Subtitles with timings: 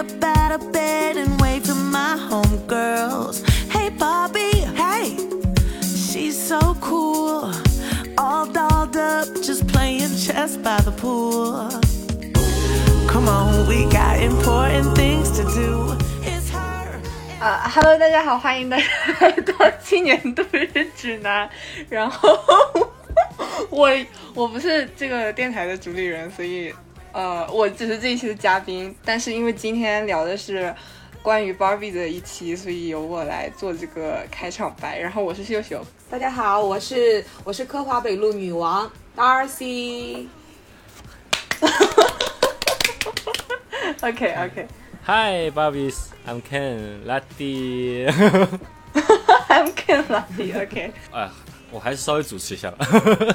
[0.00, 3.42] up out of bed and wave to my homegirls.
[3.70, 5.16] Hey, Bobby, hey,
[5.82, 7.52] she's so cool.
[8.18, 11.70] All dolled up, just playing chess by the pool.
[13.06, 15.96] Come on, we got important things to do.
[16.22, 17.00] It's her.
[17.40, 18.84] 啊哈喽，大家好，欢迎大家
[19.20, 21.48] 来到青年度日指南。
[21.88, 22.36] 然后
[23.70, 23.90] 我
[24.34, 26.74] 我不是这个电台的主理人，所以
[27.13, 28.95] 呃，我只是这一期的嘉宾。
[29.03, 30.73] 但是因为今天聊的是
[31.21, 34.99] 关于 Barbie 的一期，所以由我来做这个开场白。
[34.99, 40.27] 然后我是秀秀，大家好，我是我是科华北路女王 Darcy。
[44.01, 44.67] OK OK。
[45.05, 45.95] Hi, Barbies.
[46.27, 47.01] I'm Ken.
[47.05, 48.05] Lucky.
[49.49, 50.53] I'm Ken Lucky。
[50.61, 50.93] OK。
[51.11, 51.29] 哎，
[51.71, 52.87] 我还是稍微主持一下吧。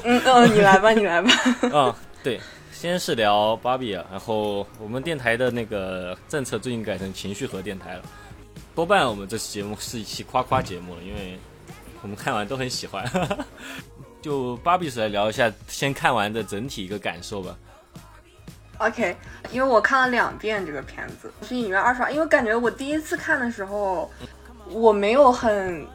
[0.04, 1.30] 嗯嗯，你来吧，你来吧。
[1.62, 2.40] 嗯，对，
[2.78, 8.02] 先是聊芭比啊，然后我们电台的那个政策最近改成情绪和电台了。
[8.74, 11.38] 多半我们这期节目是一期夸夸节目了，因为
[12.02, 13.02] 我们看完都很喜欢。
[14.20, 17.56] 就芭比是来聊一下，先看完的整体一个感受吧。
[18.76, 19.16] OK，
[19.52, 24.10] 因为我看了两遍这个片子，是影院二刷，因为感觉我第一次看的时候，
[24.68, 25.86] 我没有很，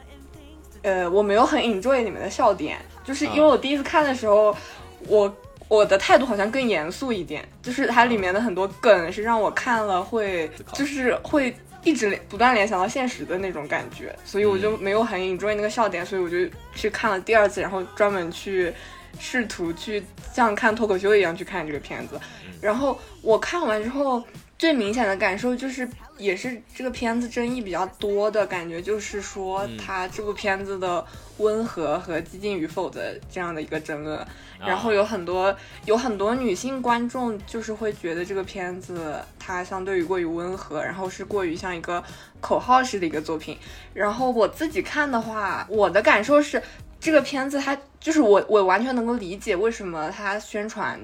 [0.81, 4.57] 呃，我没有很 enjoy 你们的笑点，就是因为我第一次看的时候，
[5.05, 5.31] 我
[5.71, 11.55] 我的态度好像更严肃一点，就是它里面的很多梗是让我看了会就是会
[11.85, 16.35] 一直不断联想到现实的那种感觉，所以我就没有很 enjoy 那个笑点，所以我就
[16.75, 18.73] 去看了第二次，然后专门去
[19.17, 22.19] 试图去像看脱口秀一样去看这个片子。
[22.59, 24.21] 然后我看完之后，
[24.59, 31.03] 最明显的感受就是，也是这个片子争议比较多的感觉，就是说它这部片子的
[31.37, 34.19] 温和和激进与否的这样的一个争论。
[34.65, 35.55] 然后有很多
[35.85, 42.03] 有很多女性观众就是会觉得这个片子它相对于过于温和，然后是过于像一个
[42.39, 43.57] 口号式的一个作品。
[43.93, 46.61] 然后我自己看的话，我的感受是，
[46.99, 50.99] 这个片子它就是我我完全能够理解为什么它宣传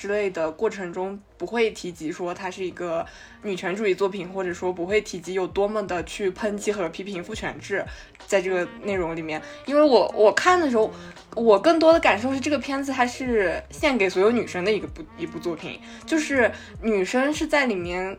[0.00, 3.04] 之类的过程中不会提及说它是一个
[3.42, 7.84] 女权主义作品，或者说不会提及有多么的去抨击和批评父权制，
[8.26, 10.90] 在这个内容里面，因为我我看的时候，
[11.36, 16.50] 我更多的感受是这个片子它是献给所有女生的一个部一部作品，就是
[16.80, 18.18] 女生是在里面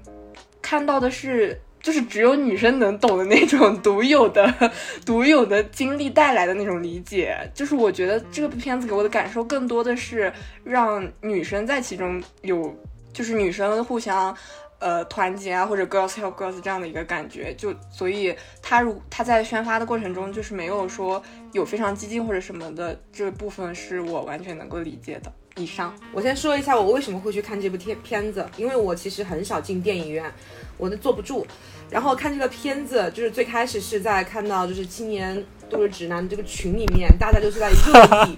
[0.61, 1.59] 看到的是。
[1.81, 4.71] 就是只有女生能懂的那种独有的、
[5.05, 10.31] 独有的经历带来的那种理解，就是我觉得这个片子给我的感受更多的是
[10.63, 12.75] 让女生在其中有，
[13.11, 14.35] 就是女生互相。
[14.83, 21.21] 呃，团结啊，或者 girls help girls 这样的一个感觉，就所以他如他在宣发的过程中，就是没有说
[21.51, 25.31] 有非常激进或者什么的这部分是我完全能够理解的。
[25.57, 30.31] 以上，我先说一下我为什么会去看这部片片子，因为我其实很少进电影院，
[30.78, 31.45] 我都坐不住。
[31.89, 38.38] 然后看这个片子，就是最开始是在看到就是青年度日指南这个群里面，大家就是在热议，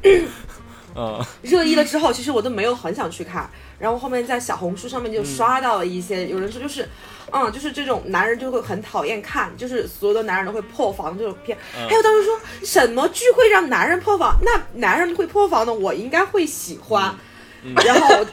[1.00, 3.48] 嗯，热议了之后，其实我都没有很想去看。
[3.78, 6.86] 然后后面在小红书上面就刷到了一些，有人说就是，
[7.32, 11.56] 嗯，就是这种男人就会很讨厌看，就是所有的男人都会破防这种片。
[11.72, 14.36] 还有当时说什么剧会让男人破防？
[14.42, 17.14] 那男人会破防的，我应该会喜欢。
[17.82, 18.26] 然后，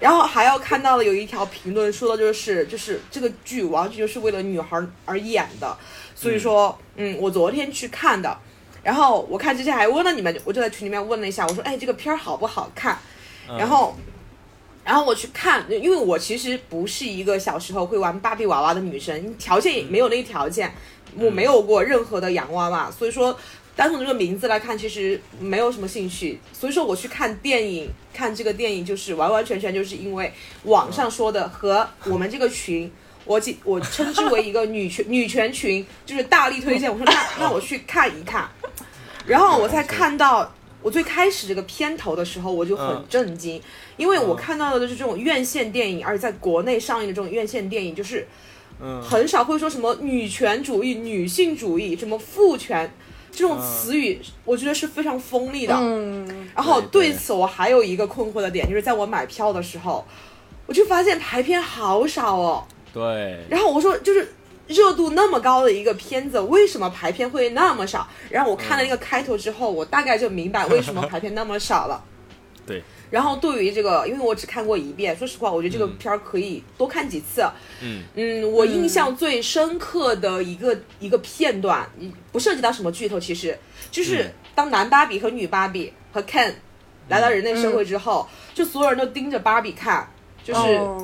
[0.00, 5.76] 然后还要看到了有一条评论说的就是，就是这个剧完全就是为了女孩而演的。
[6.16, 8.36] 所以说，嗯，我昨天去看的。
[8.82, 12.98] 然后我看之前还问了你们，我就在群里面问了一下，我说，哎，这个片儿好不好看？
[13.58, 13.94] 然后，
[14.84, 20.72] 然后我去看，因为我其实不是一个小时候会玩芭比娃娃的女生，条件也没有那个条件，
[21.16, 23.38] 我没有过任何的洋娃娃，所以说
[23.76, 26.40] 单从这个名字来看，其实没有什么兴趣。
[26.52, 30.32] 所以说我去看电影，看这个电影就是完完全全就是因为
[30.64, 32.90] 网上说的和我们这个群。
[33.30, 36.90] 我记 我称之为一个女权女权群，就是大力推荐。
[36.92, 38.48] 我说那那我去看一看，
[39.24, 43.62] 然后我才看到我最开始这个片头的时候，我就很嗯震惊，
[43.96, 48.26] 因为我看到的就是这种院线电影，而且在国内上映的这种院线电影，就是
[48.82, 52.92] 嗯很少会说什么女权主义、女性主义、什么父权
[53.30, 55.76] 这种词语，我觉得是非常锋利的。
[55.78, 60.04] 嗯，然后对此我还有一个困惑的点，就是在我买票的时候，
[60.66, 62.66] 我就发现排片好少哦。
[62.92, 64.32] 对，然后我说，就是
[64.66, 68.08] 热度那么高的一个片子，为什么排片会那么少？
[68.28, 72.02] 然后我看了那个开头之后，我大概就明白为什么排片那么少了。
[72.66, 77.42] 对，然后对于这个，因为我只看过一遍，说实话，我觉得这个片儿可以多看几次。
[77.80, 81.88] 嗯嗯，我印象最深刻的一个、一个片段，
[82.30, 83.58] 不涉及到什么剧透，其实
[83.90, 86.52] 就是嗯当男芭比和女芭比和 Ken
[87.08, 90.12] 来到人类社会之后，就所有人都盯着芭比看，
[90.44, 90.60] 就是。
[90.60, 91.02] 哦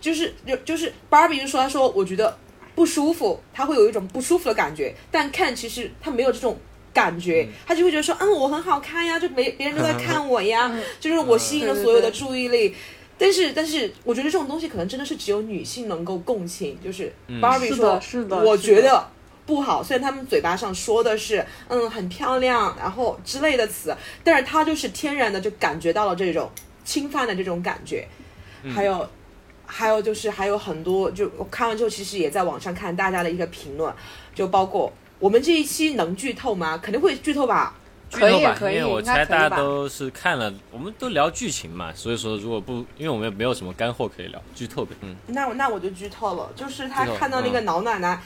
[0.00, 2.36] 就是就就是芭比就说他说我觉得
[2.74, 6.58] 不舒服，他会有一种不舒服的感觉，但 Ken 其实他没有这种。
[6.92, 10.68] 感觉他就会觉得说，嗯，我很好看呀，就没别人都在看我呀，
[10.98, 12.74] 就是我吸引了所有的注意力。
[13.16, 16.76] 但是，但是，我觉得这种东西可能真的是只有女性能够共情。
[16.82, 19.08] 就是 Barbie 说，是的，我觉得
[19.46, 19.84] 不好。
[19.84, 26.50] 虽然他们嘴巴上说的是，嗯，很漂亮，然后之类的词，但是他就是天然的就感觉到了这种
[26.84, 28.04] 侵犯的这种感觉。
[28.74, 29.08] 还有，
[29.70, 33.94] 还有就是还有很多，就我看完之后，其实也在网上看大家的一个评论，
[34.34, 34.92] 就包括。
[35.20, 36.78] 我们这一期能剧透吗？
[36.78, 37.74] 肯定会剧透吧。
[38.10, 44.96] 可以可以，因为我猜大家都是看了，我们都聊剧情嘛，所以说如果不，因为我们也没有什么干货可以聊，剧透呗。
[45.02, 45.14] 嗯。
[45.26, 48.20] 那我那我就剧透了，就是他看到那个老奶奶，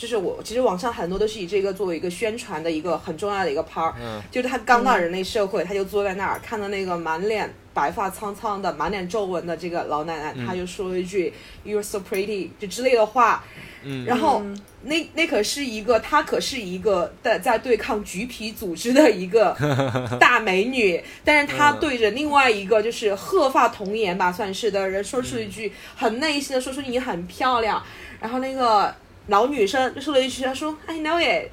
[0.00, 11.30] 就是我其实网上很多都是以这个作为一个宣传的一个很重要的一个 part，嗯，就是他刚到人类社会，他就坐在那儿看到那个满脸白发苍苍的、满脸皱纹的这个老奶奶，他就说了一句
[11.66, 13.44] "You're so pretty" 就之类的话。
[13.82, 14.06] 嗯。
[14.06, 14.42] 然后
[14.84, 19.54] 那那可是一个，她可是一个在在对抗橘皮组织的一个
[20.18, 27.82] 大美女，但是她对着另外一个就是鹤发童颜吧，算是的人说出一句很内心的，说出你很漂亮。
[28.18, 28.94] 然后那个
[29.30, 31.50] 老女生就说了一句，她说 I know it。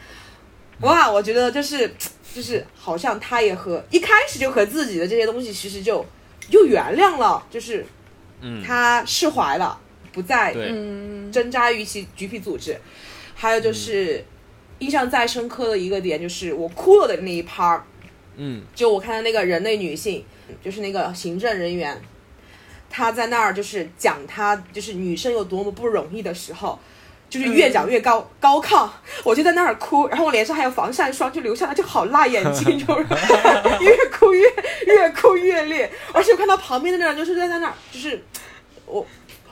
[0.82, 1.92] 哇，我觉得就是
[2.36, 6.06] 就是好像她也和一开始就和自己的这些东西其实就
[6.50, 7.86] 又原谅了，就是
[8.42, 9.80] 嗯，她释怀了。
[10.14, 12.76] 不再嗯挣扎于其橘皮组织，
[13.36, 14.26] 还有就是
[14.80, 17.82] 印象再深刻的一个点就是我哭了的那一 part，
[18.36, 20.26] 嗯，就我看到那个人类女性，
[20.64, 22.02] 就是那个行政人员，
[22.90, 26.80] 她在那儿就是讲她就是女生有多么不容易的时候，
[27.30, 28.88] 就是越讲越高高亢，
[29.24, 33.06] 我就在那儿哭，然后我脸上还有防晒霜，就流下来就好辣眼睛， 就是
[33.82, 34.46] 越哭越
[34.86, 38.24] 越哭越烈，而且我看到旁边的那人就是在在那儿就是
[38.86, 39.06] 我。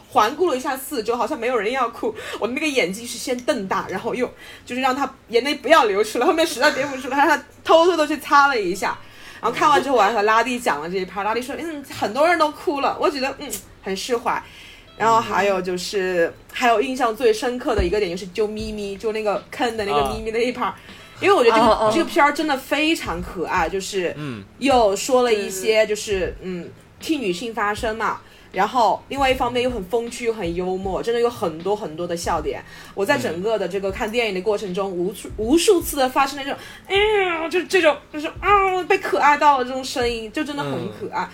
[0.07, 2.16] 环顾了一下四周，好像没有人要哭。
[2.39, 4.25] 我那个眼睛是先瞪大，然后又
[4.66, 6.25] 就是让他眼泪不要流出来。
[6.25, 7.36] 后面实在憋不住了，让他
[7.66, 8.98] 偷偷的去擦了一下。
[9.42, 11.24] 然后看完之后，我还和拉蒂讲了这一趴。
[11.24, 13.51] 拉蒂说：“嗯，很多人都哭了。”我觉得嗯
[13.83, 14.42] 很释怀。
[14.97, 20.74] 然后还有就是还有印象最深刻的一个点就是救咪咪，就那个坑的那个咪咪那一趴，
[21.19, 24.44] 因为我觉得这个这个片儿真的非常可爱，就是嗯。
[24.59, 26.69] 又说了一些就是嗯
[27.00, 28.21] 替女性发声嘛。
[28.51, 32.63] 然后，另外一方面又很风趣又很幽默，真的有很多很多的笑点。
[32.94, 36.57] 我在整个的这个看电影的过程中，无数无数次的发生那种，
[36.88, 41.30] 哎呀，就这种，就是啊，被可爱到了这种声音，就真的很可爱。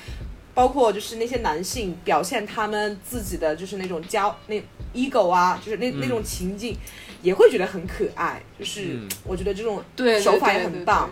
[0.53, 4.61] 包括就是那些男性表现他们自己的就是那种骄那
[4.93, 6.75] ego 啊，就是那那种情境，
[7.21, 8.41] 也会觉得很可爱。
[8.59, 9.83] 就是我觉得这种
[10.21, 11.11] 手法也很棒。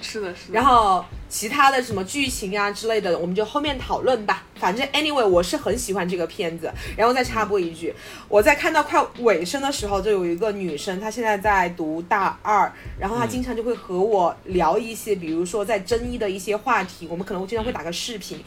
[0.00, 0.54] 是的，是的。
[0.54, 4.44] 然后其他的什么剧情啊之类的，我们就后面讨论吧。
[4.56, 6.70] 反正 anyway，我是很喜欢这个片子。
[6.96, 7.94] 然后再插播一句，
[8.28, 18.42] 我在看到快尾声的时候，就有一个女生，她现在在读大二，然后她经常就会和我聊一些，比如说在争议的一些话题，我们可能经常会打个视频。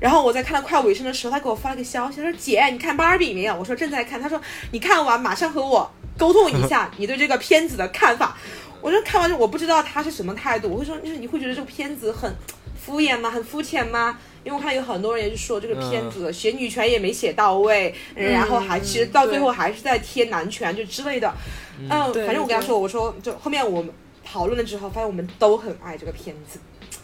[0.00, 4.40] 然后我在看到快尾声的时候，她给我发了个消息，她说：“姐，你看芭比没有？”我说：“正在看。”她说
[4.72, 5.88] ：“你看完马上和我
[6.18, 8.36] 沟通一下你对这个片子的看法。”
[8.84, 12.30] 我就看完就我不知道他是什么态度，我会说就是你会觉得这个片子很
[12.78, 13.30] 敷衍吗？
[13.30, 14.18] 很肤浅吗？
[14.44, 21.32] 因为我看有很多人也是说这个片子写女权也没写到位，然后还其实到最后还是在贴男权就之类的。
[21.80, 21.88] 嗯，
[22.26, 23.90] 反正我跟他说，我说就后面我们
[24.22, 26.58] 讨论了之后，发现我们都很爱这个片子。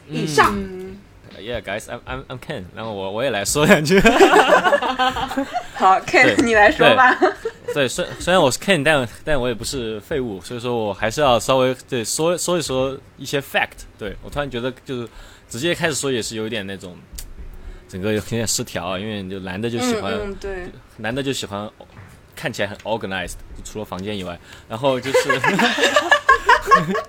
[0.07, 0.55] 以上。
[1.39, 2.65] Yeah, guys, I'm I'm I'm Ken。
[2.75, 3.99] 然后我我也来说两句。
[5.75, 7.19] 好，Ken，你来说吧。
[7.73, 13.85] 对，虽虽然我是 Ken，但但我也不是废物，所以说我还是要稍微对说说一说一些 fact。
[13.99, 15.09] 对我突然觉得就是
[15.49, 16.97] 直接开始说也是有点那种
[17.89, 21.71] 整个有点失调，因为就男的就喜欢，对，男的就喜欢
[22.35, 23.35] 看起来很 organized，
[23.65, 25.41] 除了房间以外，然后就是。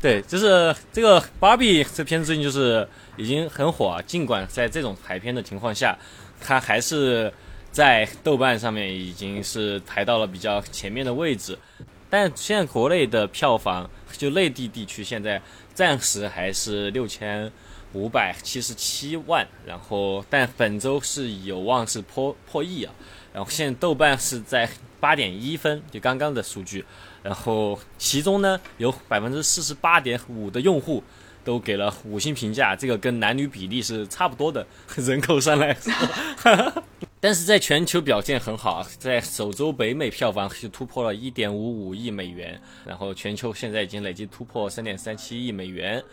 [0.00, 5.98] 对，就是这个芭比这片子最近就是已经很火啊，尽管在这种排片的情况下，
[6.40, 7.32] 它还是
[7.70, 11.58] 在豆瓣上面已经是排到了比较前面的位置。
[12.10, 15.40] 但现在国内的票房，就内地地区现在
[15.74, 17.52] 暂时还是六千
[17.92, 22.94] 五百七十七万，然后但本周是有望是破破亿啊。
[23.32, 26.84] 然后现在豆瓣是在八点一分，就刚刚的数据。
[27.22, 31.04] 然后其中呢，有百分之四十八点五的用户
[31.48, 34.66] 都给了五星评价，这个跟男女比例是差不多的。
[34.96, 35.90] 人口上来说，
[37.18, 46.04] 但是在全球表现很好啊，在首周北美票房是突破了一点五五亿美元，然后全球现在已经累计突破三点三七亿美元。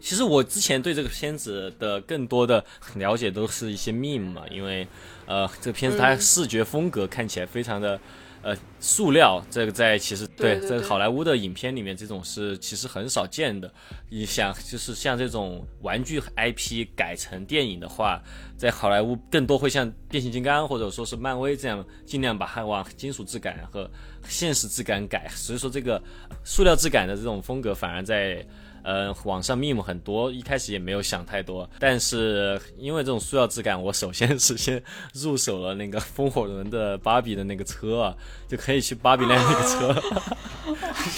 [0.00, 2.64] 其实我之前对这个片子的更多的
[2.96, 4.84] 了解都是一些 meme 嘛，因为
[5.26, 7.96] 呃这个片子它视觉风格看起来非常的。
[8.42, 13.72] 呃，塑料这个在其实对在好莱坞的影片里面，这种是其实很少见的。
[14.08, 18.20] 你想，就是像这种玩具 IP 改成电影的话，
[18.56, 23.90] 在好莱坞更多会像变形金刚或者说是漫威这样，尽量把它往金属质感和
[24.26, 25.28] 现实质感改。
[25.28, 26.02] 所以说，这个
[26.44, 28.46] 塑料质感的这种风格反而在。
[28.82, 34.82] 呃，网上 meme 很多，一开始也没有想太多，但是因为这种塑料质感，我首先是先
[35.14, 38.14] 入手了那个风火轮的芭比的那个车，
[38.48, 40.02] 就可以去芭比 land 那个车。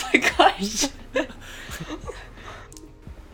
[0.00, 0.90] 太开心。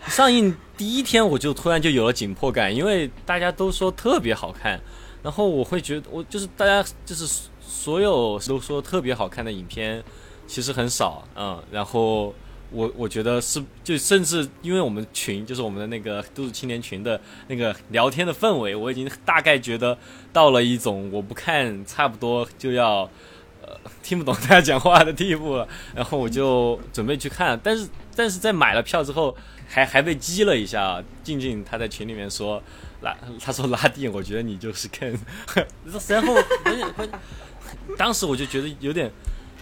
[0.06, 4.80] 上映第一天我就突然就有了紧迫感，因为大家都说特别好看，
[5.22, 10.02] 然后我会觉得我就是大家就是所有都说特别好看的影片，
[10.46, 12.34] 其实很少，嗯，然后
[12.70, 19.96] 我我觉得是就甚至因为我们群就是我们的那个都市青年群的那个聊天的氛围，我已经大概觉得
[20.32, 23.10] 到了一种我不看差不多就要。
[23.60, 31.02] 呃，听不懂大家讲话的地步了，然后我就准备去看，但是 但是在买了票之后，还还被激了一下。
[31.22, 32.62] 静静她在群里面说
[33.02, 35.18] 拉，她说拉蒂，我觉得你就是 Ken，
[36.08, 36.34] 然后
[37.98, 39.10] 当时我就觉得有点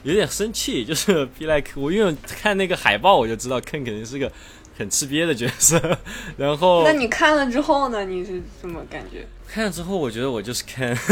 [0.02, 4.30] 有点生气，就是 be like 我因为看那个海报我就知道 Ken 肯定是个
[4.78, 5.98] 很吃瘪的角色，
[6.36, 8.04] 然后那你看了之后呢？
[8.04, 9.26] 你是什么感觉？
[9.48, 10.96] 看了之后，我觉得我就是 Ken。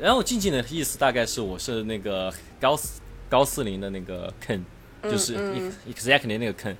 [0.00, 4.60] 然后静静的意思大概是我是那个高四高四零的那个 Ken，
[5.02, 6.74] 就是嗯 exactly 那个 Ken。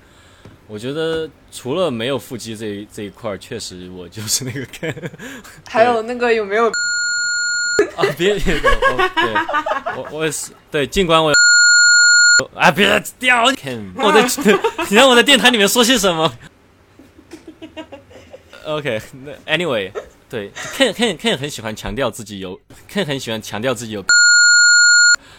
[0.67, 4.95] 我觉得除了没有腹肌这一这一块，确实我就是那个 Ken。
[5.69, 6.71] 还有那个有没有？
[7.97, 11.33] 啊，别别，我对我我也是对，尽管我
[12.55, 13.53] 啊，别掉我
[14.13, 14.23] 在
[14.91, 16.33] 你让我在电台里面说些什么
[18.65, 19.93] ？OK，那 Anyway，
[20.29, 22.59] 对，Ken Ken Ken 很喜欢强调自己有
[22.91, 24.05] ，Ken 很喜欢强调自己有，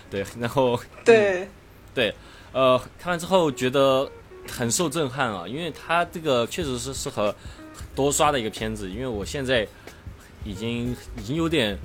[0.10, 1.48] 对，然后 对，
[1.94, 2.14] 对，
[2.52, 4.10] 呃，看完之后觉得
[4.50, 7.34] 很受震撼啊，因为他这个确实是适合
[7.96, 9.68] 多刷的一个片子，因为我现在
[10.44, 11.78] 已经已经有点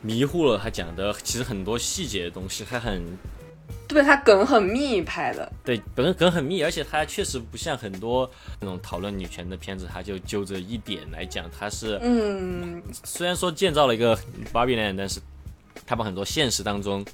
[0.00, 3.02] 迷糊了，他讲的其实很多细节的东西，还很
[3.86, 14.16] 对他梗很密拍的，对梗梗很密，而且他确实不像很多那种讨论女权的片子，他就就着一点来讲，他是嗯，虽然说建造了一个
[14.52, 15.20] Barbie Land，但是
[15.86, 17.04] 他把很多现实当中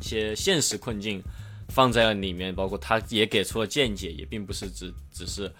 [0.00, 1.22] 一些现实困境
[1.68, 5.50] 放在了里面，包括他也给出了见解，也并不是只只是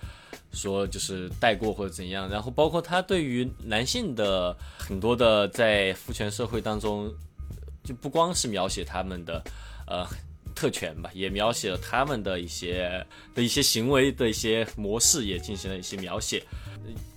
[0.52, 2.28] 说就是带过或者怎样。
[2.28, 7.12] 然后包括他对于男性的很多的在父权社会当中，
[7.82, 9.42] 就不光是描写他们的
[9.86, 10.06] 呃
[10.54, 13.04] 特权吧，也描写了他们的一些
[13.34, 16.42] 的一些行为的一些模式，也进行了一些描写。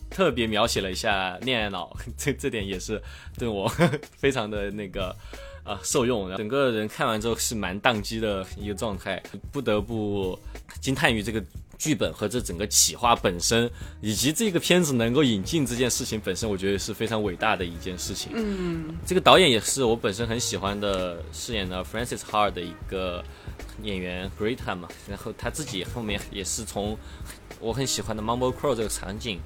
[0.08, 3.02] 特别描写了一下恋爱脑， 这这点也是
[3.38, 3.68] 对我
[4.16, 5.14] 非常的那个
[5.62, 6.30] 啊受用。
[6.30, 10.40] 然后整个人看完之后是蛮宕机的一个状态，不得不
[10.80, 11.44] 惊叹于这个
[11.78, 13.70] 剧本和这整个企划本身，
[14.02, 18.32] 以及这个片子能够引进这件事情本身，我觉得是非常伟大的一件事情。
[18.36, 23.24] 嗯，这个导演也是我本身很喜欢的，饰演的 Francis Ha 的一个
[23.84, 26.98] 演员 Greta 嘛，然后他自己后面也是从
[27.60, 29.40] 我很喜欢的 Mumble Crow 这个场景。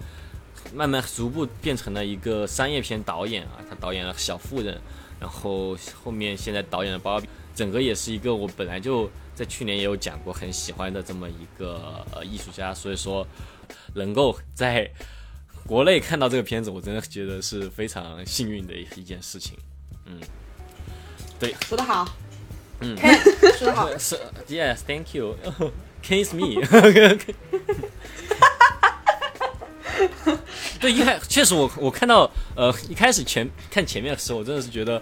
[0.74, 4.75] 慢慢逐步变成了一个商业片导演啊，他导演了《小妇人》，
[5.19, 9.09] 然后后面现在导演了《芭比》，整个也是一个我本来就
[9.39, 13.25] 在去年也有讲过很喜欢的这么一个呃艺术家，所以说
[13.93, 14.91] 能够在
[15.65, 19.58] 国内看到这个片子，我真的觉得是非常幸运的一件事情。
[20.05, 20.19] 嗯，
[21.39, 22.05] 对，说得好，
[22.81, 22.98] 嗯。
[23.58, 24.19] 说得好， 是
[24.50, 26.60] ，Yes，Thank you，Kiss me
[30.81, 35.01] 对，一开确实我我看到呃一开始前看前面的时候，我真的是觉得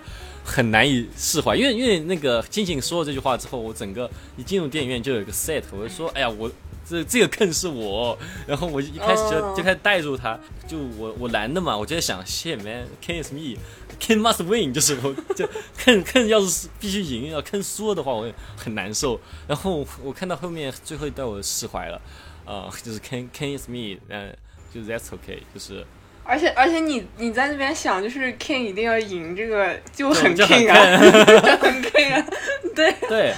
[0.49, 6.49] 很难以释怀，因为因为那个静静说了这句话之后，我整个一进入电影院就有一个 set，我就说哎呀我
[6.89, 9.53] 这这个坑是我，然后我一开始就、哦。
[9.57, 15.45] 就开始带入他，就我我男的嘛，我就在想 shit man，Ken is me，Ken must win，就是我就
[15.77, 22.01] 坑坑要是必须赢，要坑输了的话我也很难受，然后我看到后面最后一段我就释怀了，
[22.45, 24.33] 啊、就是 Ken Ken is me，嗯、
[24.73, 25.85] 就是 that's okay，就是。
[26.27, 30.75] 而且而且你你在那边想，就是 King 一定要赢，这个就很 King 啊，
[31.25, 32.27] 就很 King 啊，
[32.75, 33.33] 对， 对，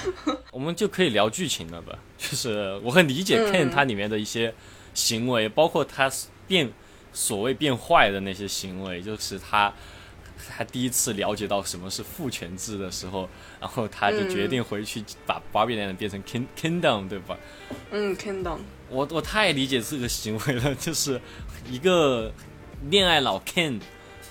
[0.51, 1.97] 我们就可以聊剧情了吧？
[2.17, 4.53] 就是我很理解嗯 Ken 他里面的一些
[4.95, 6.11] 行为，包括他
[6.47, 6.71] 变
[7.13, 9.71] 所谓变坏的那些行为，就是他
[10.57, 13.29] 他第一次了解到什么是父权制的时候，
[13.59, 17.37] 然后他就决定回去把 Barbie Land 变成 King Kingdom，对吧？
[17.91, 18.57] 嗯，Kingdom。
[18.89, 21.21] 我我太理解这个行为了，就是
[21.69, 22.31] 一个
[22.89, 23.79] 恋爱脑 Ken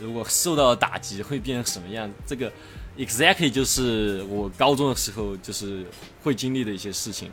[0.01, 2.11] 如果受到打击会变成什么样？
[2.27, 2.51] 这个
[2.97, 5.85] exactly 就是我高中的时候就是
[6.23, 7.31] 会经历的一些事情。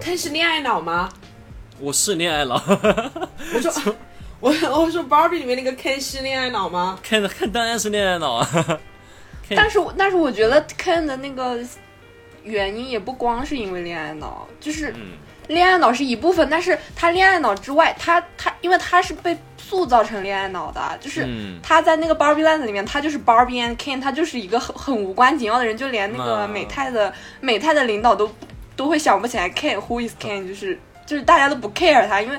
[0.00, 1.08] Ken 是恋爱脑吗？
[1.80, 2.54] 我是恋爱脑。
[2.64, 3.96] 我说
[4.40, 4.50] 我
[4.82, 8.80] 我说 Barbie 里面那个 Ken 是恋爱脑吗？Ken Ken 当然是恋爱脑啊。
[9.54, 11.58] 但是但是我觉得 Ken 的那个
[12.42, 14.94] 原因也不光是因为恋爱脑，就是。
[15.48, 21.26] 恋爱脑是一部分，但是他恋爱脑之外，他他因为他是被塑造成恋爱脑的，就是
[21.62, 28.30] 他在那个 Barbie Land 里面，他就是 Barbie and Ken，他就是一个很很无关紧要的人，就连那个美泰的美泰的领导都
[28.76, 32.38] 都会想不起来 Ken Who is Ken，就是就是大家都不 care 他，因为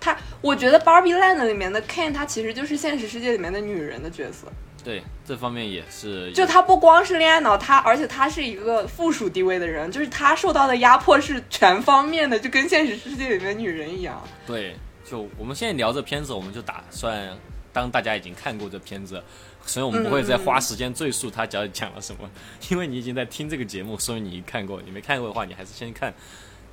[0.00, 4.48] 他我觉得 Barbie Land 里面的 Ken，他其实就是现实世界里面的女人的角色。
[4.82, 14.22] 对这方面也是，就他不光是恋爱脑，他而且他是一个附属地位的人，就是他受到的压迫是全方面的，就跟现实世界里面女人一样。
[14.46, 17.36] 对，就我们现在聊这片子，我们就打算
[17.72, 19.22] 当大家已经看过这片子，
[19.66, 22.28] 所以我们不会再花时间赘述他讲讲了什么，
[22.70, 26.12] 因为你已经在听这个节目，说明你看过，你没看过的话，你还是先看，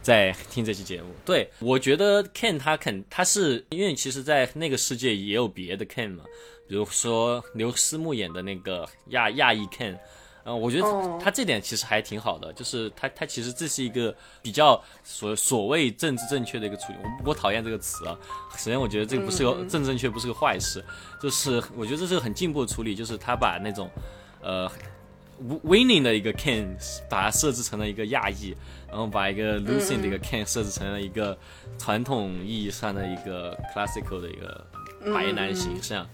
[0.08, 1.10] 再听这期节目。
[1.26, 6.24] 对我觉得 Ken 他肯他是因为其实，在那个世界也有别的 Ken 嘛。
[6.66, 9.98] 比如说刘思慕演的那个亚亚裔 Ken，
[10.46, 16.98] 嗯，我觉得他这点其实还挺好的，就是他他其实这是一个比较所所谓政治正确的一个处理。
[17.04, 18.18] 我我讨厌这个词啊，
[18.54, 20.82] 首先我觉得这个不是个政治正确，不是个坏事，
[21.22, 23.90] 就是我觉得这是个很进步的处理，就是他把那种
[24.42, 24.72] 呃
[25.64, 26.66] winning 的一个 Ken
[27.10, 28.56] 把它设置成了一个亚裔，
[28.88, 31.38] 然后把一个 losing 的一个 Ken 设置成了一个
[31.78, 34.66] 传统意义上的一个 classical 的一个
[35.14, 36.08] 白男形象。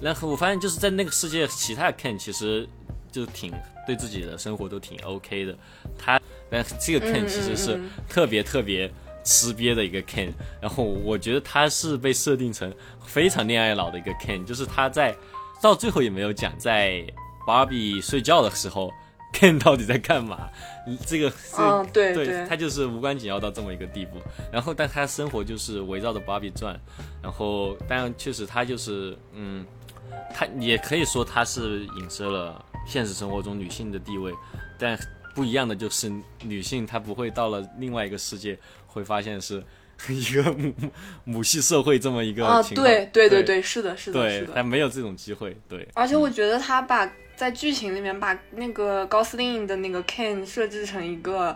[0.00, 2.68] 然后我发现，就是在那个世界，其他的 Ken 其实
[3.12, 3.52] 就挺
[3.86, 5.56] 对自己的生活都挺 OK 的。
[5.96, 10.32] 他，但这个 Ken 其实是特别特别吃瘪的一个 Ken。
[10.60, 12.74] 然后我觉得他是被设定成
[13.06, 15.16] 非常恋爱脑的一个 Ken，就是他在
[15.62, 17.06] 到最后也没有讲，在
[17.46, 18.92] 芭比睡觉的时候
[19.32, 20.48] ，Ken 到底在干嘛？
[21.06, 24.18] 这个，嗯，对对，他就是无关紧要到这么一个地步。
[24.52, 26.78] 然后，但他生活就是围绕着芭比转。
[27.22, 29.64] 然后，但确实他就是，嗯。
[30.32, 34.32] 他也可以说他是影射了现实生活中女性的地位，
[34.78, 34.96] 但
[35.34, 39.62] 不一样的就是女性她不会到了另外一个世界会发现是
[40.08, 40.72] 一个母
[41.24, 42.86] 母系社会这么一个情况。
[42.86, 45.56] 对对对对，是的，是的，对，他没有这种机会。
[45.68, 51.54] 对，而且我觉得他把在剧情里面把那个高司令的那个 Ken 设置成一个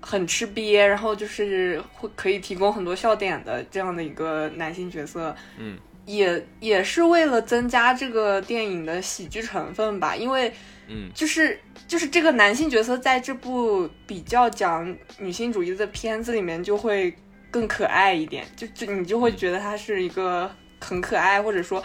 [0.00, 5.34] 很吃瘪，然后就是会可以提供很多笑点的这样的一个男性角色。
[5.58, 5.78] 嗯。
[6.06, 10.52] 也也是为了增加这个电影的喜剧成分吧，因为，
[10.88, 17.14] 嗯，就是就是这个男性角色在这部比较讲女性主义的片子里面就会
[17.48, 21.80] 更可爱一点，就就你就会觉得他是一个很可爱，或者说，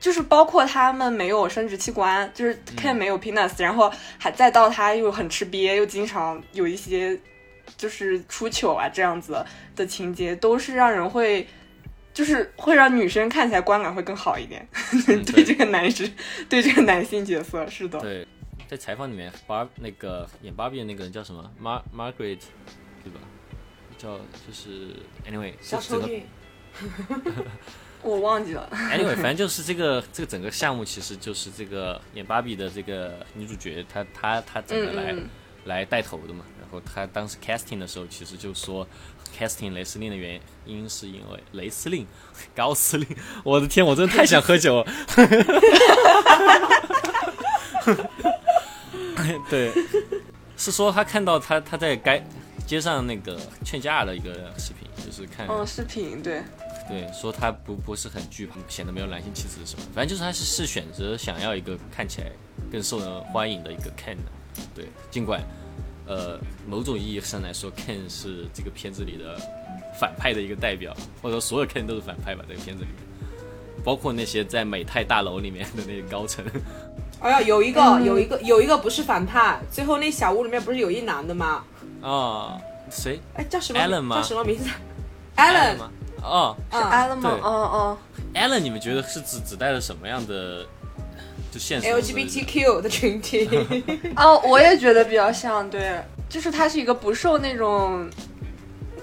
[0.00, 7.18] 就是包括他们没有生殖器官，就是 Ken 没有 penis，然后还再到他又很吃瘪，又经常有一些
[7.76, 9.44] 就是出糗啊这样子
[9.76, 11.46] 的情节，都是让人会。
[12.14, 14.66] 就是会让女生看起来观感会更好一点，
[15.24, 16.10] 对这个男生，
[16.48, 18.00] 对这个男性角色是的。
[18.00, 18.26] 对，
[18.66, 22.40] 在采访里面，芭那个演芭比的那个人叫什么？Mar Margaret，
[23.04, 23.20] 对吧？
[23.96, 24.96] 叫就是
[25.30, 26.24] Anyway，小丑女。
[28.02, 28.68] 我忘记了。
[28.72, 35.14] Anyway， 反正就是这个这个整个项目，其实就是这个演芭比的这个女主角，她她她整个来
[35.64, 36.44] 来带头的嘛。
[36.60, 38.86] 然后她当时 casting 的时候，其实就说。
[39.38, 42.06] casting 雷司令的原因是因为雷司令
[42.56, 43.06] 高司令，
[43.44, 44.82] 我的天，我真的太想喝酒。
[49.50, 49.70] 对，
[50.56, 52.24] 是说他看到他他在街
[52.66, 56.42] 街上那个劝架的一个视频，就是看嗯视频对
[56.88, 62.32] 对，说他不不是很惧怕，显得没有男性气质什么，反正就是他是是选择想要一个看起来
[62.72, 65.40] 更受人欢迎的一个 Ken 的，对，尽管。
[66.10, 69.38] 呃，某种意义上来说，Ken 是这个片子里的
[70.00, 72.42] 反派的一个代表，或者说所有 Ken 都是反派吧。
[72.48, 76.42] 这个片子里面，包括那些在美泰大楼里面的那些高层。
[77.20, 79.60] 哎呀，有一个，有一个，有一个不是反派。
[79.70, 81.62] 最后那小屋里面不是有一男的吗？
[82.00, 82.58] 啊，
[82.90, 83.20] 谁？
[83.34, 84.16] 哎，叫什么？Allen 吗？
[84.16, 84.64] 叫什么名字
[85.36, 85.90] ？Allen 吗？
[86.22, 87.38] 哦，是 Allen 吗？
[87.42, 87.98] 哦哦
[88.34, 90.66] ，Allen，你们觉得是指指代了什么样的？
[91.50, 93.48] 就现实 LGBTQ 的群体
[94.14, 98.06] 哦，我也觉得比较像，对，就是他是一个不受那种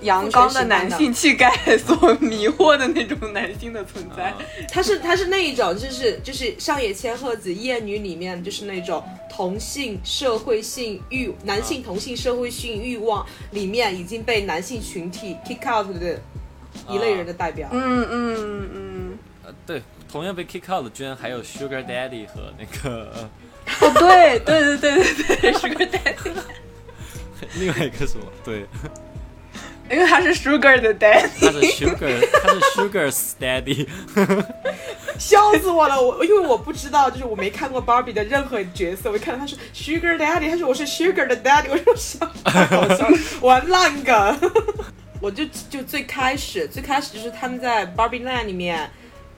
[0.02, 4.32] 阳刚的男性气概所迷惑的那种男性的存在。
[4.72, 16.22] 他是他是那一种，就是就是上野千鹤子艳女里面就是那种同性社会性欲男性同性社会性欲望里面已经被男性群体 kick out 的
[16.90, 17.70] 一类人的代表。
[17.72, 23.12] 嗯嗯嗯，呃，对，同样被 kick out 的居然还有 Sugar Daddy 和那个
[23.82, 26.32] 哦对对对对对对， Sugar Daddy，
[27.60, 28.26] 另外一个什么？
[28.44, 28.66] 对，
[29.90, 33.88] 因为他是 Sugar 的 Daddy，他是 Sugar，他是 Sugar's Daddy。
[35.18, 36.02] 笑死我了！
[36.02, 43.08] 我因为我不知道，就是我没看过 Barbie 的任何角色，我一看到他是 Sugar Daddy，他说我是 Sugar 的 Daddy，我说笑，好笑，
[43.42, 44.40] 玩烂梗。
[45.26, 48.88] 我就就最开始最开始就是他们在 Barbie Land 里面，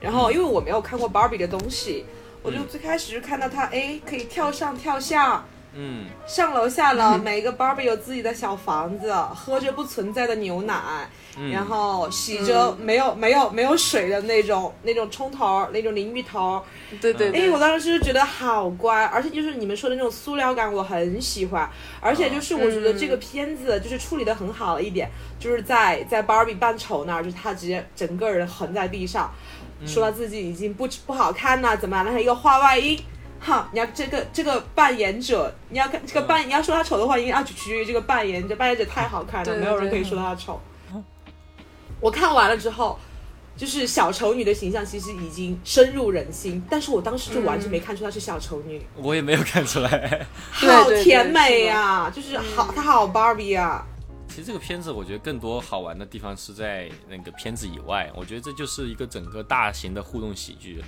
[0.00, 2.04] 然后因为我没有看过 Barbie 的东西，
[2.42, 11.08] 我就最开始就看到他哎可以跳上跳下，嗯，上楼下楼， 每个 Barbie 有自己的小房子，喝着不存在的牛奶，
[11.52, 16.62] 然后洗着没有没有没有水的那种那种冲头那种淋浴头。
[17.00, 21.68] 对对哎，我当时就觉得好乖，而且就是你们说的那种塑料感，我很喜欢。
[22.00, 29.30] 而且就是我觉得这个片子就是处理的很好的一点，就是在在 Barbie 扮丑那儿，就是他直接整个人横在地上，
[29.86, 32.04] 说他自己已经不不好看了，怎么样？
[32.04, 32.98] 然后一个话外音。
[33.40, 40.60] 哈，你要这个这个扮演者，你要看这个扮，你要说他丑的话，一定要取决于这个扮演者，扮演者太好看了，没有人可以说他丑。
[42.00, 42.98] 我看完了之后，
[43.56, 50.26] 就是小丑女的形象其实已经深入人心，但是我当时就完全没看出她是小丑女，我也没有看出来。
[50.50, 53.84] 好甜美呀、就是好，她好 Barbie 啊，
[54.28, 58.08] 其实这个片子，我觉得更多好玩的地方是在那个片子以外。
[58.14, 60.82] 我觉得这就是一个整个大型的互动喜剧。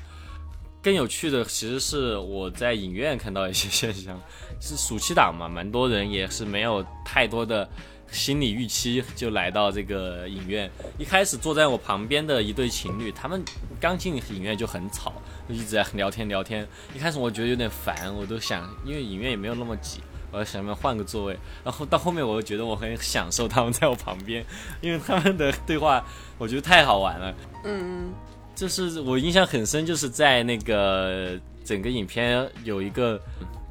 [0.82, 4.18] 更有趣的其实是我在影院看到一些现象，
[4.60, 7.68] 是暑期档嘛，蛮多人也是没有太多的
[8.10, 10.70] 心理预期就来到这个影院。
[10.98, 13.44] 一开始坐在我旁边的一对情侣，他们
[13.78, 15.12] 刚进影院就很吵，
[15.48, 16.66] 就一直在聊天聊天。
[16.94, 20.00] 一开始我觉得有点烦，我都想，因为影院也没有那么挤，
[20.32, 21.38] 我要想要换个座位。
[21.62, 24.44] 然后到后面我又觉得我很享受他们在我旁边，
[24.80, 26.02] 因为他们的对话
[26.38, 27.34] 我觉得太好玩了。
[27.64, 28.12] 嗯
[28.60, 33.18] 就是我印象很深，就是在那个整个影片有一个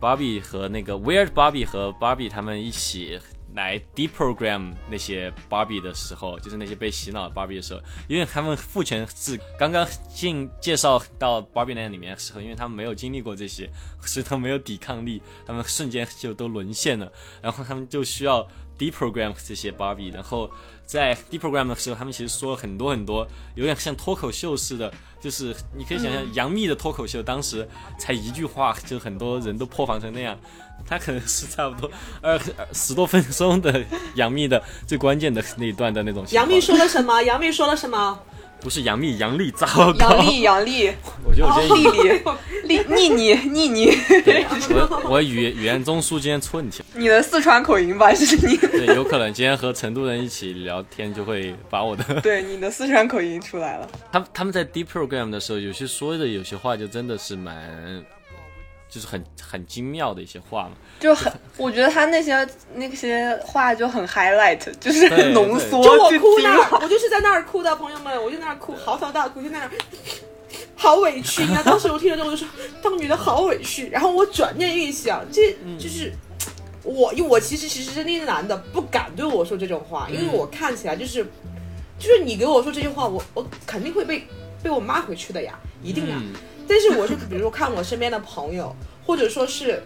[0.01, 3.19] Barbie 和那个 Weird Barbie 和 Barbie 他们一起
[3.53, 13.69] 来 deprogram 那些 Barbie 的时候，就是那些被洗脑的 Barbie 的时候，因为他们父权制刚刚进介绍到 Barbie Land 里面的时候，因为他们没有经历过这些，
[14.01, 17.11] 所以他们没有抵抗力，他们瞬间就都沦陷了，
[17.43, 18.47] 然后他们就需要
[18.79, 20.49] deprogram 这些 Barbie，然后
[20.85, 27.67] 在 deprogram 的时候，他们其实说了很多很多，有点像脱口秀似的，就是你可以想象杨幂的脱口秀，当时
[27.99, 30.39] 才一句话，就很多人都破防成那样。
[30.87, 33.83] 他可能是差不多二二十多分钟的
[34.15, 36.25] 杨幂的最关键的那一段的那种。
[36.31, 37.21] 杨幂说了什么？
[37.23, 38.17] 杨幂说了什么？
[38.61, 40.09] 不是杨幂，杨丽，糟糕！
[40.09, 40.91] 杨丽，杨丽，
[41.23, 42.21] 我觉得我今天、
[42.65, 43.97] 丽丽，丽妮妮，妮妮，
[44.69, 46.85] 我我语语言中枢今天出问题了。
[46.93, 53.89] 你的四川口音吧，是你，对，有可能今天和成都人一起聊天，就会把我的 对，你的四川口音出来了。
[54.11, 58.03] 他他们在 deprogram 的时候，有些说的有些话就真的是蛮，
[58.89, 60.71] 就是很很精妙的一些话嘛。
[60.99, 69.71] 就很，我觉得他那些那些话就很 highlight，就是很浓缩，就我哭那儿，我就是在那儿哭的，朋友们，我就在那儿哭，嚎啕大哭，就在那儿。
[70.75, 71.43] 好委屈！
[71.43, 72.47] 你看，当时我听了之后，我就说
[72.81, 73.89] 当女的好委屈。
[73.89, 76.11] 然后我转念一想，这就是
[76.83, 81.23] 我，因为我其实其实那些男的不敢对我说这种话，因为我看起来就是，
[81.99, 84.25] 就是你给我说这句话，我我肯定会被
[84.63, 86.15] 被我骂回去的呀，一定呀。
[86.17, 86.33] 嗯
[86.69, 88.73] 但是我是比如说看我身边的朋友，
[89.05, 89.81] 或者说是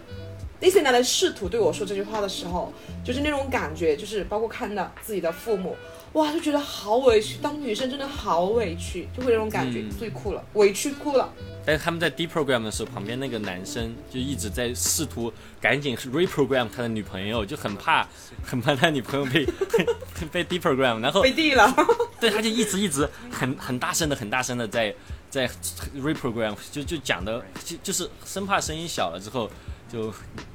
[0.60, 5.74] 那些男的试图对我说这句话的时候，就是那种感觉，就是包括看到自己的父母，
[6.12, 11.32] 哇，就觉得好委屈，当女生真的好委屈，就会有那种感觉，嗯所以哭了，委屈哭了。
[11.66, 18.06] 但是他们在 deprogram 的时候，旁边那个男生就一直在试图赶紧 reprogram 他的女朋友，就很怕
[18.44, 19.46] 很怕他女朋友被
[20.30, 21.74] 被 deprogram，然后被地了，
[22.20, 24.94] 对他就一直一直很很大声的很大声的在
[25.34, 25.50] 在
[25.96, 29.50] reprogram，就就讲的就就是生怕声音小了之后，
[29.90, 30.14] 就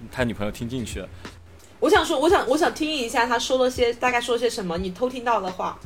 [0.10, 1.10] 他女朋友听进去了。
[1.82, 5.78] 我想说，我想我想听一下他说了些大概说些什么，你偷听到的话。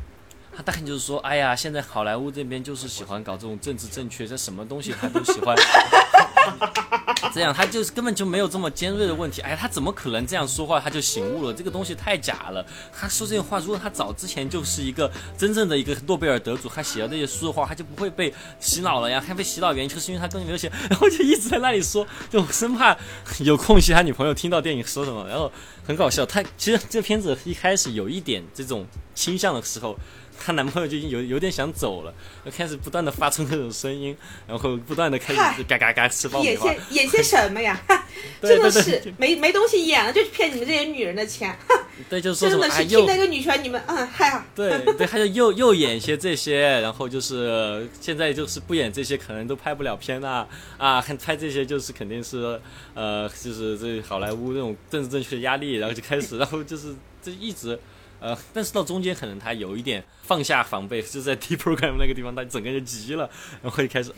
[0.56, 5.56] 他大概就是说，哎呀，现在好莱坞这边就是喜欢搞这种政治正确，这什么东西他都喜欢。
[7.34, 9.42] 这样他就是根本就没有这么尖锐的问题。
[9.42, 11.54] 哎，他怎么可能这样说话他就醒悟了？
[11.54, 12.66] 这个东西太假了。
[12.92, 19.24] 他说这些话，如果他早之前就是一个真正的一个诺贝尔得主，他写了那些书的话，他就不会被洗脑了呀。
[19.26, 22.96] 他被洗脑原因就是因为他根本没有写， 然后就一直在那里说，就生怕
[23.40, 25.52] 有空隙他女朋友听到电影说什么，然后
[25.88, 26.26] 很搞笑。
[26.26, 29.98] 他其实这片子一开始有一点这种倾向的时候。
[30.40, 32.14] 她男朋友就已经有有点想走了，
[32.46, 34.16] 就开始不断的发出那种声音，
[34.48, 36.80] 然后不断的开始嘎嘎嘎吃爆米花演。
[36.90, 37.82] 些演些什么呀？
[38.40, 41.58] 对真的是没没东西演了，就骗你们这些女人的钱。
[42.10, 44.46] 对，就是说什真么哎又的是听那个女权，你们嗯嗨呀。
[44.56, 52.60] 对对，他就又又演些这些，然后就是现在就是不演这些，可能都拍不了片啊啊，拍这些就是肯定是
[52.94, 57.78] 呃，就是这好莱坞那种政治正确的压力，然后就开始，然后就是这一直。
[58.24, 63.30] 呃，但是到中间可能他有一点放下防备，就在 T program 那个地方，他整个人急了，
[63.62, 64.14] 然后就开始。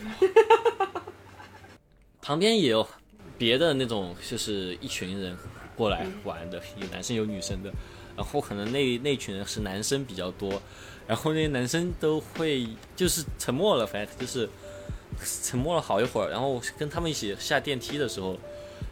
[2.22, 2.86] 旁边也有
[3.36, 5.36] 别的那种，就是一群人
[5.74, 7.72] 过来玩的，有男生有女生的，
[8.16, 10.62] 然后可能那那群人是男生比较多，
[11.08, 14.48] 然后那些男生都会就是沉默了，反正就是
[15.42, 18.38] 沉默了好一会儿，然后跟他们一起下电梯的时候。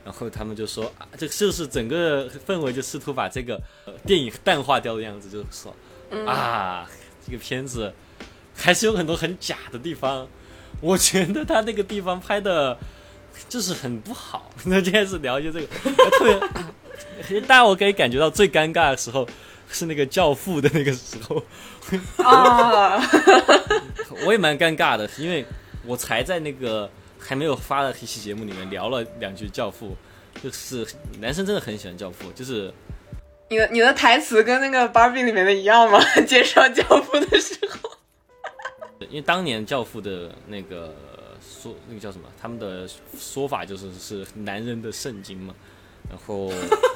[0.05, 5.75] 然后他们就说，啊、这就是整个氛围就试图把这个、呃、电影淡化掉的样子，就是说，
[6.27, 6.87] 啊，
[7.27, 7.91] 这个片子
[8.55, 10.29] 还是有很多很假的地方。
[10.83, 12.77] 我觉得他那个地方拍的，
[13.49, 14.51] 就是很不好。
[14.67, 15.67] 那今天是聊一些这个，
[16.11, 16.25] 特
[17.27, 19.27] 别，但我可以感觉到最尴尬的时候
[19.71, 21.43] 是那个教父的那个时候，
[22.23, 23.01] 啊，
[24.27, 25.47] 我也蛮尴尬的，因为
[25.87, 26.91] 我才在那个。
[27.27, 29.97] 还没有发的一期节目里面聊了两句《教父》，
[30.43, 30.87] 就是
[31.19, 32.73] 男生真的很喜欢《教父》，就是
[33.49, 35.99] 你的你的台词跟那个芭比里面的一样吗？
[36.29, 37.91] 介绍《教父》的时候，
[39.09, 40.95] 因为当年《教父》的那个
[41.41, 42.87] 说那个叫什么，他们的
[43.19, 45.55] 说法就是是男人的圣经嘛，
[46.11, 46.53] 然后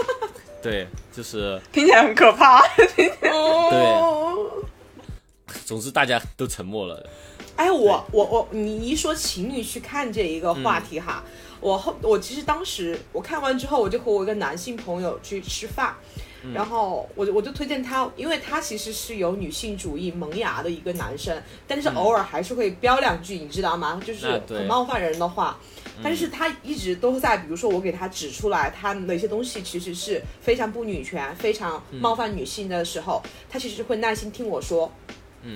[0.63, 2.63] 对，就是听起来很可怕。
[3.31, 4.63] 哦
[5.47, 7.09] 对， 总之大家都沉默了。
[7.59, 15.93] 哎，我我我，你一说情侣去看这一个话题哈，嗯我后我其实当时我看完之后，我就和我一个男性朋友去吃饭，
[16.45, 24.01] 嗯然后我就我就推荐他，因为他其实是有女性主义萌芽的一个男生，但是偶尔还是会飙两句，你知道吗？
[24.07, 25.59] 就是很冒犯人的话。
[26.01, 34.93] 但是他一直都在，比如说我给他指出来，他哪些东西其实是非常不女权、非常冒犯女性的时候，他其实会耐心听我说。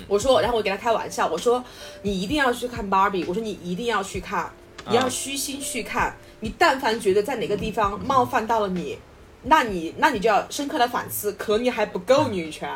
[0.09, 1.63] 我说，然后我给他开玩笑，我说
[2.03, 4.53] 你一定要去看芭比，我说你一定要去看，
[4.89, 8.99] 你要虚心去看，你但凡觉得在哪个地方冒犯到了你，
[9.43, 12.71] 那你那你就要深刻的反思，可能你还不够女权。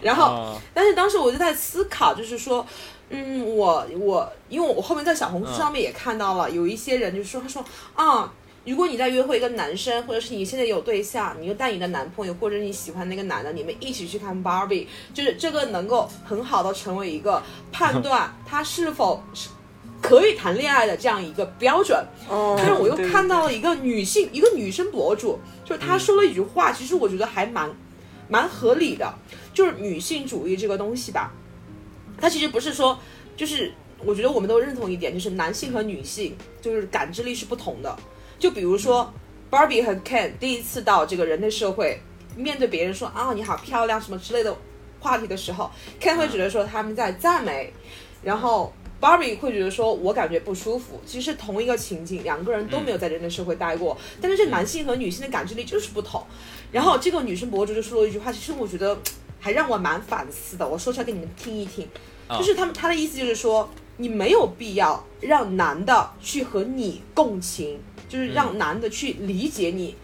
[0.00, 2.66] 然后，啊但是当时我就在思考，就是说，
[3.10, 8.32] 嗯，我我因为我后面在小红书上面也看到了，有一些人就说，他说啊。
[8.64, 19.48] 如果你在约会一个男生，或者是你现在有对象，你就带你的男朋友或者你喜欢那个男的，你们一起去看 Barbie，就是这个能够很好的成为一个判断他是否是
[20.00, 22.06] 可以谈恋爱的这样一个标准。
[22.28, 27.68] 哦但是我又看到了一个女性，一个女生博主，就是她说了一句话，其实我觉得还蛮
[28.28, 29.12] 蛮合理的，
[29.52, 31.32] 就是女性主义这个东西吧，
[32.16, 32.96] 它其实不是说，
[33.36, 33.72] 就是
[34.04, 37.98] 我觉得我们都认同一点，就是男性和女性就是感知力是不同的。
[38.42, 39.08] 就比如说
[39.52, 42.00] ，Barbie 和 Ken 第一次到这个人类社会，
[42.36, 44.52] 面对别人说啊你好漂亮什么之类的
[44.98, 47.72] 话题的时候，Ken 会觉得说他们在赞美，
[48.20, 51.00] 然后 Barbie 会觉得说我感觉不舒服。
[51.06, 56.20] 其实同一个情景，两个人都没有在人类社会待过，但是这男性和女性的感知力就是不同。
[56.72, 58.98] 然后这个女生博主就说了一句话，其实我觉得
[59.38, 61.86] 还让我蛮反思的，我说出来给你们听一听。
[62.26, 67.78] 啊就是他们他的意思就是说，你没有必要让男的去和你共情，
[68.12, 69.96] 就是让男的去理解你。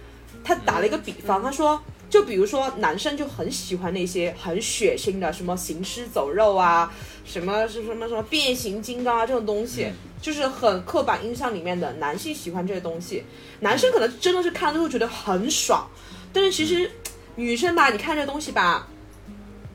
[0.43, 6.91] 他打了一个比方，他说，就比如说男生就很喜欢那些很血腥的，什么行尸走肉啊，
[7.27, 9.93] 什么什么什么什么变形金刚啊这种东西，
[10.23, 13.25] 就是很刻板印象里面的男性喜欢这些东西，
[13.61, 15.87] 男生可能真的是看了之后觉得很爽，
[16.33, 16.91] 但是其实
[17.37, 18.89] 女生吧，你看这东西吧，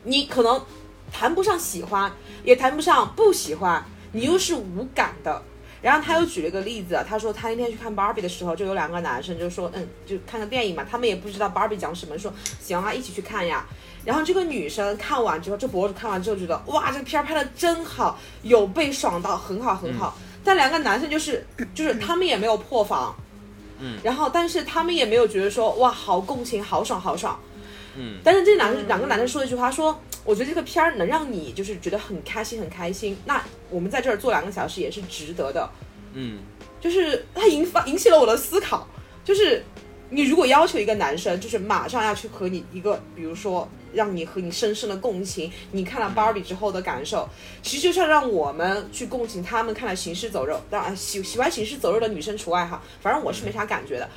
[0.05, 0.59] 你可能
[1.11, 2.11] 谈不上喜欢，
[2.43, 5.43] 也谈不上不喜欢，你又是无感的。
[5.83, 13.65] 然后他又举了一个例子，他说他那天去看 Barbie 的时候，就有两个男生就说，嗯，就看个电影嘛，他们也不知道 Barbie 讲什么，说行啊，一起去看呀。
[14.05, 20.17] 然后这个女生看完之后，这博主看完之后觉得，哇，这个片儿拍的真好，有被爽到，很好很好。
[20.43, 23.15] 但两个男生就是就是他们也没有破防，
[23.79, 27.37] 嗯，然后但是他们也没有觉得说，哇，好共情，好爽好爽。
[27.95, 35.69] 嗯，但是这男生两个男生说了一句话，说我觉得这个片儿能让你就是觉得很开心很开心，那我们在这儿坐两个小时也是值得的。
[36.13, 36.39] 嗯，
[36.79, 38.87] 就是它引发引起了我的思考，
[39.23, 39.63] 就是
[40.09, 47.27] 你如果要求一个男生，就是马上要去和你一个，比如说让你和你深深的共情，你看了 Barbie 之后的感受，
[47.61, 54.09] 其实就是要让我们去共情他们看了行尸走肉，当然喜喜欢行尸走肉的女生除外哈，反正我是没啥感觉的，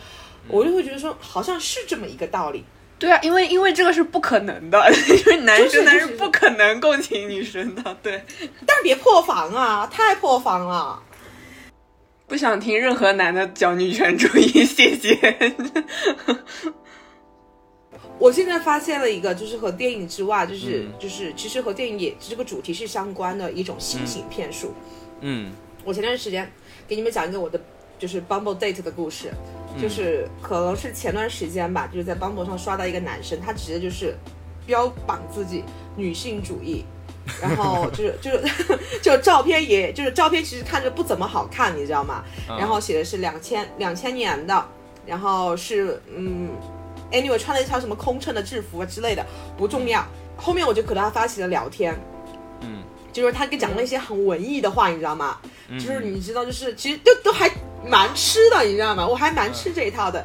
[0.48, 2.62] 我就会觉得说好像是这么一个道理。
[2.98, 4.78] 对啊，因为因为这个是不可能的，
[5.08, 8.22] 因为男生男就是不可能共情女生的，对。
[8.66, 11.02] 但是别破防啊，太破防了。
[12.26, 15.54] 不想听任何男的讲女权主义， 谢谢。
[18.18, 24.74] 我现在发现了一个，就是和电影之外，就是、嗯就是其实和电影也这个主题是相关的一种新型骗术。
[25.20, 25.52] 嗯
[25.84, 26.50] 我前段时间
[26.88, 27.60] 给你们讲一个我的
[27.98, 29.30] 就是 Bumble date 的故事，
[29.80, 34.16] 就是可能是前段时间吧，就是在 Bumble 上刷到一个男生，他直接就是
[34.66, 35.64] 标榜自己
[35.96, 36.84] 女性主义。
[37.42, 42.22] 然后就是就是 就照片也就是照片其实看着不怎么好看，你知道吗？
[42.56, 44.64] 然后写的是两千两千年的，
[45.04, 46.50] 然后是嗯
[47.10, 49.26] ，anyway 穿了一条什么空乘的制服啊之类的，
[49.58, 50.06] 不重要。
[50.36, 52.15] 后面我就和他发起了聊天，嗯，
[53.22, 55.38] 就是他给讲了一些很文艺的话，你知道吗？
[55.68, 57.50] 嗯就是你知道，就是其实都都还
[57.84, 59.06] 蛮吃的，你知道吗？
[59.06, 60.24] 我还蛮吃这一套的。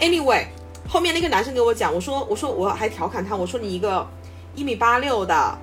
[0.00, 0.46] Anyway，
[0.88, 4.06] 后面那个男生给我讲，我说我说我还调侃他，我说你一个
[4.54, 5.58] 一米八六的，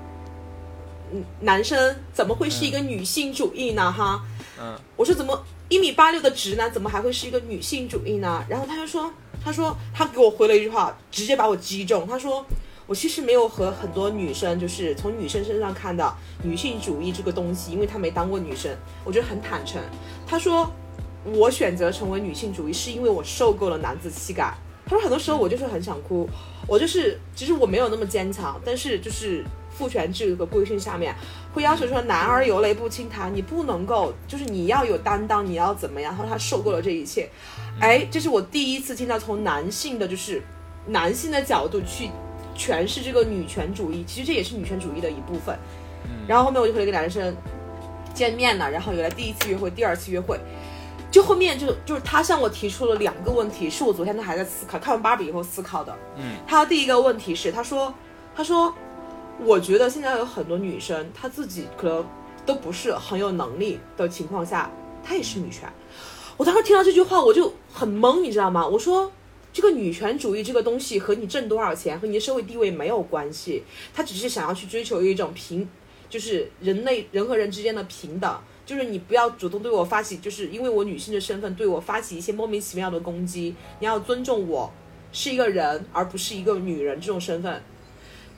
[1.13, 3.89] 嗯，男生怎么会是一个女性主义呢？
[3.91, 4.21] 哈，
[4.59, 8.43] 嗯，我说怎么一米八六的直男怎么还会是一个女性主义呢？
[8.49, 9.09] 然后他就说，
[9.41, 12.05] 他说他给我回了一句话，直接把我击中。
[12.05, 12.45] 他说
[12.89, 19.79] 我其实没有和很多女生，就是从女生身上看到女性主义这个东西，因为她没当过女生，我觉得很坦诚。
[20.25, 20.67] 她说
[21.23, 24.51] 我选择成为女性主义是因为我受够了男子气概。
[24.87, 26.27] 她说很多时候我就是很想哭，
[26.67, 31.13] 我就是其实我没有那么坚强，但是就是父权制和规训下面
[31.53, 36.11] 会要求说男儿有泪不轻弹，你不能够就是你要有担当，你要怎么样？
[36.17, 37.29] 他说他受够了这一切，
[37.79, 40.41] 哎，这是我第一次听到从男性的就是
[40.87, 42.09] 男性的角度去
[42.59, 45.57] 诠释这个女权主义，其实这也是女权主义的一部分。
[46.27, 47.33] 然后后面我就和一个男生
[48.13, 50.37] 见面了，然后有了第一次约会，第二次约会。
[51.09, 55.95] 就后面就就是他向我提出了两个问题，是我昨天都还在思考，看完芭比以后思考的。
[56.17, 57.91] 嗯，他的第一个问题是，他说，
[58.35, 58.71] 他说，
[59.43, 62.05] 我觉得现在有很多女生，她自己可能
[62.45, 64.69] 都不是很有能力的情况下，
[65.03, 65.67] 她也是女权。
[66.37, 68.67] 我当时听到这句话，我就很懵，你知道吗？
[68.67, 69.11] 我说，
[69.59, 73.61] 这个女权主义这个东西和你挣多少钱和你的社会地位没有关系，
[73.93, 75.67] 他只是想要去追求一种平，
[76.09, 78.39] 就是人类人和人之间的平等。
[78.65, 83.53] 就是你不要主动对我发起，就是因为我女性的身份对我发起一些莫名其妙的攻击。
[83.81, 84.71] 你要尊重我
[85.11, 87.61] 是一个人，而不是一个女人这种身份。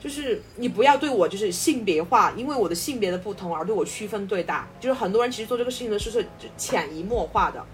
[0.02, 4.66] 就是你不要对我就是性别化，因为我的性别的不同而对我区分对待。
[4.80, 7.64] 就是很多人其实做这个事情的时候是潜移默化的。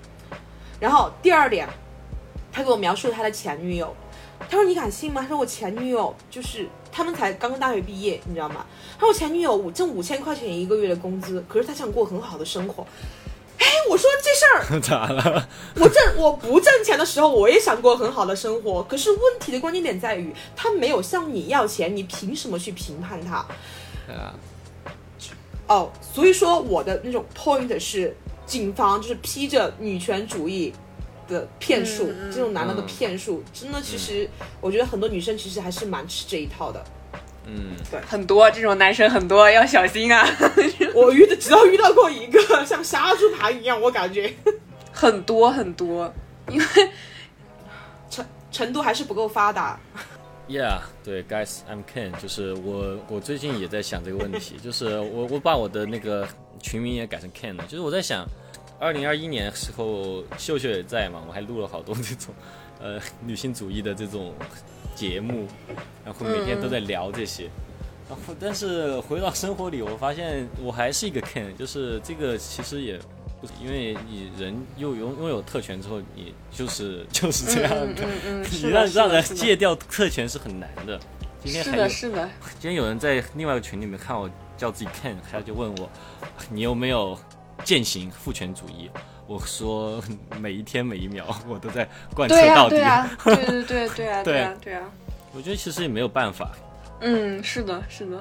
[0.78, 1.66] 然后第二点，
[2.52, 3.94] 他给我描述他的前女友，
[4.48, 5.22] 他说你敢信吗？
[5.22, 8.64] 他说我前女友就是他们才刚刚大学毕业，你知道吗？
[8.94, 12.86] 他说我前女友五挣五千块钱一个月的工资，可是他想过很好的生活。
[13.58, 15.48] 哎，我说这事儿 咋了？
[15.74, 18.82] 我挣我不挣钱的时候，我也想过很好的生活。
[18.84, 23.44] 可是问题的关键点在于，他没有向你要钱，你凭什么去评判他？
[24.08, 24.32] 啊，
[25.66, 30.72] 哦，所以说我的那种 point 是，警方就是披着女权主义
[31.28, 34.28] 的骗术，这种男的的嗯骗术，真的其实、
[34.60, 36.82] 我觉得很多女生其实还是蛮吃这一套的。
[37.50, 40.26] 嗯，对很多这种男生很多，要小心啊！
[40.94, 44.34] 我遇的只要遇到过一个像杀猪盘一样，我感觉
[44.92, 46.12] 很多很多，
[46.50, 46.66] 因为
[48.10, 49.80] 成成都还是不够发达。
[50.46, 56.26] Yeah，对，Guys，I'm Ken，就是我，我最近也在想这个问题，就是我我把我的那个
[56.60, 58.26] 群名也改成 Ken 了，就是我在想，
[58.78, 62.34] 二零二一年时候秀秀也在嘛，我还录了好多这种
[62.80, 64.32] 呃女性主义的这种
[64.94, 65.46] 节目，
[66.04, 67.50] 然后每天都在聊这些，
[68.08, 72.98] 然后但是回到生活里，我发现我还是一个 can，就是这个其实也。
[73.62, 78.02] 因为你人又拥拥有特权之后，你就是 就是这样的。
[78.02, 80.98] 嗯嗯嗯，你让让人戒掉特权是很难的。
[81.44, 85.88] 今天是还是的，今天有人在另外一个群里面看我叫自己 can，他就问我
[86.50, 87.16] 你有没有
[87.64, 88.90] 践行父权主义？
[89.26, 90.02] 我说
[90.40, 92.76] 每一天每一秒 我都在贯彻对呀到底。
[92.76, 94.80] 对呀，对对对对呀对 对呀对呀，
[95.34, 96.50] 我觉得其实也没有办法，
[97.00, 98.20] 嗯，是的是的。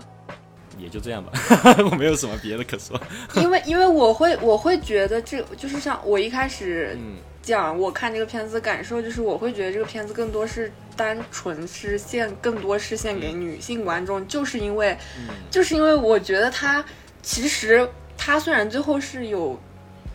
[0.78, 1.32] 也就这样吧，
[1.90, 3.00] 我没有什么别的可说。
[3.36, 16.84] 因为因为我会我会觉得这就是像我一开始嗯讲我看这个片子的感受，就是我会觉得这个片子更多是单纯是献更多是献给女性观众，就是因为嗯就是因为我觉得它
[17.24, 17.90] 其实
[18.28, 19.58] 它虽然最后是有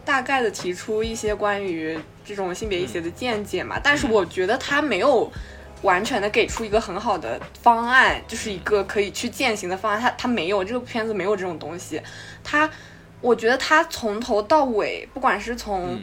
[0.05, 5.33] 大概的提出一些关于这种性别一些的见解嘛，但是我觉得他没有
[5.81, 9.99] 完全的给出一个很好的方案，就是一个可以去践行的方案。
[9.99, 12.03] 他他没有这个片子没有这种东西，
[12.45, 12.69] 他
[13.23, 15.99] 我觉得他从头到尾，不管是从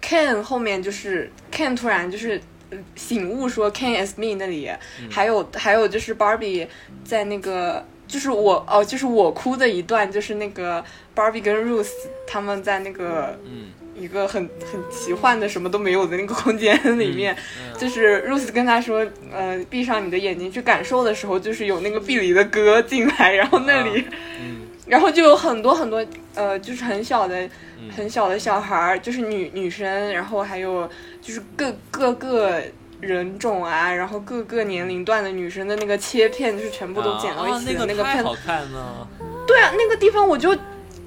[0.00, 2.40] Ken 后面就是 Ken 突然就是
[2.70, 4.72] 呃醒悟说 Ken is me 那里，
[5.10, 6.66] 还有还有就是 Barbie
[7.04, 10.84] 在那个就是我哦就是我哭的一段，就是那个
[11.14, 11.90] Barbie 跟 Ruth
[12.26, 13.68] 他们在那个嗯。
[13.98, 17.34] 一个很很奇幻的什么都没有的那个空间 里面，
[17.78, 18.98] 就是 Ruth 跟他说，
[19.32, 24.04] 呃，闭上你的眼睛去感受的时候，就是有那个碧梨的歌进来，然后那里，
[24.38, 24.66] 嗯。
[24.86, 26.04] 然后就有很多很多
[26.34, 27.48] 呃，就是很小的
[27.96, 30.86] 很小的小孩儿，就是女女生，然后还有
[31.22, 32.62] 就是各各个
[33.00, 39.06] 人种啊，然后各个年龄段的女生的那个切片，就是全部都剪到一起的啊、那个片好看呢。
[39.46, 40.56] 对啊，那个地方我就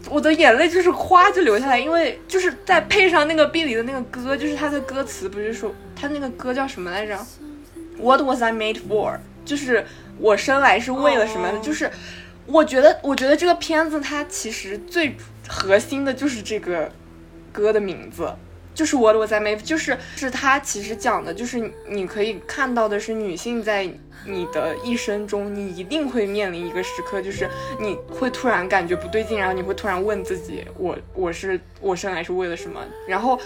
[0.09, 7.17] 我的眼泪就是哗就流下来，因为就是再配上那个碧梨的那个歌，就是他的歌词不是说他那个歌叫什么来着
[7.97, 9.17] ？What was I made for？
[9.43, 9.85] 就是
[10.19, 11.89] 我生来是为了什么就是
[12.45, 15.17] 我觉得，我觉得这个片子它其实最
[15.47, 16.91] 核心的就是这个
[17.51, 18.31] 歌的名字。
[18.79, 19.61] 就是 What was I made？for？
[19.61, 23.83] 就是是它其实讲的就是你可以看到的是女性在
[24.25, 32.79] 你的一生中，你一定会面临一个时刻，就是你会突然感觉不对劲，然后你会突然问自己，我我是我生来是为了什么？
[33.05, 33.37] 然后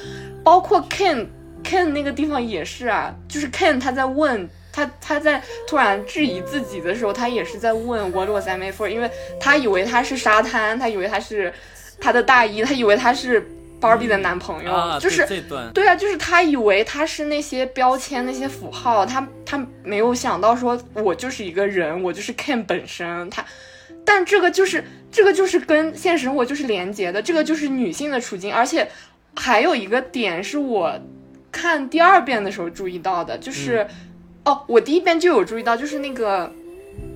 [0.43, 1.25] 包括 Ken
[1.63, 8.87] Ken 那个地方也是啊，就是 Ken 他在问他他在突然质疑自己的时候，他也是在问 What was I made for？
[8.87, 9.09] 因为
[9.39, 11.51] 他以为他是沙滩，他以为他是
[11.99, 13.47] 他的大衣，他以为他是
[13.83, 15.27] Barbie 的男朋友，啊，就是
[15.73, 23.29] 对啊，就是他以为他是那些标签、那些符号，他他没有想到说，我就是一个人，我就是 Ken 本身。
[23.29, 23.43] 他，
[24.05, 24.81] 但这个就是
[25.11, 28.53] 这个就是跟现实生活就是连接的，这个就是女性的处境。
[28.53, 28.87] 而且
[29.35, 30.97] 还有一个点是我
[31.51, 33.85] 看第二遍的时候注意到的，就是、
[34.45, 36.49] 哦，我第一遍就有注意到，就是那个。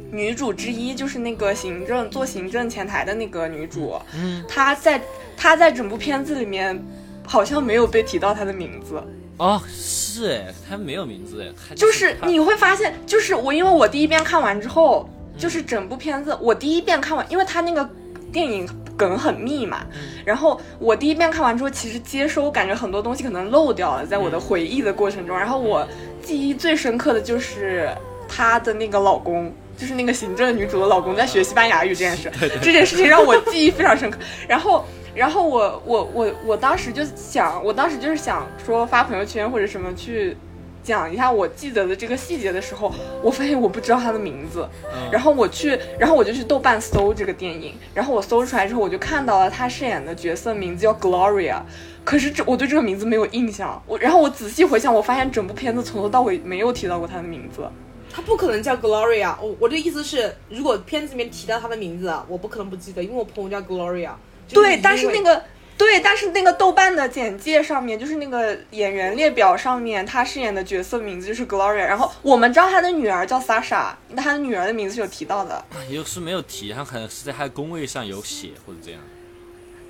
[0.09, 5.01] 女主之一就是那个行政做行政前台的那个女主，嗯，她在
[5.35, 6.81] 她在整部片子里面
[7.25, 9.03] 好像没有被提到她的名字，
[9.37, 17.87] 哦，是哎，她没有名字哎，就是你会发现，就是我因为我第一遍看完之后，就是整部片子我第一遍看完，因为她那个
[18.31, 19.85] 电影梗很密嘛，
[20.23, 25.85] 然后我第一遍看完之后，其实接收感觉很多东西可能漏掉了，在我的回忆的过程中，然后我
[26.23, 27.89] 记忆最深刻的就是
[28.27, 29.53] 她的那个老公。
[29.77, 34.17] 就是那个行政女主的老公在学西班牙语这件事， 这件事情让我记忆非常深刻。
[34.47, 40.35] 然后，然后我我我我当时就想，我当时就是想说发朋友圈或者什么去
[40.83, 45.09] 讲一下我记得的这个细节的时候，我发现我不知道他的名字，嗯。
[45.11, 51.61] 然后我去，然后我就去豆瓣搜这个电影，然后我搜出来之后，我就看到了他饰演的角色名字叫 Gloria，
[52.03, 57.69] 可是这我对这个名字没有印象，我然后我仔细回想，我发现整部片子从头到尾没有提到过他的名字。
[58.17, 64.09] 他不可能叫 Gloria，我我的意思是，如果片子里面提到他的名字，啊，我不可能不记得，因为我朋友叫 Gloria
[64.49, 65.43] 对，但是那个
[65.77, 78.99] 对，但是那个豆瓣的简介上面，就是那个演员列表上面，他饰演的角色名字就是 Gloria，然后我们知道他的女儿叫 Sasha，他的女儿的名字是有提到的，有时没有提，他可能是在他的工位上有写或者这样。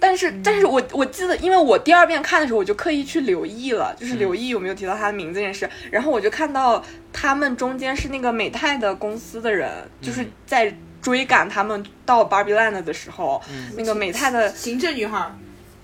[0.07, 5.69] 但是，但是我我记得，因为我第二遍看的时候，我就刻意去留意了，就是留意有没有提到他的名字这件事。
[5.91, 6.81] 然后我就看到
[7.11, 9.69] 他们中间是那个美泰的公司的人，
[10.01, 13.41] 就是在追赶他们到 Barbie Land 的时候，
[13.75, 15.35] 那个美泰的行政女孩儿，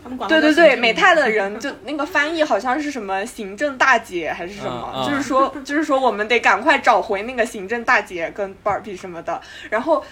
[0.02, 9.42] 他们管对对对，美泰的人 就那个翻译好像是什么行政大姐还是什么，嗯嗯就是说就是说我们得赶快找回那个行政大姐跟 Barbie 什么的。
[9.70, 10.04] 然后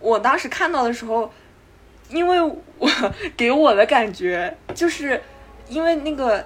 [0.00, 1.30] 我当时看到的时候，
[2.10, 2.40] 因为
[2.78, 2.90] 我
[3.36, 5.20] 给我的感觉就是
[5.68, 6.44] 因为那个。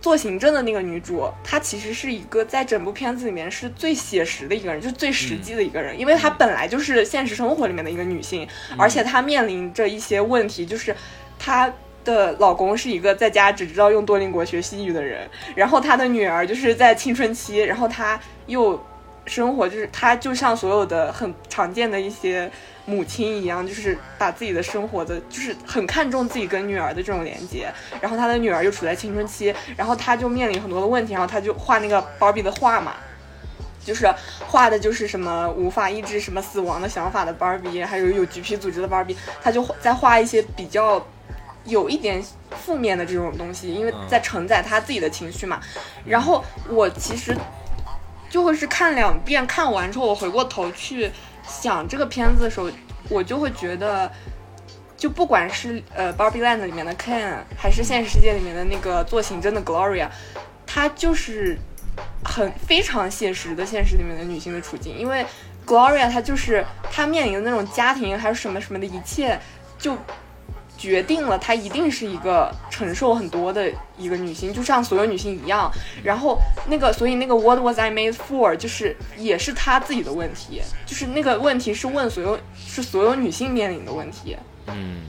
[0.00, 8.46] 做行政的那个女主，她其实是一个在整部片子里面是最写实的一个人，就是最实际的一个人，因为她本来就是现实生活里面的一个女性，
[8.76, 10.94] 而且她面临着一些问题，就是
[11.38, 11.72] 她
[12.04, 18.78] 的老公是一个在家只知道用多邻国学西语的人，然后她的女儿就是在青春期，然后她又
[19.24, 22.50] 生活就是她就像所有的很常见的一些
[22.86, 27.72] 母亲一样，就是把自己的生活的，就是很看重自己跟女儿的这种连接。
[28.00, 32.94] 然后她的女儿又处在青春期，然后她就面临很多的问题，然后她就画那个芭比的画嘛。
[33.84, 34.10] 就是
[34.46, 41.06] 画的就是什么无法抑制什么死亡的想法的芭比，还有有橘皮组织的芭比，她就在画一些比较
[41.66, 42.24] 有一点
[42.64, 45.60] 负面的这种东西，因为在承载她自己的情绪嘛。
[46.06, 47.36] 然后我其实
[48.30, 51.10] 就会是看两遍，看完之后我回过头去
[51.46, 52.70] 想这个片子的时候，
[53.08, 54.10] 我就会觉得。
[54.96, 60.08] 就不管是呃 Barbie Land 里面的 Ken，还是现实世界里面的那个做刑侦的 Gloria，
[60.66, 61.58] 她就是
[62.24, 65.26] 很非常写实的现实里面的女性的处境，因为
[65.66, 69.38] Gloria 她就是她面临的那种家庭还是什么什么的一切，
[69.76, 69.94] 就
[70.76, 75.70] 决定了她一定是一个承受很多的一个女性，就像所有女性一样。
[76.02, 78.54] 然后那个，所以那个 What was I made for？
[78.56, 84.36] 就是也是她自己的问题，就是那个问题是问所有是所有女性面临的问题。
[84.66, 85.02] 嗯，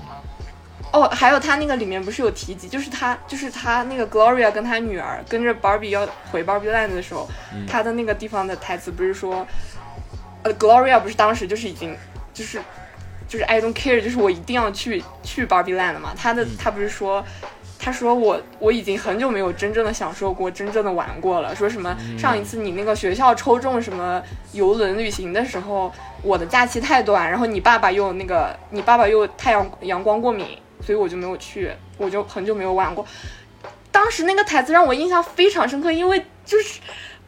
[0.91, 7.27] 哦，还有他那个里面不是有提及，就是他就是他那个 Gloria 跟他女儿跟着 Barbie 要回 Barbie Land 的时候，
[7.67, 9.47] 他的那个地方的台词不是说，
[10.43, 11.95] 呃，Gloria 不是当时就是已经
[12.33, 12.61] 就是
[13.35, 17.23] 就是 I don't care，就是我一定要去去 Barbie Land 嘛，他的他不是说。
[17.77, 21.53] 他说我我已经很久没有真正的享受过，真正的玩过了。
[21.53, 24.19] 说什么上一次你那个学校抽中什么
[24.53, 33.05] 游轮旅行的时候，我的假期太短，然后你爸爸又那个你爸爸又太阳阳光过敏，所以我就没有去，我就很久没有玩过。
[33.91, 36.79] 当时那个台词让我印象非常深刻，因为就是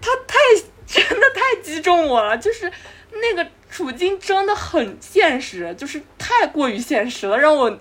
[0.02, 0.38] 他太
[0.88, 2.72] 真的太击中我了，就是
[3.12, 7.80] 那个处境真的很现实，就是太过于现实了，让我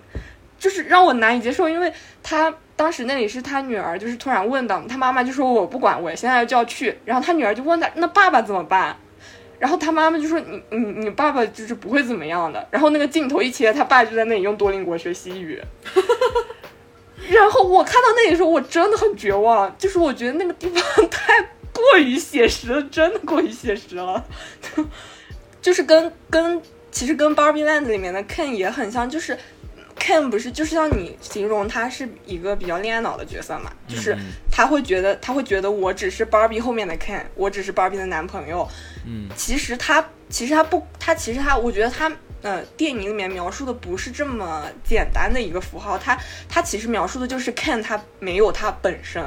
[0.59, 1.91] 就是让我难以接受，因为
[2.23, 2.53] 他。
[2.77, 6.95] 当时那里是他女儿，就是突然问的，他妈妈就说我不管，我现在就要去。
[7.05, 8.95] 然后他女儿就问他，那爸爸怎么办？
[9.57, 12.67] 然后他妈妈就说你你你爸爸就是不会怎么样的。
[12.69, 15.59] 然后那个镜头一切，他爸就在那里用多邻国学西语。
[17.27, 21.41] 然后我看到那里的时候，我真的很绝望，就是我觉得那个地方太
[21.73, 24.23] 过于写实了，真的过于写实了，
[25.67, 26.61] 就是跟跟
[26.91, 29.37] 其实跟 Barbie Land 里面的 Ken 也很像，就是。
[29.99, 33.71] Ken 不是就是像你形容他是一个比较恋爱脑的角色嘛？
[33.87, 34.15] 就是
[34.51, 38.65] 他会觉得他会觉得我只是 Barbie 后面的 Ken，我只是 Barbie 的男朋友。
[39.07, 46.15] 嗯，其实他其实他不他其实他我觉得他呃电影里面描述的不是这么简单的一个符号，他
[46.47, 49.23] 他其实描述的就是 Ken 他没有他本身，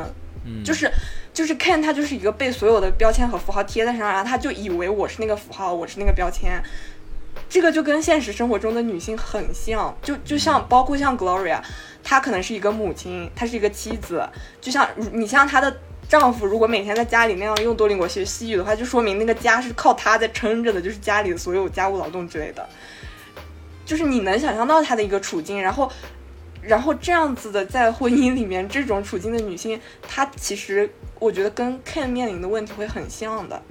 [0.47, 0.89] 嗯，就是
[1.33, 6.63] 就是 Ken 他就是一个被所有的标签和符号贴在身上，然后他就以为我是那个符号，我是那个标签。
[7.49, 11.61] 这个就跟现实生活中的女性很像，就就像包括像 Gloria，
[12.03, 14.29] 她可能是一个母亲，她是一个妻子，
[14.61, 15.77] 就像你像她的
[16.09, 22.69] 丈夫，如果每天在家里那样用多邻国学西语的话，就说明那个家是靠她在撑着的，就是家里的所有家务劳动之类的。
[23.85, 25.91] 就是你能想象到她的一个处境，然后，
[26.63, 30.89] 然后这样子的在婚姻里面这种处境的女性，她其实
[31.19, 33.63] 我觉得跟 Ken 面临的问题会很像的，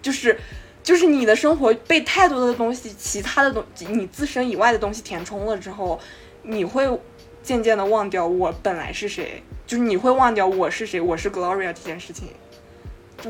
[0.00, 0.38] 就是。
[0.82, 5.96] 就是你的生活被太多的东西，其他的东，你自身以外的东西填充了之后，
[6.42, 6.84] 你会
[7.40, 12.30] 渐渐的忘掉我本来是谁，就是你会忘掉我是谁，我是 Gloria 这件事情。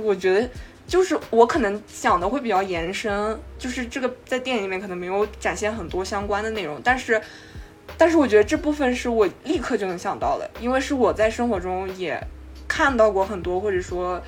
[0.03, 0.49] 我觉得，
[0.87, 7.21] 就是我可能想的会比较延伸，就是这个在电影里面可能没有展现很多相关的内容，但是，
[7.97, 12.23] 但是我觉得这部分是我立刻就能想到的，因为是我在生活中也
[12.67, 14.23] 看到过很多，或者说。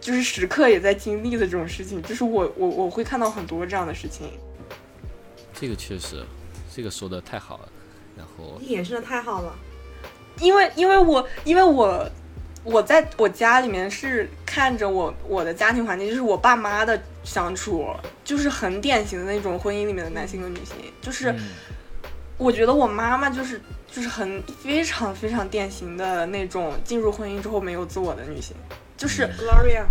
[0.00, 4.28] 就是时刻也在经历的这种事情，就是我我我会看到很多这样的事情。
[5.54, 6.22] 这个确实，
[6.70, 7.68] 这个说的太好了。
[8.14, 9.56] 然后你演示的太好了，
[10.40, 12.06] 因为因为我因为我
[12.64, 17.86] 我在我家里面是看着我我的家庭环境，就是我爸妈的相处，
[18.22, 21.34] 就是很典型的那种婚姻里面的男性跟女性，就是
[22.36, 23.60] 我觉得我妈妈就是
[23.90, 28.54] 就是很非常非常典型的那种进入婚姻之后没有自我的女性。
[28.96, 29.84] 就是 Gloria，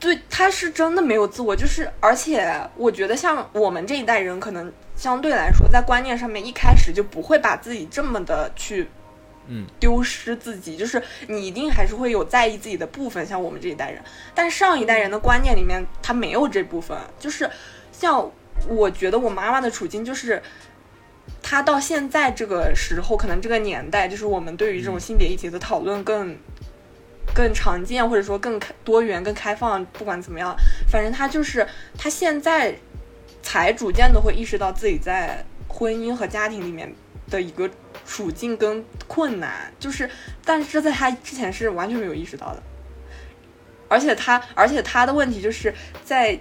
[0.00, 8.88] 对，她是真的没有自我，就是而且我觉得像我们这一代人，可能相对来说在观念上面一开始就不会把自己这么的去，
[9.46, 14.02] 嗯，丢失自己，就是你一定还是会有在意自己的部分，像我们这一代人，
[14.34, 17.48] 但上一代人的观念里面他没有这部分，就是
[17.92, 18.30] 像
[18.66, 20.42] 我觉得我妈妈的处境就是，
[21.42, 26.36] 她到现在这个时候，可能这个年代，就是我们对于这种性别议题的讨论更。
[27.34, 30.56] 更常见，或者说更多元、更开放，不管怎么样，
[30.90, 31.64] 反正他就是
[31.96, 32.74] 他现在
[33.42, 36.92] 才逐渐的会意识到自己在婚姻和家庭里面
[37.30, 37.68] 的一个
[38.06, 40.08] 处境跟困难，就是，
[40.42, 42.62] 但是这在他之前是完全没有意识到的。
[43.88, 45.72] 而且他，而且他的问题就是
[46.02, 46.36] 在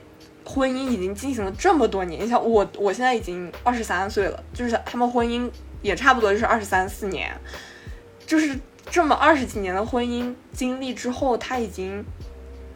[0.47, 5.49] 婚姻已经进行了这么多年，你想我，我现在已经二十三岁了，就是他们婚姻
[5.81, 7.29] 也差不多就是二十三四年，
[8.25, 8.57] 就是。
[8.89, 12.05] 这么二十几年的婚姻经历之后，他已经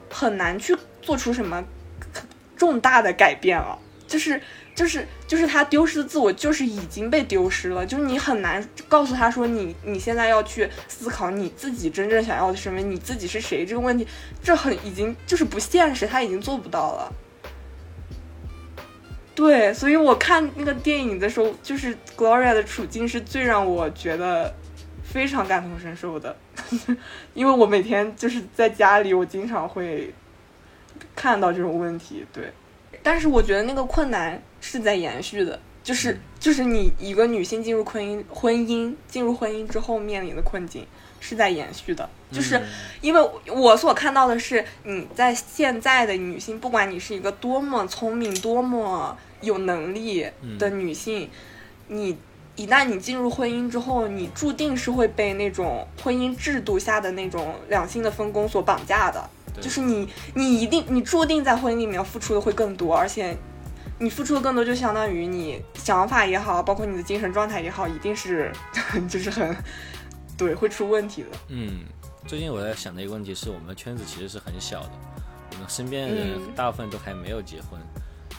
[0.10, 1.64] 很难去做出什么
[2.58, 3.80] 重大的改变了。
[4.10, 4.42] 就是
[4.76, 7.86] 就是就是他丢失的自我，就是已经被丢失了。
[7.86, 14.06] 就是你很难告诉他说，你你现在要去思考你自己真正想要的什么，你自己是谁这个问题，
[14.44, 17.14] 这很已经就是不现实，他已经做不到了。
[19.42, 24.54] 对，所以我看那个电影的时候，就是 Gloria 的处境是最让我觉得
[25.04, 26.38] 非常感同身受的，
[27.34, 30.14] 因为我每天就是在家里，我经常会
[31.16, 32.24] 看到这种问题。
[32.32, 32.54] 对，
[33.02, 40.86] 但是我觉得那个困难是在延续的，就是就是你一个女性进入婚姻婚姻进入婚姻之后面临的困境
[41.20, 42.62] 是在延续的，就是
[43.02, 50.26] 因为我所看到的是你在现在的女性，不管你是一个多么聪明、多么有能力
[50.58, 51.30] 的女性，
[51.88, 52.18] 你
[52.56, 59.30] 一旦你进入婚姻之后，你注定是会被那种婚姻制度下的那种两性的分工所绑架的。
[59.60, 63.36] 就是你，你一定，你注定在婚姻里面付出的会更多，而且
[64.00, 68.50] 你付出的更多，就相当于你想法也好，包括你的精神状态也好，一定是
[69.10, 69.54] 就是很
[70.38, 71.28] 对会出问题的。
[71.50, 71.82] 嗯，
[72.26, 74.92] 最近我在想的一个问题是我们的圈子其实是很小的，
[75.52, 77.78] 我们身边的人嗯大部分都还没有结婚，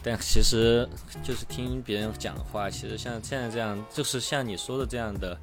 [0.03, 0.88] 但其实
[1.22, 5.38] 就是听别人讲的话，其实像现在这样，就是像你说的这样的，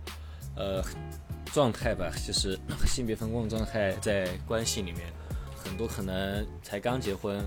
[0.56, 0.84] 呃，
[1.54, 5.04] 状态吧，就是 性别分工的状态在关系里面，
[5.64, 7.44] 很多可能才刚结婚。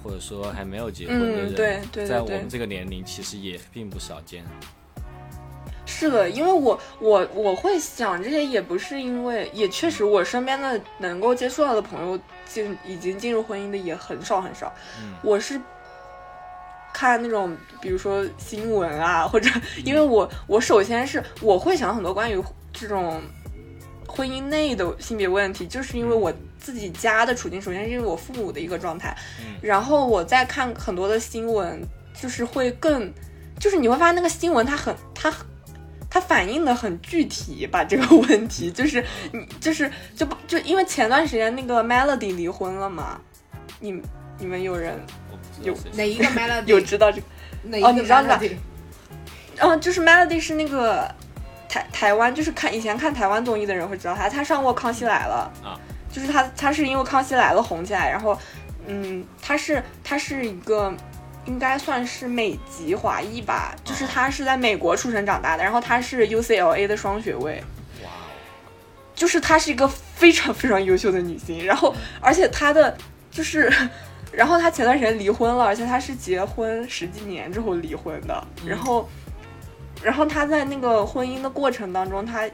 [0.00, 4.44] 或者说还没有结婚的人，嗯对对对在我们这个年龄其实也并不少见。
[5.84, 14.72] 是的，因为我我我会想这些，也不是因为，也确实我身边的能够接触到的朋友进已经进入婚姻的也很少很少。
[15.02, 15.60] 嗯我是
[16.98, 19.48] 看那种，比如说新闻啊，或者
[19.84, 22.42] 因为我我首先是我会想很多关于
[22.72, 23.22] 这种
[24.08, 29.16] 婚姻内的性别问题，就是因为我自己家的处境，首先是因为我父母的一个状态，
[29.62, 31.80] 然后我再看很多的新闻，
[32.20, 33.12] 就是会更，
[33.60, 35.46] 就是你会发现那个新闻它很它很。
[36.10, 43.20] 它反映的很具体，把这个问题就是你就是就就因为前段时间那个 Melody 离婚了嘛，
[43.78, 44.00] 你
[44.38, 44.98] 你们有人
[45.62, 46.64] 我不知道谁是哪一个 melody？
[46.66, 47.26] 有知道这个？
[47.64, 48.56] 哪一个哦你知道吧 melody？
[49.60, 51.12] 嗯，就是 Melody 是那个
[51.68, 55.78] 台台湾，就是看以前看台湾综艺的人会知道他，他上过《康熙来了》啊，
[56.12, 58.38] 就是他他是因为《康熙来了》红起来，然后
[58.86, 60.94] 嗯，他是他是一个
[61.46, 67.62] 应该算是美籍华裔吧，就是他是在美国出生长大的，然后他是 UCLA 的双学位，
[68.04, 68.30] 哇哦，
[69.14, 72.96] 就是她是一个非常非常优秀的女性，然后而且她的
[73.30, 73.72] 就是，
[74.30, 79.08] 然后他前段时间离婚了，而且他是结婚十几年之后离婚的，然后，
[80.02, 82.48] 然后他在那个婚姻的过程当中，他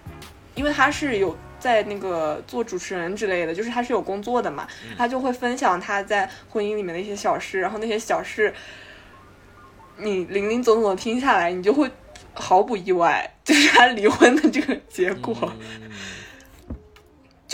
[0.54, 4.66] 因为他是有在那个做主持人之类的，就是他是有工作的嘛，
[4.96, 8.54] 他就会分享他在婚姻里面的一些小事，然后那些小事，
[9.98, 11.90] 你零零总总的听下来，你就会
[12.32, 15.36] 毫不意外，就是他离婚的这个结果。
[15.80, 15.90] 嗯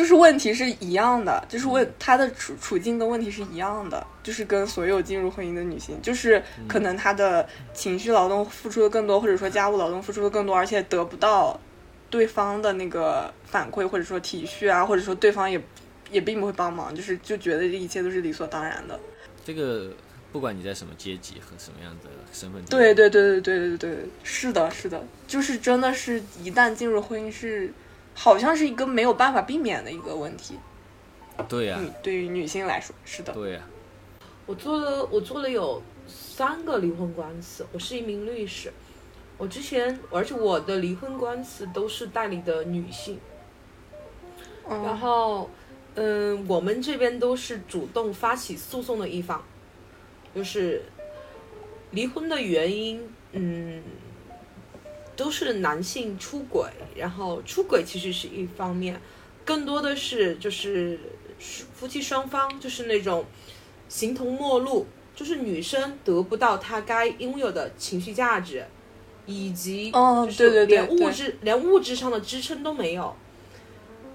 [0.01, 11.61] 就是问题是一样的，就是问她的处处境跟问题是一样的，就是跟所有进入婚姻的女性，就是可能她的情绪劳动付出的更多，或者说家务劳动付出的更多，而且得不到
[12.09, 15.63] 对方的那个反馈或者说体恤啊，或者说对方也
[16.11, 18.99] 也并不会帮忙，就是就觉得这一切都是理所当然的。
[19.45, 19.93] 这个
[20.33, 27.71] 不管你在什么阶级和什么样的身份地对，对对对对对对，是的，是的，就是真的是一旦进入婚姻是，
[28.23, 30.59] 好像是一个没有办法避免的一个问题。
[31.49, 33.33] 对呀、嗯，对于女性来说，是的。
[33.33, 33.63] 对呀、
[34.45, 37.67] 我做了，我做了有三个离婚官司。
[37.73, 38.71] 我是一名律师，
[39.39, 43.19] 我之前，而且我的离婚官司都是代理的女性。
[44.69, 45.51] 然嗯后，
[45.95, 49.43] 嗯，我们这边都是主动发起诉讼的一方，
[50.35, 50.83] 就是
[51.93, 53.83] 离婚的原因，嗯，
[55.21, 56.67] 都是男性出轨，
[56.97, 58.99] 然后出轨其实是一方面，
[59.45, 60.99] 更多的是就是
[61.75, 63.27] 夫妻双方就是那种
[63.87, 68.65] 形同陌路，就是女生得不到她该拥有的情绪价值，
[69.27, 73.15] 以及哦就是对对对连物对质连物质上的支撑都没有。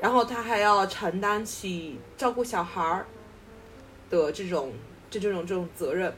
[0.02, 3.06] 然后她还要承担起照顾小孩儿
[4.10, 4.74] 的这种
[5.12, 6.12] 这这种这种责任。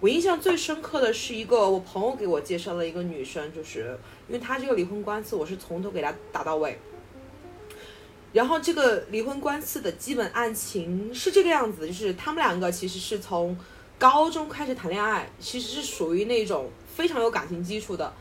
[0.00, 6.78] 我印象最深刻的是一个我朋友给我介绍的一个女生，就是因为她这个离婚官司，我是从头给她打到尾。
[8.32, 13.56] 然后这个离婚官司的基本案情是这个样子，就是他们两个其实是从
[13.98, 18.12] 高中开始谈恋爱，其实是属于那种非常有感情基础的，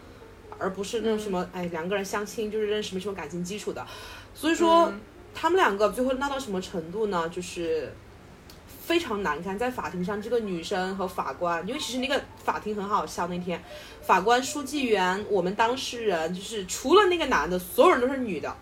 [0.58, 3.86] 而不是那种什么、哎两个人相亲就是认识没什么感情基础的。
[4.34, 5.00] 所以说、嗯
[5.40, 7.30] 他们两个最后闹到什么程度呢？
[7.30, 7.94] 就是
[8.88, 13.62] 非常难看，在法庭上，这个女生和法官，因为其实那个法庭很好笑，那天
[14.02, 18.56] 法官、书记员、我们当事人，就是除了那个男的，所有人都是女的。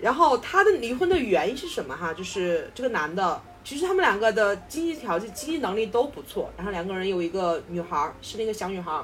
[0.00, 2.12] 然后他的离婚的原因是什么哈？
[2.12, 9.00] 就是这个男的其实他们两个的经济条件、经济能力都不错，然后两个人有一个女孩，是那个小女孩。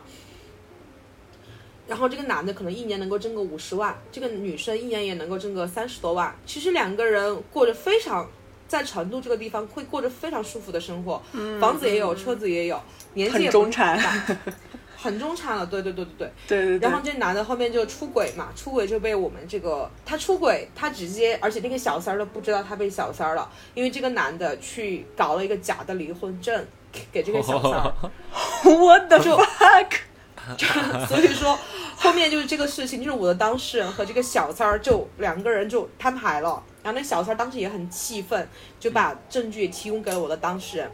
[1.87, 6.37] 然后这个男的可能一年能够挣个五十万，这个女生一年也能够挣个三十多万。
[6.45, 8.29] 其实两个人过着非常
[8.69, 11.21] 在成都这个地方会过着非常舒服的生活，
[11.59, 12.81] 房子也有，车子也有，
[13.15, 14.37] 年纪也很不中产大，
[14.97, 15.65] 很中产了。
[15.67, 16.33] 对对对对对。
[16.47, 27.95] 对对对然后这男的后面就出轨嘛，出轨就被我们这个他出轨，他直接，而且那个小三儿都不知道他被小三儿了，因为这个男的去搞了一个假的离婚证给给这个小三儿，
[28.71, 31.59] 我的 fuck，所以说
[31.97, 38.49] 后面就是这个事情，就是我的当事人和这个小三儿就两个人就摊牌了，然后那小三儿当时也很气愤，
[38.79, 40.91] 就把证据提供给了我的当事人。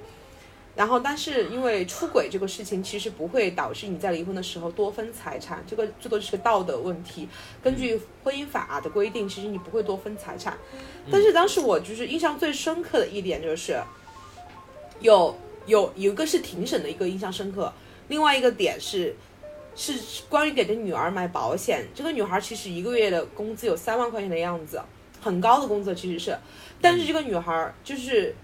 [0.76, 7.28] 然后，但是因为出轨这个事情，其实不会导致你在离婚的时候多分财产，这个最多是个道德问题。
[7.62, 10.58] 根据婚姻法的规定，其实你不会多分财产。
[11.12, 13.80] 但是当时我就是印象最深刻的一点就是，
[14.98, 17.72] 有有有一个是庭审的一个印象深刻，
[18.08, 19.14] 另外一个点是
[19.76, 21.86] 是关于给这女儿买保险。
[21.94, 24.82] 这个女孩其实一个月的工资有三万块钱的样子，
[25.24, 26.38] 很高的工资其实是，
[26.80, 28.34] 但是这个女孩就是。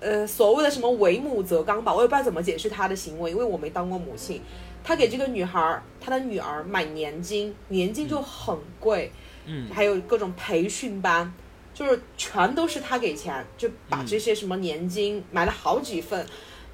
[0.00, 4.40] 呃，所谓的什么为母则刚吧，我也不知道怎么解释她的行为，因为我没当过母亲。
[4.84, 9.10] 她给这个女孩儿，她的女儿买年金，年金就很贵，
[9.46, 11.34] 嗯，还有各种培训班，
[11.74, 16.24] 就是全都是她给钱，就把这些什么年金买了好几份，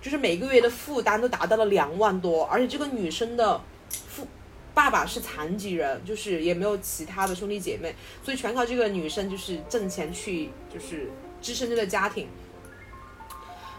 [0.03, 4.27] 就是每个月的负担都达到了两万多，而且这个女生的父
[4.75, 7.95] 爸爸是残疾人，就是也没有其他的兄弟姐妹，
[8.25, 11.09] 所以全靠这个女生就是挣钱去就是
[11.41, 12.27] 支撑这个家庭。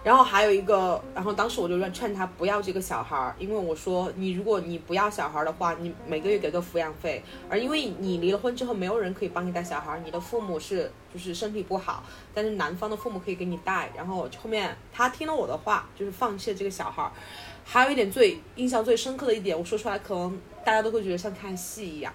[0.05, 12.03] 然后还有一个，然后当时我就劝他不要这个小孩儿，因为我说你如果你不要小孩儿的话，你每个月给个抚养费，而因为你离了婚之后，没有人可以帮你带小孩儿，你的父母是就是身体不好，
[12.35, 13.89] 但是男方的父母可以给你带。
[13.97, 17.11] 然后后面他听了我的话，就是放弃了这个小孩儿。
[17.63, 22.13] 还有一点最印象最深刻的一点，我说出来可能大家都会觉得像看戏一样，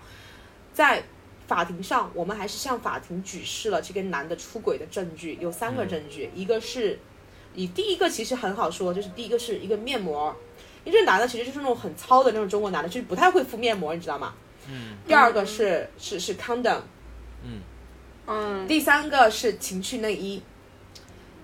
[0.74, 1.02] 在
[1.46, 6.98] 法庭上，我们还是向法庭举示了这个男的出轨的证据，有三个证据，一个是。
[7.52, 10.32] 你第一个其实很好说，就是第一个是一个面膜，
[10.84, 14.34] 因为这男的其实就是那种很糙的那种中国男的，就是不太会敷面膜，你知道吗？
[14.68, 14.96] 嗯。
[15.04, 16.78] 第二个是是是 condom，
[18.28, 20.40] 嗯，第三个是情趣内衣。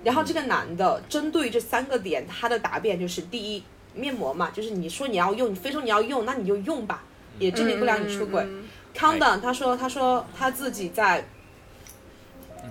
[0.05, 3.65] 然后这个男的针对这三个点，他的答辩就是：第一，
[3.97, 7.03] 面膜嘛，就是你说你要用，你非说你要用，那你就用吧，
[7.39, 8.43] 也证明不了你出轨。
[8.45, 11.27] 嗯 condom，他说他说他自己在。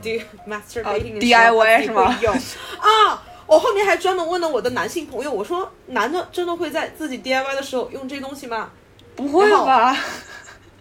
[0.01, 8.71] d masturbating 的时候 DIY 是吗会用啊，我后面还专门问了我的男性朋友，我说男的真的会在自己 DIY 的时候用这东西吗？
[9.15, 9.97] 不会吧？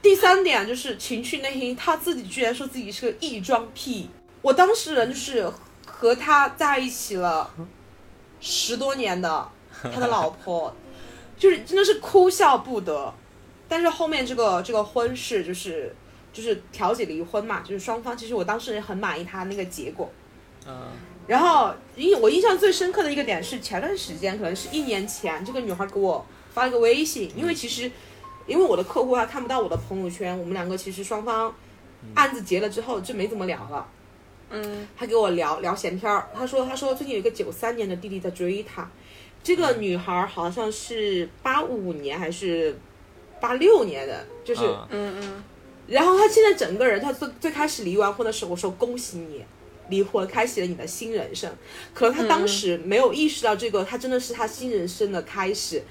[0.02, 4.10] 第三点就是情趣内衣，他自己居然说自己是个异装癖。
[4.42, 5.48] 我当事人就是
[5.86, 7.48] 和他在一起了
[8.40, 9.48] 十多年的
[9.92, 10.74] 他的老婆，
[11.36, 13.12] 就是真的是哭笑不得。
[13.68, 15.94] 但是后面这个这个婚事就是
[16.32, 20.10] 就是调解离婚嘛，就是双方其实我当时也很满意他那个结果。
[20.66, 20.72] 嗯
[21.26, 27.90] 然后印我印象最深刻的一个点是前段时间，可能是一年前，这个女孩给我发了个微信，因为其实
[28.46, 31.54] 因为我的客户他看不到我的朋友圈，我们两个其实双方
[32.14, 33.88] 案子结了之后就没怎么聊了。
[34.50, 38.86] 嗯他给我聊聊闲天儿，他说他说最近有一个九三年的弟弟在追他，
[39.44, 42.76] 这个女孩好像是八五年还是
[43.40, 45.44] 八六年的，就是，嗯嗯嗯，
[45.86, 49.44] 然后她现在整个人，她最最开始离完婚的时候，我说恭喜你。
[49.90, 51.54] 离婚开启了你的新人生，
[51.92, 55.82] 可能他当时没有意识到这个，他真的是他新人生的开始。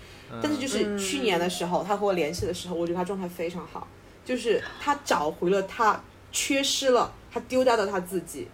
[0.42, 3.88] 但是就是去年的时候，他和我联系的时候，我觉得他状态非常好，
[4.26, 8.48] 就是他找回了他缺失了，他丢掉的他自己，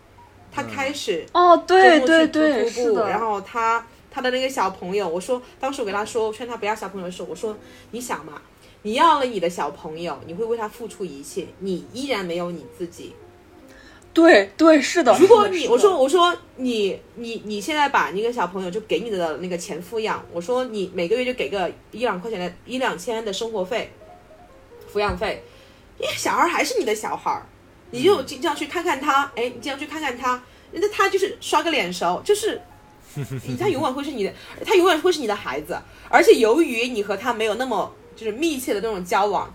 [0.52, 3.08] 他开始哦，对对对，是的。
[3.08, 7.56] 然后他他的那个小朋友，我说当时我给他说，劝他不要小朋友的时候，我说
[7.92, 8.42] 你想嘛，
[8.82, 13.14] 你要了你的小朋友，你会为他付出一切，你依然没有你自己。
[14.12, 15.16] 对对是的。
[15.20, 23.92] 如果你我说我说你你你现在把那个小朋友就给你的那个钱抚养，我说你每个月就给个一两块钱的一两千的生活费，
[24.92, 25.44] 抚养费，
[26.00, 27.46] 因为小孩还是你的小孩儿，
[27.92, 32.60] 你就经常去看看他，哎，你经常去看看他，那他就是刷个脸熟，就是。
[33.60, 34.34] 他永远会是你的，
[34.66, 35.78] 他永远会是你的孩子，
[36.10, 39.54] 而且由于你和他没有那么就是密切的那种交往，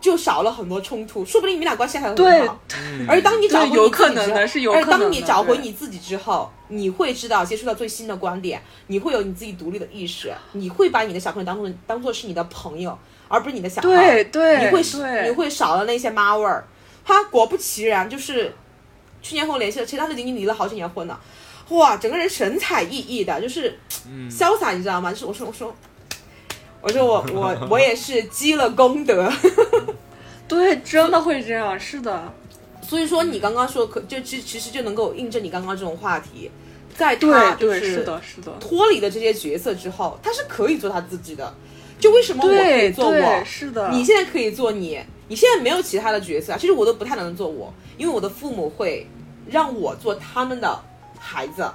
[0.00, 2.60] 就少了很多冲突，说不定你们俩关系还很对好。
[3.08, 12.98] 而当你找回你对有可自己之后能的是有而可能的当你找回你自己之后，你会知道接触到最新的观点，你会有你自己独立的意识，你会把你的小朋友当做当做是你的朋友，
[13.28, 13.88] 而不是你的小孩。
[13.88, 16.66] 对对，你会对你会少了那些妈味儿。
[17.04, 18.54] 他果不其然，就是
[19.20, 21.20] 去年和我联系了，其实他都已经离了好几年婚了。
[21.70, 23.78] 哇，整个人神采奕奕的，就是
[24.30, 25.10] 潇洒，你知道吗？
[25.12, 25.74] 就是我说我说，
[26.80, 29.30] 我说我我 我也是积了功德，
[30.48, 32.32] 对，真的会这样，是的，
[32.82, 36.50] 所以说你刚刚说可就其其实就能够印证你刚刚这种话题，
[36.96, 41.54] 在他就对，是是的，是的，脱离了这些角色之后，他是可以做他自己的。
[41.98, 44.98] 就为什么我可以做我，，是的，你现在可以做你，
[45.28, 49.06] 你现在没有其他的角色啊，其实我都不太能做我，因为我的父母会
[49.48, 50.82] 让我做他们的
[51.22, 51.70] 孩子，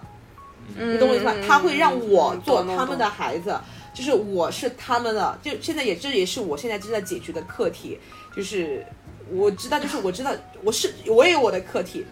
[0.76, 1.34] 你你懂我意思吧？
[1.48, 3.58] 他会让我做他们的孩子，
[3.93, 7.98] 就是我是他们的，就现在也这也是我现在正在解决的课题，
[8.36, 8.86] 就是
[9.32, 10.32] 我知道，就是我知道
[10.64, 12.06] 我是我也有我的课题，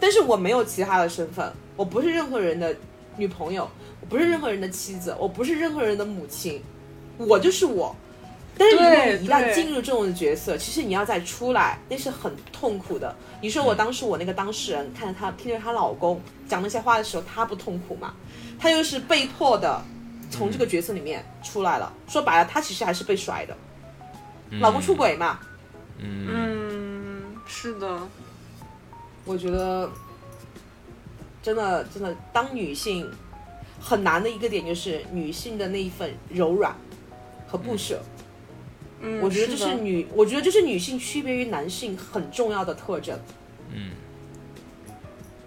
[0.00, 2.74] 但是我没有其他的身份，我不是任何人的
[3.16, 3.70] 女朋友，
[4.00, 6.60] 我不是任何人的妻子，我不是任何人的母亲，
[7.16, 7.94] 我就是我。
[8.60, 13.16] 但是如果对你一旦进入这种角色，其实你要再出来，那是很痛苦的。
[13.40, 18.14] 你说我当时我那个当事人看着她听着她老公讲那些话的时候，她不痛苦吗？
[18.58, 19.82] 她又是被迫的
[20.30, 21.90] 从这个角色里面出来了。
[22.06, 23.56] 说白了，她其实还是被甩的，
[24.60, 25.40] 老公出轨嘛。
[25.96, 27.98] 嗯，是的，
[29.24, 29.90] 我觉得
[31.42, 33.10] 真的真的，当女性
[33.80, 36.76] 很难的一个点就是女性的那一份柔软
[37.48, 38.02] 和不舍。
[38.02, 38.19] 嗯，
[39.22, 43.18] 我觉得这是的女，我觉得这是女性区别于男性很重要的特征。
[43.72, 43.92] 嗯，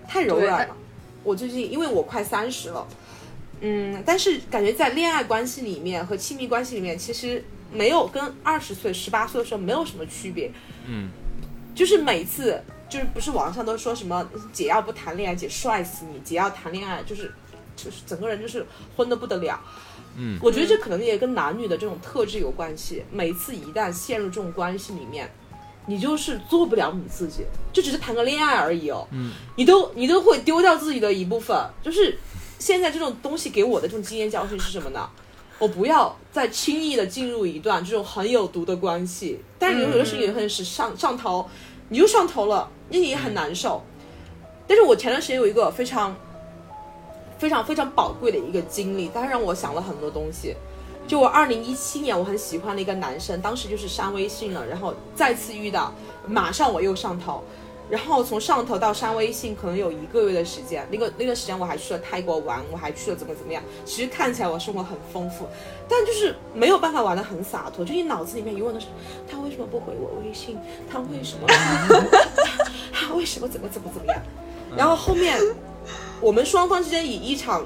[0.07, 0.75] 太柔软了。
[1.23, 2.87] 我最近因为我快三十了，
[3.61, 10.51] 嗯，但是感觉在恋爱关系里面和亲密关系里面，其实没有跟二十岁、十八岁的时候没有什么区别。
[10.87, 11.09] 嗯，
[11.75, 17.31] 就是每次就是不是网上都说什么姐要不谈恋爱，姐帅死你；姐要谈恋爱，就是
[17.75, 18.65] 就是整个人就是
[18.97, 19.61] 昏的不得了。
[20.15, 23.03] 嗯，我觉得这可能也跟男女的这种特质有关系。
[23.11, 25.31] 每次一旦陷入这种关系里面，
[25.85, 29.07] 你就是做不了你自己，就只是谈个恋爱而已哦。
[29.11, 31.57] 嗯，你都你都会丢掉自己的一部分。
[31.81, 32.17] 就是
[32.59, 35.09] 现在这种东西给我的这种经验教训是什么呢？
[35.59, 39.39] 我不要再轻易的进入一段这种很有毒的关系。
[39.57, 41.47] 但是有有的时候也很是上上头，
[41.89, 43.81] 你就上头了，那你也很难受。
[44.67, 46.15] 但是我前段时间有一个非常
[47.43, 50.55] 非常非常宝贵的一个经历，它让我想了很多东西。
[51.05, 55.93] 就我二零一七年我很喜欢的一个男生，当时就是删微信了，然后再次遇到，
[56.25, 57.43] 马上我又上头，
[57.89, 63.61] 然后从上头到删微信可能有一个月的时间，那个那段时间我还去了泰国玩，我还去了怎么怎么样。
[63.83, 65.45] 其实看起来我生活很丰富，
[65.89, 68.85] 但就是没有办法玩的很洒脱，就你脑子里面永远都是
[69.29, 70.57] 他为什么不回我微信，
[70.89, 71.45] 他为什么，
[72.93, 74.21] 他为什么怎么怎么怎么样，
[74.77, 75.37] 然后后面
[76.23, 77.65] 我们双方之间以一场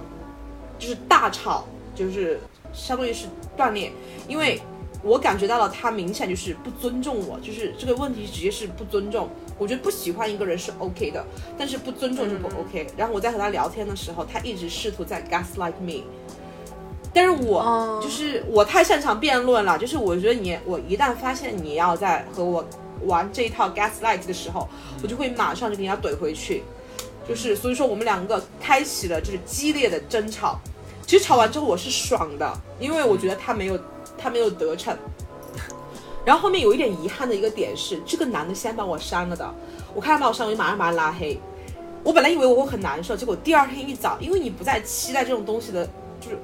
[0.80, 2.40] 就是大吵，就是
[2.74, 3.92] 相当于是断裂，
[4.28, 4.60] 因为
[5.04, 9.30] 我感觉到了他明显就是不尊重我，就是这个问题直接是不尊重。
[9.60, 11.24] 我觉得不喜欢一个人是 OK 的，
[11.56, 12.88] 但是不尊重就不 OK。
[12.98, 16.02] 然后我在和他聊天的时候，他一直试图在 gaslight me，
[17.14, 22.66] 但是我、哦就是我太擅长辩论了，就是我觉得你我一旦发现你要在和我
[23.04, 24.68] 玩这一套 gaslight 的时候，
[25.04, 26.64] 我就会马上就给人家怼回去。
[27.28, 30.60] 就是所以说我们两个开启了就是激烈的争吵。
[31.06, 33.80] 其实吵完之后我是爽的，因为我觉得他没有
[34.18, 34.96] 他没有得逞。
[36.26, 39.50] 然后后面有一点遗憾的一个点是，这个男的先把我删了的。
[39.96, 41.40] 我看他把我删，我就马上把他拉黑。
[42.04, 45.86] 我本来以为我会很难受，结果第二天一早，因为你不再期待这种东西的，
[46.20, 46.38] 就是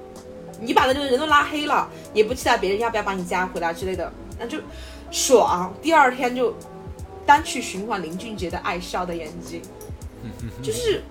[0.61, 4.09] 你把那个人都拉黑了，也不期待别人要不要把你加回来之类的，
[4.39, 4.57] 那就
[5.11, 5.73] 爽。
[5.81, 6.55] 第二天就
[7.25, 9.61] 单曲循环林俊杰的《爱笑的眼睛》，
[10.61, 11.01] 就是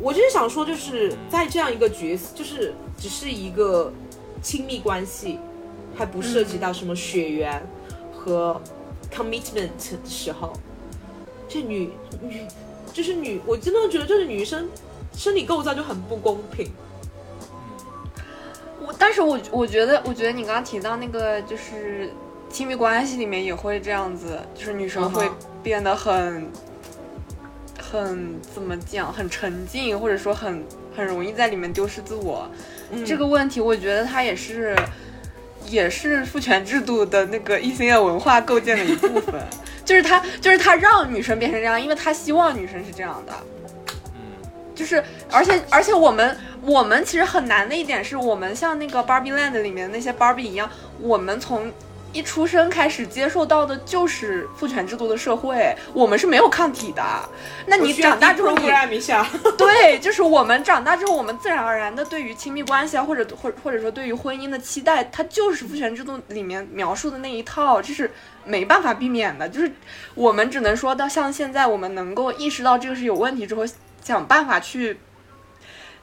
[0.00, 3.92] 我就是想说，就是在这样一个角色，就是只是一个
[4.42, 5.38] 亲密关系，
[5.94, 7.64] 还不涉及到什么血缘
[8.12, 8.60] 和
[9.12, 10.52] commitment 的时候，
[11.48, 11.90] 这女
[12.20, 12.42] 女
[12.92, 14.68] 就是女，我真的觉得这个女生
[15.14, 16.70] 生理构造就很不公平。
[18.80, 22.10] 我，但是我我觉得，我觉得你刚刚提到那个就是
[22.50, 25.30] 亲密关系里面也会这样子，就是女生会
[25.62, 26.50] 变得很、
[27.90, 30.64] 很怎么讲，很沉浸，或者说很
[30.96, 32.50] 很容易在里面丢失自我。
[32.90, 34.76] 嗯这个问题，我觉得它也是
[35.68, 39.40] 也是父权制度的那个异性恋文化构建的一部分，
[39.84, 43.32] 就是他就是他让女生变成这样，因为他希望女生是这样的。
[44.74, 50.68] 就是，而且而且我们我们其实很难的一点是我们像那个 Barbie Land 里面那些 Barbie 一样，
[51.00, 51.72] 我们从
[52.16, 57.02] 一出生开始接受到的就是父权制度的社会，我们是没有抗体的。
[57.66, 58.66] 那你长大之后你
[59.58, 68.10] 对，就是我们长大之后，我们自然而然的对于亲密关系啊，或者或或者说对于婚姻的期待，它就是父权制度里面描述的那一套，这是
[68.46, 69.46] 没办法避免的。
[69.46, 69.70] 就是
[70.14, 73.62] 我们只能说到像现在，我们能够意识到这个是有问题之后，
[74.02, 74.98] 想办法去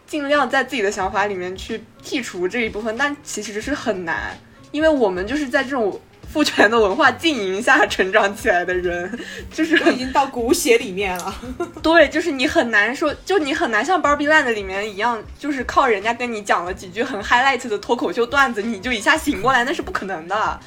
[0.05, 4.37] 尽量在自己的想法里面去剔除这一部分，但其实是很难，
[4.73, 5.97] 因为我们就是在这种
[6.33, 9.19] 父权的文化浸淫下成长起来的人，
[9.53, 11.35] 就是已经到骨血里面了。
[11.83, 20.59] 对，就是你很难说，就你很难像 Barbie Land 里面一样，就是靠人家跟你讲了几句很 highlight 的脱口秀段子，你就一下醒过来，那是不可能的。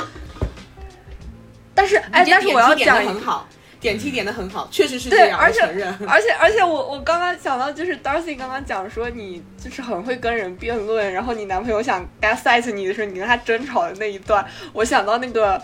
[1.75, 3.47] 但是，哎，但是我要讲很好。
[3.81, 5.39] 点题点的很好，确实是这样。
[5.39, 15.63] 而且而且而且，我我刚刚想到，就是 Darcy 刚刚讲说你就是很会跟人辩论，然后你男朋友想 gaslight 你的时候，你跟他争吵的那一段，我想到那个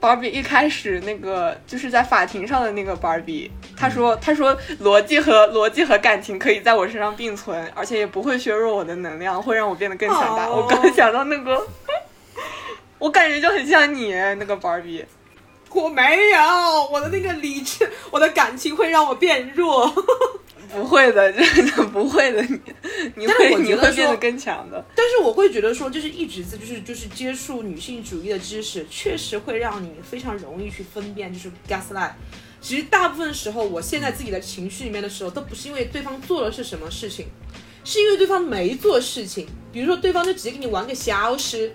[0.00, 10.48] Barbie 一开始那个就是在法庭上的那个 Barbie，他说他说逻辑和逻辑和感情可以在我身上并存，而且也不会削弱我的能量，会让我变得更强大。
[10.50, 11.66] 我刚想到那个，
[12.98, 15.04] 我感觉就很像你那个 Barbie。
[15.74, 16.38] 我没有，
[16.90, 19.92] 我的那个理智，我的感情会让我变弱。
[20.72, 22.58] 不会的，真 的不会的，你
[23.14, 24.84] 你会你会变得更强的。
[24.96, 32.10] 但是我会觉得说，就是一直在就是就是接触女性主义的知识，确实会让你非常容易去分辨，就是 gaslight。
[32.60, 37.26] 其实大部分时候，我现在自己的情绪里面的时候，都不是因为对方做了是什么事情，
[37.84, 39.46] 是因为对方没做事情。
[39.72, 41.72] 比如说，对方就直接给你玩个消失。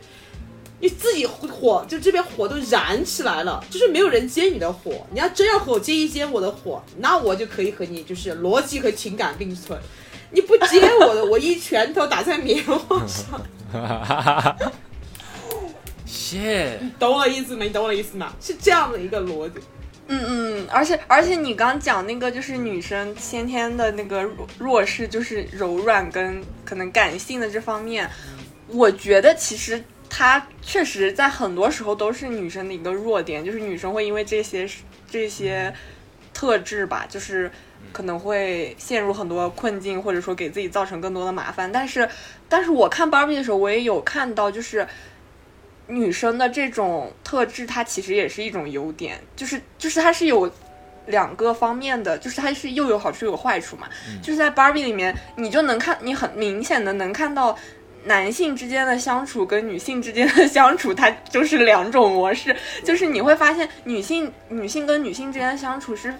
[0.82, 5.06] 你自己火，就这边火都燃起来了，就是没有人接你的火。
[5.12, 9.78] 你要真要和我接一接我的火，那我就可以和你就是逻辑和情感并存。
[10.32, 13.42] 你不接我的，我一拳头打在棉花上。
[16.06, 17.68] 谢， 你懂我意思没？
[17.68, 18.34] 你懂我意思吗？
[18.40, 19.60] 是这样的一个逻辑。
[20.08, 24.24] 嗯嗯，而且而且你刚讲那个就是女生先天的那个
[24.58, 28.10] 弱势，就是柔软跟可能感性的这方面，
[28.68, 29.84] 我觉得其实。
[30.10, 34.68] 它确实在很多时候都是女生的一个弱点，就是女生会因为这些
[35.10, 35.74] 这些
[36.34, 37.50] 特质吧，就是
[37.94, 41.72] 可能会陷入很多困境，或者说给自己造成更多的麻烦。
[41.72, 42.10] 但是，
[42.50, 44.88] 但是我看芭比的时候，我也有看到，就是
[45.88, 50.52] 女生的这种特质，它其实也是一种优点，就是就是它是有
[51.06, 53.88] 两个方面的，就是它是又有好处又有坏处嘛。
[54.22, 57.56] 就是在芭比里面，你就能看，你很明显的能看到。
[58.10, 62.56] 男性之间的相处跟女性之间的相处，它就是两种模式。
[62.84, 66.12] 就是你会发现，女性女性跟女性之间的相处是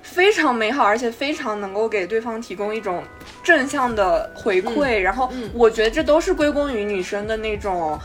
[0.00, 3.02] 非常美好，而且非常能够给对方提供一种
[3.42, 5.00] 正向的回馈。
[5.00, 7.98] 然后，我觉得这都是归功于女生的那种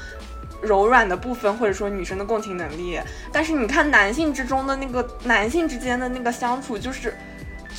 [0.62, 3.00] 柔软的部分，或者说女生的共情能力。
[3.32, 7.14] 但是，你看男性之中的那个男性之间的那个相处，就是。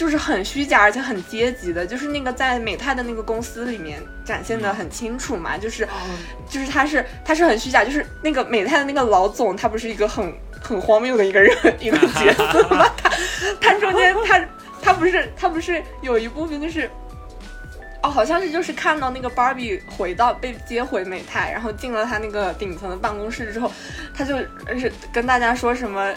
[0.00, 5.86] 就是很虚假，而且很阶级的，就是那个在美泰的那个公司里面展现的很清楚嘛，就是，
[6.48, 12.86] 就是他是他是很虚假，就是那个美泰的那个老总，他不是一个很很荒谬的一个人 一个角色吗？
[13.60, 14.42] 他他中间他
[14.80, 16.90] 他不是他不是有一部分就是，
[18.02, 23.70] 哦，好像是就是看到那个 Barbie 回到被接回美泰，然后进了他那个顶层的办公室之后，
[24.16, 24.38] 他就
[24.78, 26.10] 是跟大家说什么。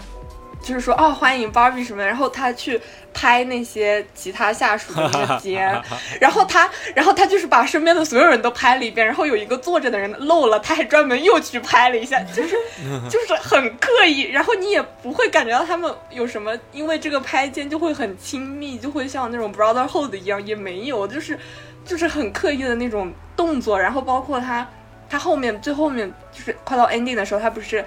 [0.64, 2.80] 就是说，哦，欢迎 Barbie 什么，然后他去
[3.14, 5.70] 拍那些其他下属的那个肩，
[6.22, 12.56] 然后他，然后他就是把身边的所有人都拍了一遍，然后有一个坐着的人漏了，他还专门又去拍了一下， 就是
[13.10, 21.38] 就是很刻意，然后你也不会感觉到他们有什么，因为这个拍肩就会很亲密，就会像那种 brotherhood 一样，也没有，就是
[21.86, 24.66] 就是很刻意的那种动作，然后包括他，
[25.10, 27.84] 他后面最后面就是快到 ending 的时候，他不是。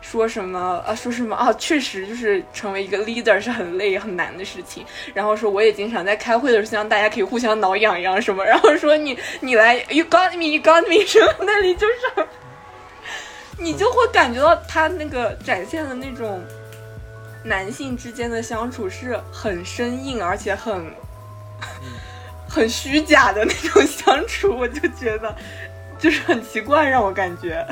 [0.00, 0.94] 说什么啊？
[0.94, 1.52] 说什么啊？
[1.54, 4.84] 确实就是成为一个 leader 是很累很难的事情。
[5.14, 8.44] 然后说我也经常在开会的时候，希望大家可以互相挠痒痒什么。
[8.44, 12.26] 然后说你你来，you got me，you got me 什么那里就是，
[13.58, 16.42] 你就会感觉到他那个展现的那种
[17.44, 20.92] 男性之间的相处是很生硬，而且很
[22.48, 24.56] 很虚假的那种相处。
[24.56, 25.34] 我就觉得
[25.98, 27.66] 就是很奇怪，让我感觉。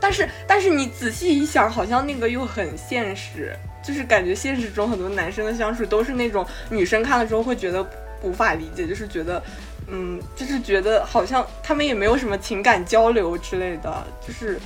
[0.00, 7.84] 但是，但是你仔细一想，好像那个又很现实，就是感觉现实中很多男生的相处都是那种女生看了之后会觉得
[8.22, 9.42] 无法理解，就是觉得，
[9.88, 14.58] 嗯，就是觉得好像他们也没有什么情感交流之类的，就是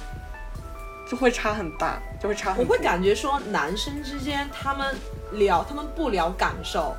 [1.10, 2.62] 就会差很大，就会差很。
[2.62, 4.94] 我会感觉说，男生之间他们
[5.32, 6.94] 聊，他们不聊感受，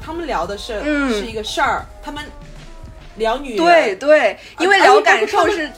[0.00, 2.24] 他们聊的是是一个事儿，他们
[3.16, 5.70] 聊女对对，因为聊感受是。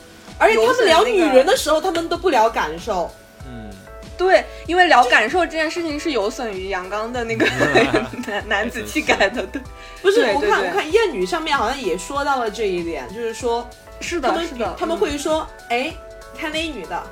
[0.42, 3.08] 而且他们聊女人的时候，他们都不聊感受。
[3.46, 3.70] 嗯，
[4.18, 7.46] 对，因为聊感受这件事情是有损于阳刚的那个
[8.26, 9.42] 男 男子气概的。
[9.46, 9.62] 对，
[10.02, 13.68] 不是，我看我看艳女上面好像也说到了这一点，就是说，
[14.00, 15.92] 是的，是的，他们会说，哎，
[16.36, 17.02] 看那女的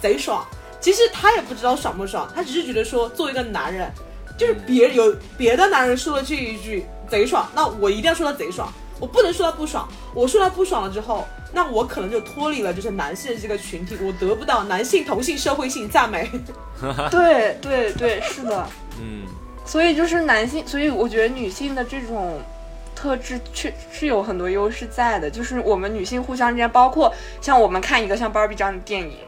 [0.00, 0.46] 贼爽。
[0.80, 3.90] 其实他也不知道爽不爽，他只是觉得说，作为一个男人，
[4.36, 8.70] 就是别有别的男人说了这一句贼爽，那我一定要说他贼爽。
[9.04, 16.30] 我不能说他不爽，我说他不爽了之后，那我可能就脱离了就是男性的这个群体，我得不到男性、同性、社会性赞美。
[17.10, 18.66] 对对对，是的。
[18.98, 19.26] 嗯，
[19.66, 22.40] 所以就是男性，所以我觉得女性的这种
[22.96, 25.28] 特质确是有很多优势在的。
[25.28, 29.18] 就是我们女性互相之间，包括像我们看一个像芭比这样的电影，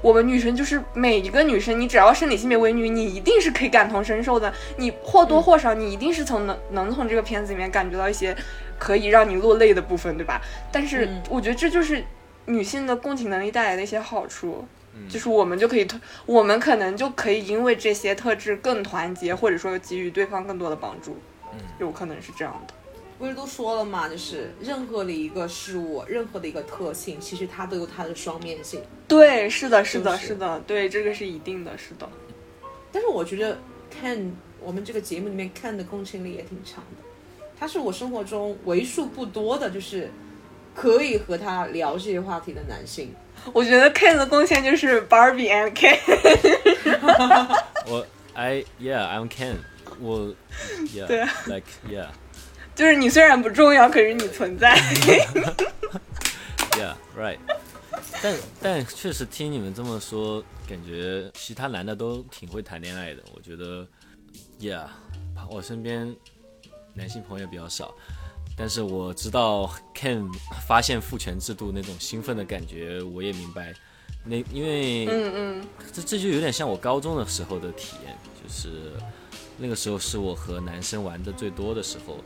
[0.00, 4.52] 我们女生就是每一个女生，你只要生理性别为女，你一定是可以感同身受的。
[4.76, 8.36] 你或多或少，你一定是从能能从这个片子里面感觉到一些
[8.84, 10.40] 可以让你落泪的部分，对吧？
[10.70, 12.04] 但是嗯我觉得这就是
[12.44, 14.66] 女性的共情能力带来的一些好处。
[15.08, 21.16] 就是我们就可以团，我们可能就可以因为这些特质更团结，或者说给予对方更多的帮助。
[21.52, 22.74] 嗯，有可能是这样的。
[23.18, 28.80] 不是都说了嘛，就是任何的一个事物，任何的一个特性，其实它都有它的双面性。
[29.08, 32.08] 对，是的，是的，是是的，对，这个是一定的，是的。
[32.92, 33.58] 但是我觉得
[33.90, 37.02] 看我们这个节目里面看的共情力也挺强的，
[37.64, 40.10] 他是我生活中为数不多的，就是
[40.74, 43.10] 可以和他聊这些话题的男性。
[43.54, 45.98] 我觉得 Ken 的贡献就是 Barbie and Ken。
[47.88, 49.54] 我 I yeah I'm Ken，
[49.98, 50.34] 我
[50.94, 52.08] yeah 对啊 like yeah
[52.74, 54.76] 就是你虽然不重要，可是你存在。
[56.72, 57.38] yeah right，
[58.22, 63.22] 但但确实听你们这么说，感觉其他男的都挺会谈恋爱的。
[63.34, 63.88] 我觉得
[64.60, 64.84] yeah，
[65.48, 66.14] 我身边
[66.94, 67.94] 男性朋友比较少，
[68.56, 70.32] 但是我知道 Ken
[70.66, 73.74] 发现父权制度那种兴奋的感觉，我也明白。
[74.24, 78.92] 那因为嗯嗯，这这就有点像我高中的时候的体验，就是
[79.58, 82.16] 那个时候是我和男生玩的最多的时候，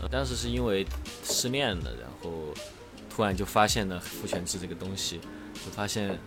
[0.00, 0.86] 呃，当时是因为
[1.24, 2.30] 失恋了，然后
[3.08, 5.18] 突然就发现了父权制这个东西，
[5.54, 6.18] 就发现，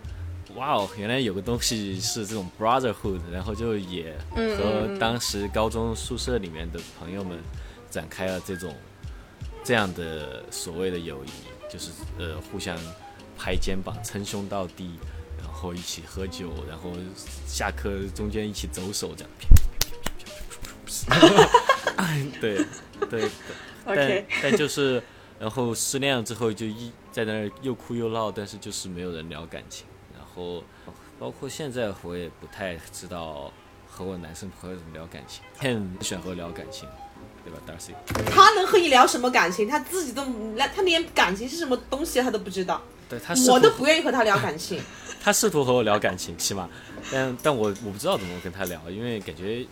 [0.56, 4.98] 哇哦，原来有个东西是这种 brotherhood，然后就也和嗯。
[4.98, 7.38] 当时高中宿舍里面的朋友们
[7.92, 8.74] 展开了这种
[9.62, 11.30] 这样的所谓的友谊，
[11.70, 12.76] 就是呃互相
[13.38, 14.98] 拍肩膀、称兄道弟，
[15.38, 16.90] 然后一起喝酒，然后
[17.46, 19.30] 下课中间一起走手这样。
[22.40, 22.64] 对
[23.10, 23.30] 对，
[23.84, 25.02] 但但就是，
[25.38, 29.86] 然后失恋了之后就一在那儿又哭又闹，但是就是没有人聊感情。
[30.16, 30.64] 然后
[31.18, 33.52] 包括现在我也不太知道
[33.86, 36.88] 和我男生朋友怎么聊感情，很喜欢和我聊感情，
[37.44, 37.92] 对吧，Darcy？
[38.30, 39.68] 他能和你聊什么感情？
[39.68, 40.24] 他自己都
[40.74, 44.80] 他连感情是什么东西他都不知道，对他我都不愿意和他聊感情。
[45.24, 46.68] 他试图和我聊感情，起码，
[47.12, 49.64] 但但我我不知道怎么跟他聊，因为感觉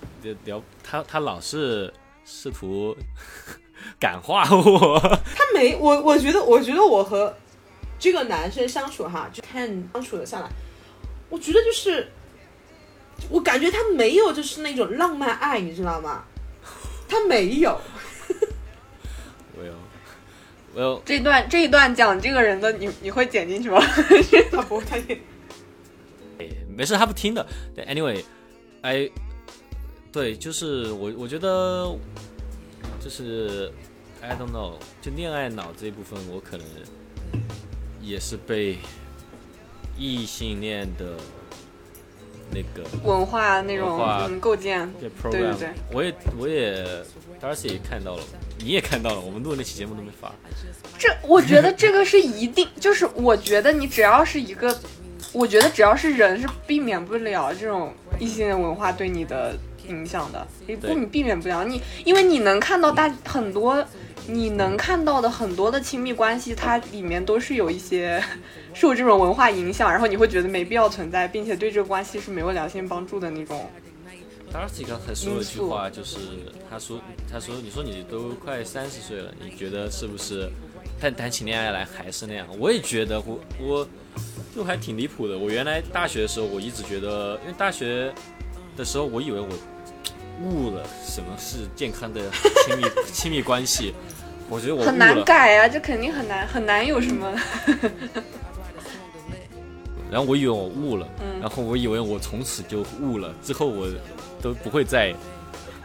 [0.45, 1.93] 聊他他老是
[2.25, 2.97] 试图
[3.99, 5.01] 感化我。
[5.35, 7.37] 他没我，我觉得，我觉得我和
[7.99, 10.49] 这个男生相处哈，就看相处的下来，
[11.29, 12.13] 我觉得就是，
[13.29, 16.25] 我感觉他没有就是那种浪漫爱，你知道吗？
[17.11, 17.79] 他没有，
[19.59, 19.75] 我有
[20.75, 23.81] 我有这段这一段讲这个人的，你你会剪进去吗？
[24.53, 25.21] 他不会，他也
[26.69, 27.45] 没事，他不听的。
[27.75, 29.11] 对 anyway，I
[30.13, 31.93] 对，就是我我觉得
[33.01, 33.73] 就是
[34.23, 36.67] I don't know，就恋爱脑这一部分，我可能
[38.01, 38.79] 也是被
[39.99, 41.17] 异性恋的
[42.53, 44.93] 那个文化那种化嗯构建，
[45.31, 45.69] 对对对。
[45.93, 46.85] 我也我也
[47.41, 48.23] Darcy 也看到了，
[48.59, 50.33] 你也看到了，我们录的那期节目都没发。
[50.99, 54.77] 这我觉得这个是一定，就是我觉得你只要是一个，
[55.33, 59.57] 我觉得只要是人是避免不了这种异性的文化对你的
[59.89, 61.65] 影响的，你不你避免不了。
[61.65, 63.83] 你，因为你能看到大很多，
[64.33, 68.23] 你能看到的很多的亲密关系，它里面都是有一些
[68.73, 73.69] 受这种文化影响，然后你会觉得没必要存在，并且对这个关系是没有良性帮助的那种。
[74.53, 76.17] Darcy 刚才说了一句话，就是
[76.69, 77.01] 他说
[77.31, 80.51] 他说你说你都快三十岁了，你觉得是不是
[81.01, 82.47] 谈谈起恋爱来还是那样？
[82.59, 83.89] 我也觉得我我
[84.55, 85.39] 就还挺离谱的。
[85.39, 88.13] 我原来大学的时候，我一直觉得，因为大学
[88.77, 89.49] 的时候，我以为我
[90.43, 92.21] 悟了什么是健康的
[92.67, 93.95] 亲密 亲密关系，
[94.51, 95.25] 我觉得我很难。
[95.25, 97.33] 改啊，这肯定很难很难有什么。
[100.11, 103.89] 然后我以为我悟了，嗯然后我以为我从此就悟了，之后我
[104.43, 105.15] 都不会再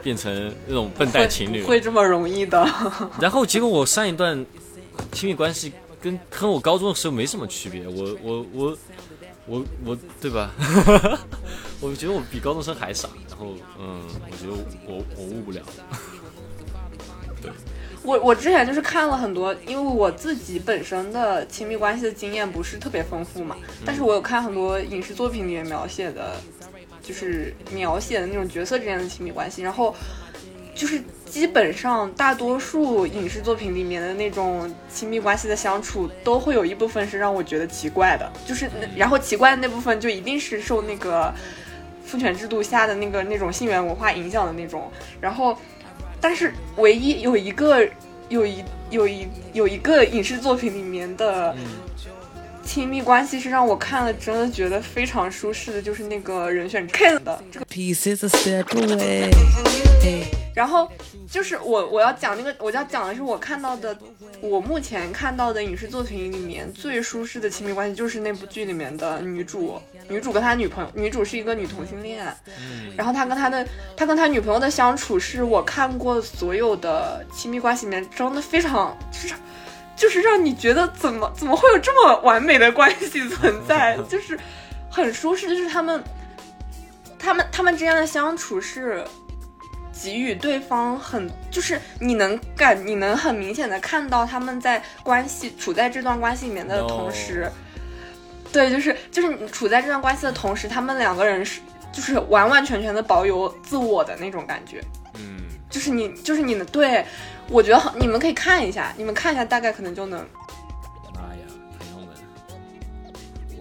[0.01, 1.67] 变成那种笨蛋情侣了。
[1.67, 2.67] 会这么容易的。
[3.21, 4.43] 然后结果我上一段
[5.11, 5.71] 亲密关系
[6.01, 8.77] 跟跟我高中的时候没什么区别，我我我
[9.45, 10.49] 我我对吧？
[11.79, 14.01] 我觉得我比高中生还傻，然后嗯，
[14.31, 14.53] 我觉得
[14.87, 15.61] 我我悟不了。
[18.03, 23.55] 我我之前就是看了很多，因为我自己本身的亲密关系的经验不是特别丰富嘛，
[23.85, 26.35] 但是我有看很多影视作品里面描写的，
[27.01, 29.95] 就是描写的那种角色之间的亲密关系，然后
[30.73, 41.33] 就是基本上大多数影视作品里面的那种亲密关系的相处，都会有一部分是让我觉得奇怪的，就是然后奇怪的那部分就一定是受那个
[42.05, 44.91] 父权制度下的那个那种性缘文化影响的那种。
[45.19, 45.57] 然后，
[46.21, 47.87] 但是唯一有一个
[48.29, 51.55] 有一有一有一个影视作品里面的。
[52.65, 57.65] 亲密关系是让我看了真的觉得非常舒适的，就是那个人选 Ken 的这个。
[60.53, 60.89] 然后
[61.29, 63.95] 就是我我要讲那个，我要讲的是我看到的，
[64.39, 69.77] 我目前看到的影视作品里面最舒适的亲密关系，就是那部剧里面的女主，
[70.07, 72.25] 女主跟她女朋友，女主是一个女同性恋，
[72.95, 73.67] 然后她跟她的
[73.97, 79.35] 她跟她女朋友的相处，是我看过所有的亲密关系里面真的非常就是。
[79.95, 84.37] 就是让你觉得怎么怎么会有这么完美的关系存在， 就是
[84.89, 86.03] 很舒适，就是他们，
[87.17, 89.05] 他们他们之间的相处是
[89.93, 97.49] 给予对方很，就是你能感你能很明显的看到他们在关系处在这段关系里面的同时，
[98.51, 101.61] 对，就是就是你处在这段关系的同时，他们两个人是
[101.93, 107.05] 就是完完全全的保有自我的那种感觉，嗯，就是你就是你的对。
[107.49, 110.19] 我觉得好，你们可以看一下，你们看一下，大概可能就能。
[111.13, 111.45] 妈呀，
[111.77, 112.07] 朋友们，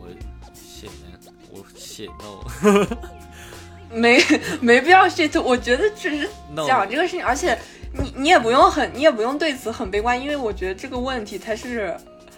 [0.01, 0.09] 我
[0.55, 2.87] 写呢，我写 no，
[3.95, 4.19] 没
[4.61, 6.29] 没必要 shit，我觉得只是
[6.67, 7.57] 讲这个事情，而且
[7.93, 11.95] 你你也不用很，你也不用对此很悲观，因为我觉得这个问题它是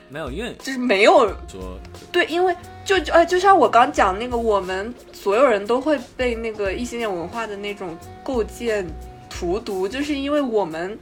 [0.09, 1.78] 没有，因为就是没有说
[2.10, 2.55] 对，因为
[2.85, 8.85] 就呃，就像我刚讲那个，我们所有人都会被那个异性恋文化的那种构建
[9.31, 10.98] 荼毒，就是因为我们。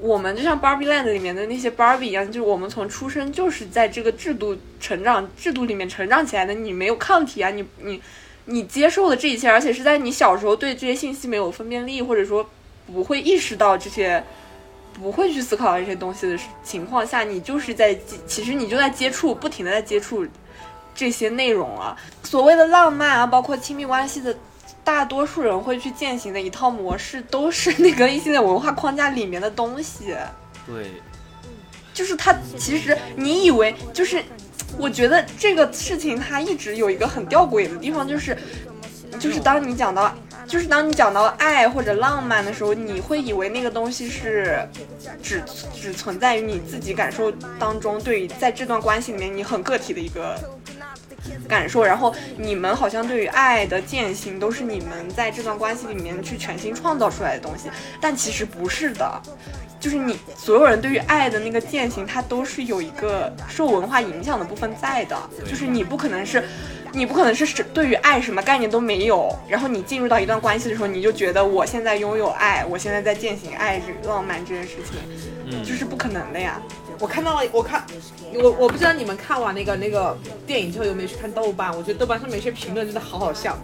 [0.00, 6.54] 我们就像 Barbie Land 里面的那些 Barbie 一样，就是我们从出生就是在这个制度成长制度里面成长起来的。
[6.54, 8.00] 你没有抗体啊，你你
[8.46, 12.48] 你接受了这一切，而且是在你小时候对这些信息没有分辨力，或者说
[12.86, 14.24] 不会意识到这些，
[14.94, 17.94] 不会去思考这些东西的情况下，你就是在
[18.26, 20.26] 其实你就在接触，不停的在接触
[20.94, 21.96] 这些内容啊。
[22.22, 24.34] 所谓的浪漫啊，包括亲密关系的。
[24.92, 30.16] 大多数人会去践行的一套模式，都是那个异性的文化框架里面的东西。
[30.66, 30.90] 对，
[31.94, 34.20] 就是他其实你以为就是，
[34.76, 38.36] 我觉得这个事情它一直有一个很吊诡的地方，就是
[39.20, 40.12] 就是当你讲到
[40.44, 44.68] 就是当你讲到爱或者浪漫的时候，你会以为那个东西是
[45.22, 45.40] 只
[45.72, 47.30] 只存在于你自己感受
[47.60, 50.36] 当中，对于在这段关系里面你很个体的一个。
[51.48, 57.68] 感受，然后你们好像对于爱的践行都是你们在这段关系里面去全新创造出来的东西，
[58.00, 59.20] 但其实不是的，
[59.78, 65.16] 就是你所有人对于爱的那个践行，它都是有一个受文化影响的部分在的，
[65.48, 66.44] 就是你不可能是，
[66.92, 76.60] 你不可能是对于爱什么概念都没有，然后你进入到一段关系的时候，你就觉得我现在拥有爱，我现在在践行爱这浪漫这件事情，就是不可能的呀。
[76.98, 77.86] 我看到了，我看，
[78.34, 81.74] 我我不知道你们看完那个那个电影之后有没有去看豆瓣？
[81.76, 83.56] 我觉得豆瓣上面一些评论真的好好笑。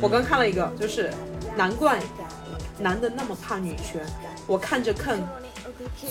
[0.00, 1.10] 我刚看了一个，就是
[1.56, 1.98] 难怪
[2.78, 4.04] 男的那么怕女权。
[4.46, 5.18] 我看着看。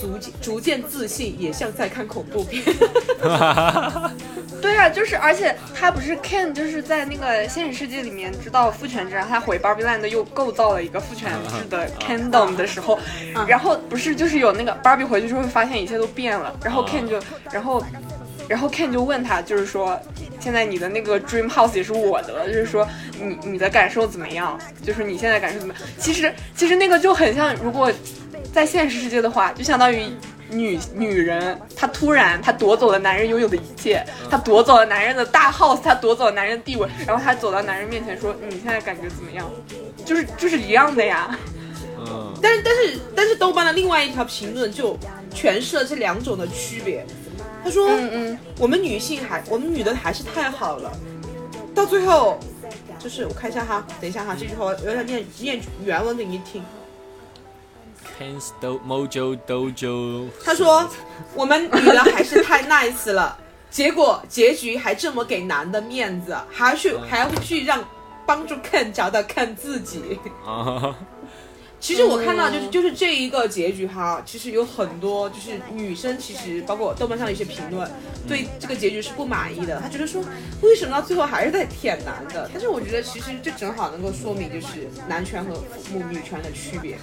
[0.00, 2.62] 逐渐逐渐自信，也像在看恐怖片。
[4.88, 12.98] 就是，而且他不是 Ken，就是在那个现实世界里面知道父权制，然后他回 Barbie Land 又构造了一个父权制的 Kingdom 的时候，
[13.46, 17.20] 然后不是就是有那个 Barbie 回去之后发现一切都变了，然后 Ken 就，
[17.50, 17.84] 然后，
[18.48, 20.00] 然后 Ken 就问他，就是说，
[20.40, 22.86] 现在你的那个 Dream House 也是我的了，就是说
[23.20, 24.58] 你你的感受怎么样？
[24.82, 25.82] 就是你现在感受怎么样？
[25.98, 27.92] 其实其实那个就很像如果。
[28.52, 30.06] 在现实世界的话，就相当于
[30.50, 39.50] 女女人，她突然她夺走了男人拥有的一切，她夺走了男人的大 house，她夺走了男人的地位，然后她走到男人面前说：“你现在感觉怎么样？”
[40.04, 41.38] 就是就是一样的呀。
[41.98, 42.32] 嗯。
[42.42, 44.98] 但是但是但是豆瓣的另外一条评论就
[45.34, 47.04] 诠释了这两种的区别。
[47.64, 50.92] 他说：“嗯嗯，我们女性还我们女的还是太好了。”
[51.74, 52.38] 到最后，
[52.98, 56.62] 就是我看一下哈，等一下哈，这句话我要念念原文给你听。
[60.44, 60.88] 他说
[61.34, 63.36] ：“我们女的还是太 nice 了，
[63.70, 67.84] 结果结局还这么给男的面子，还去还要去让
[68.24, 70.18] 帮助 Ken 找到 Ken 自己。
[71.80, 77.90] 其实我看到就是就是这一个结局哈，其实有很多就是女生其实包括豆瓣上的一些评论，
[78.26, 79.78] 对这个结局是不满意的。
[79.82, 80.24] 他觉得说
[80.62, 82.48] 为什么到最后还是在舔男的？
[82.54, 85.62] 但是我觉得其实这正好能够说明就是男权和
[85.92, 86.96] 母女权的区别。”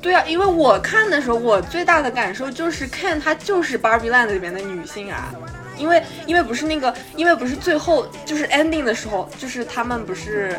[0.00, 5.32] 对啊，因为我看的时候，我最大的感受就是看她就是 Barbie Land 里面的女性啊，
[5.78, 10.58] 因为因为不是那个，因为不是最后就是 ending 的时候，就是他们不是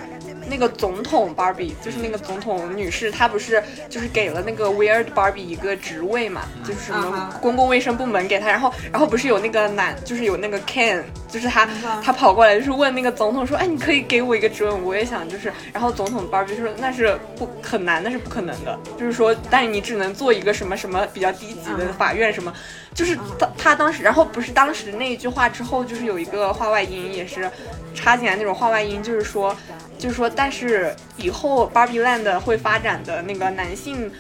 [0.49, 21.93] 那个总统 Barbie，就是那个总统女士，她不是就是给了那个 Weird Barbie 一个职位嘛，就是什么公共卫生部门给她，然后然后不是有那个男，就是有那个 Ken，就是他哈他跑过来就是问那个总统说，哎，你可以给我一个职位，我也想就是，然后总统 Barbie 说那是不很难，那是不可能的，就是说，但你只能做一个什么什么比较低级的嗯。
[21.99, 22.53] 法院什么，
[22.93, 27.49] 就是他他当时，然后不是当时那一句话之后，就是有一个话外音也是
[27.94, 29.56] 插进来那种话外音，就是说，
[29.98, 34.11] 就是说，但是以后 Barbie Land 会发展的那个男性。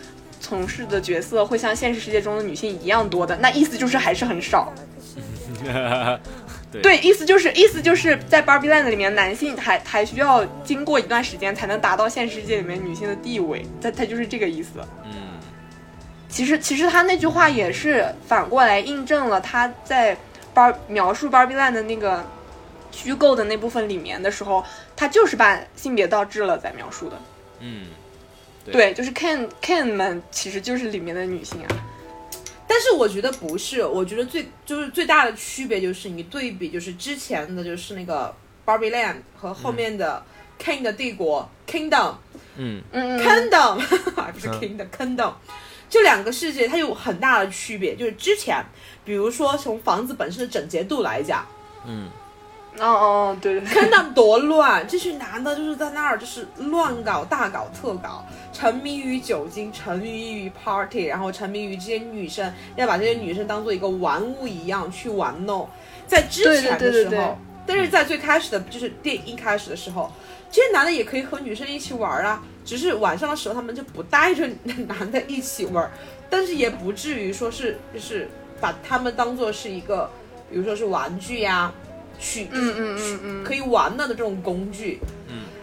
[0.41, 4.71] 从事的角色会像现实世界中的女性一样多的，那意思就是还是很少。
[6.71, 14.79] 对对，意思就是意思就是在 Barbie Land 里面，男性还还需要经过一段时间才能达到现实世界里面女性的地位，它它就是这个意思。
[15.03, 15.11] 嗯，
[16.29, 20.15] 其实其实他那句话也是反过来印证了他在
[20.87, 22.25] 描述 Barbie Land 的那个
[22.91, 24.63] 虚构的那部分里面的时候，
[24.95, 27.19] 他就是把性别倒置了在描述的。
[27.59, 27.87] 嗯，
[28.65, 31.67] 对对，就是 Ken Ken 们其实就是里面的女性啊。
[32.67, 38.33] 但是我觉得不是，我觉得最就是最大的区别就是你对比，就是之前的就是那个
[38.65, 40.23] Barbie Land 和后面的
[40.61, 42.13] King 的帝国、Kingdom
[42.57, 43.79] 嗯，嗯嗯 Kingdom
[44.15, 45.33] 还不是嗯 Kingdom Kingdom，
[45.89, 47.95] 这两个世界它有很大的区别。
[47.95, 48.63] 就是之前，
[49.03, 51.45] 比如说从房子本身的整洁度来讲
[51.85, 52.09] 嗯，
[52.77, 65.67] 哦哦，对对对，，Kingdom 多乱，这群男的就是在那儿就是乱搞、大搞、特搞，沉迷于酒精，沉迷于 party，然后沉迷于这些女生，要把这些女生当做一个玩物一样去玩弄。
[66.05, 70.11] 在之前的对对对对对时候，但是在最开始的，就是电影一开始的时候，
[70.51, 74.47] 这些男的也可以和女生一起玩啊，只是晚上的时候他们就不带着
[74.87, 75.91] 男的一起玩，
[76.29, 78.29] 但是也不至于说是就是
[78.61, 80.07] 把他们当做是一个，
[80.51, 81.73] 比如说是玩具呀、
[82.19, 84.99] 去嗯嗯嗯嗯，可以玩的的这种工具。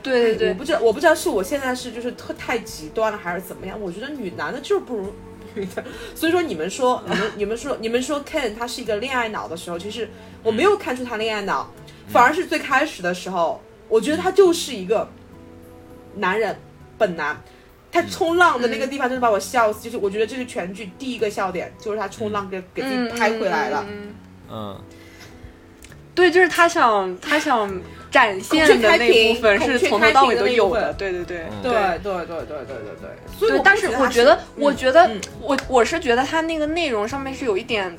[0.03, 3.81] 对对对我，不知道，我不知道是我现在是就是特太极端了，还是怎么样？
[3.81, 5.13] 我觉得女男的就是不如
[5.55, 10.09] 女的，所以说你们说，你们你们说，你们说 Ken 他是一个恋爱脑的时候，其实
[10.43, 11.73] 我没有看出他恋爱脑，
[12.09, 15.09] 反而是最开始的时候，我觉得他就是一个
[16.15, 16.57] 男人，
[16.99, 17.37] 本男。
[17.93, 23.87] 他冲浪的那个地方真的把我笑死，就是我觉得这是全剧第一个笑点，就是他冲浪给给自己拍回来了。
[24.51, 24.79] 嗯
[26.15, 31.47] 对，就是他想他想展现的那部分是从头到尾都有的，对对对。
[31.51, 37.97] 嗯对对对对对对对，所以但是觉得我觉得，嗯我觉得嗯，我我是觉得他那个内容上面是有一点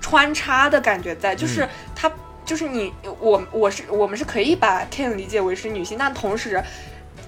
[0.00, 1.66] 穿插的感觉在，就是
[1.96, 2.12] 他
[2.44, 6.62] 就是你我我是我们是可以把 Ken 理解为是女性，但同时。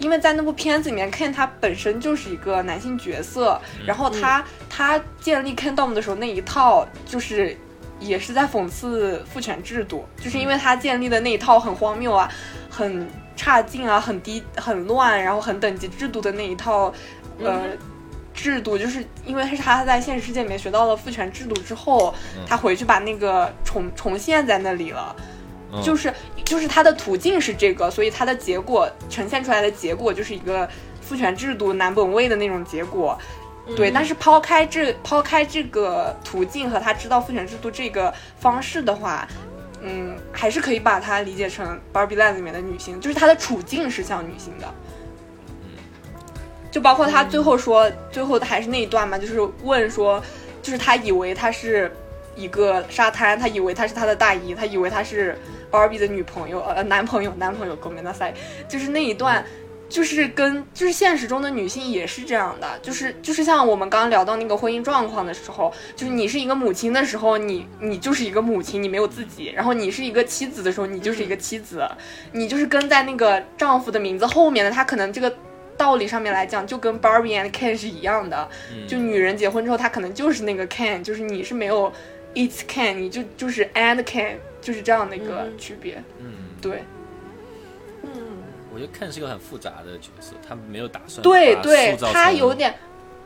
[0.03, 7.57] 因为在那部片子里面，Ken 他本身就是一个男性角色，然后他、他建立 Kingdom 的时候那一套就是
[8.01, 12.29] 也是在讽刺父权制度，就是因为他建立的那一套很荒谬啊，
[12.69, 16.93] 很差劲啊，很低很乱，然后很等级制度的那一套
[17.39, 17.61] 呃。
[18.35, 22.15] 制度就是因为是他在现实世界里面学到了父权制度之后，
[22.47, 25.15] 他回去把那个重重现在那里了，
[25.73, 26.13] 嗯就是
[26.45, 30.69] 就是他的途径是这个，所以他的结果呈现出来的结果就是一个
[31.01, 33.19] 父权制度男本位的那种结果。
[33.77, 39.27] 对，但是抛开这抛开这个途径和他知道父权制度这个方式的话，
[39.81, 44.67] 嗯，还是可以把它理解成 Barbie Land 里面的女性，就是她的处境是像女性的。
[46.73, 50.21] 就包括他最后说，最后还是那一段嘛，就是问说，
[50.63, 51.95] 就是他以为他是
[52.35, 55.39] 一个沙滩，他以为他是他的大姨，他以为他是
[55.73, 58.33] Barbie 的女朋友，呃，男朋友，男朋友，狗没那塞，
[58.69, 59.45] 就是那一段。
[59.89, 71.87] 就是跟就是现实中的女性也是这样的，就是就是像我们刚刚聊到那个婚姻状况的时候，就是你是一个母亲的时候，你你就是一个母亲，你没有自己；然后你是一个妻子的时候，你就是一个妻子，
[72.33, 75.31] 你就是跟在那个丈夫的名字后面的，他可能这个
[75.77, 78.49] 道理上面来讲，就跟 Barbie and Ken 是一样的。
[78.89, 81.93] 就女人结婚之后，她可能就是那个 Ken，就是你是没有
[82.35, 86.03] it's Ken，你就就是 and Ken，就是这样的一个区别。
[86.19, 86.33] 嗯，
[86.63, 86.85] 对。
[88.03, 88.11] 嗯。
[88.73, 92.75] 我觉得 Ken 是一个很复杂的角色，他没有打算对对他有点，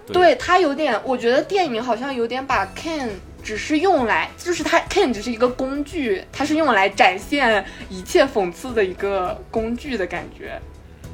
[0.05, 0.15] 对。
[0.15, 3.11] 对他有点，我觉得电影好像有点把 Ken
[3.45, 10.61] 只是用来，就是他 Ken 只是一个工具，它是用来展现一切讽刺的一个工具的感觉。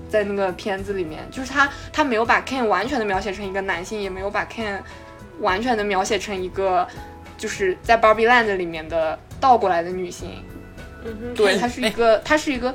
[0.09, 4.79] 在那个片子里面，就是他他没有把 Ken 完全的描写成一个男性，也没有把 Ken
[5.41, 6.87] 完全的描写成一个
[7.39, 10.43] 就是在 Barbie Land 里面的倒过来的女性。
[11.05, 12.73] 嗯哼，对，它是一个，它是一个，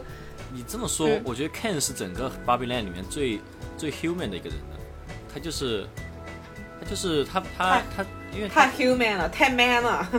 [0.54, 3.40] 你这么说，嗯我觉得 Ken 是整个 Barbie Land 里面最
[3.78, 4.78] 最 human 的一个人了。
[5.34, 5.88] 他就是，
[6.80, 10.10] 他就是他他他，因为他太 human 了，太 man 了。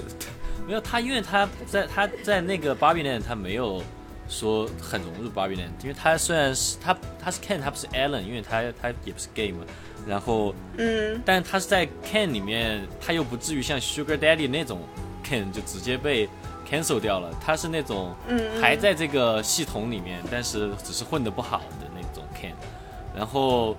[0.68, 3.82] 没有他，因为他在他在那个 Barbie Land，他没有
[4.28, 9.64] 说很融入 Barbie Land，因为他虽然是他他是 Ken，他不是 Allen，因为他他也不是 gay 嘛，
[10.06, 14.80] 然后嗯，但他是在 Ken 里面，他又不至于像 Sugar Daddy 那种
[15.26, 16.28] Ken 就直接被
[16.68, 22.52] cancel 掉了，他是那种嗯还在这个系统里面，但是只是混得不好的那种 can。
[23.16, 23.76] 然后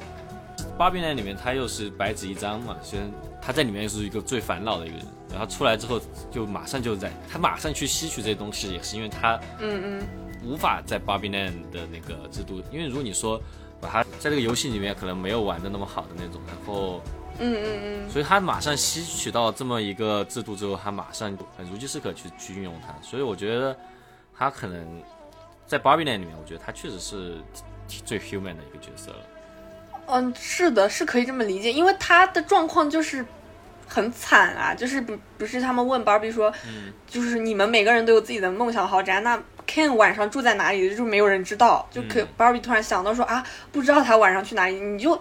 [0.78, 3.10] Land 里面他又是白纸一张嘛，虽然
[3.42, 10.08] 他在里面又是一个最烦恼的一个人，然后出来之后就马上就在他马上去吸取这些东西，也是因为他嗯嗯
[10.44, 13.42] 无法在 Land 的那个制度，因为如果你说
[13.80, 17.02] 把他在这个游戏里面可能没有玩的那么好的那种，然后。
[17.40, 22.94] 嗯嗯嗯，所以他马上吸取到这么一个制度之后，他马上很如饥似渴去去运用它。
[23.02, 23.78] 所以我觉得
[24.38, 25.02] 他可能
[25.66, 27.38] 在 Barbie Land 里面，我觉得他确实是
[28.06, 29.18] 最 human 的一个角色了。
[30.08, 33.26] 嗯，是的，是可以这么理解，因为他的状况就是
[33.88, 36.52] 很惨啊，就是不不是他们问 Barbie 说，
[37.08, 39.38] 就是你们每个人都有自己的梦想豪宅，那
[39.68, 45.20] Ken 晚上住在哪里，就没有人知道，就可、嗯 Barbie 突然想到说啊，不知道他晚上去哪里，你就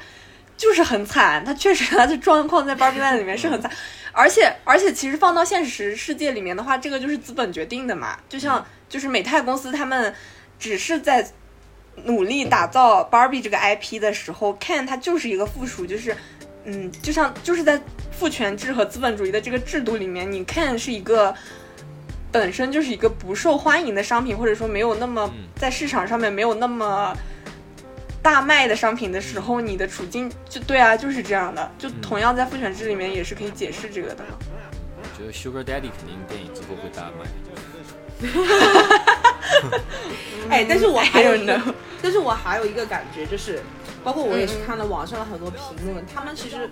[0.56, 3.70] 就是很惨，他确实他的状况在 Barbie Land 里面是很惨，
[4.12, 10.14] 而且而且其实放到现实世界里面的话，这个就是资本决定的嘛，就像就是美泰公司他们
[10.58, 11.30] 只是在
[12.04, 16.16] 努力打造 Barbie 这个 IP 的时候，Ken 它就是一个附属，就是，
[16.64, 17.80] 嗯，就像就是在
[18.10, 21.34] 父权制和资本主义的这个制度里面，你 Ken 是一个
[22.32, 25.44] 本身就是一个不受欢迎的商品，或者说没有那么嗯。
[25.56, 27.16] 在市场上面没有那么
[28.26, 34.30] 大卖的商品的时候，你的处境就对啊，就是这样的，就同样在父权制里面也是可以解释这个的嘛。
[35.00, 37.24] 我觉得 Sugar Daddy 肯定电影之后会大卖。
[40.50, 41.72] 哎，但是我还有一 I 个 don't know，
[42.02, 43.62] 但是我还有一个感觉就是，
[44.02, 45.60] 包括我也是嗯看了网上的很多评
[45.94, 46.68] 论，他们其实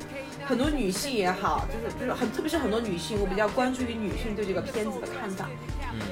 [0.46, 5.48] 很多女性也好，就是就是很特别是很多女性，我比较关注于女性对这个片子的看法。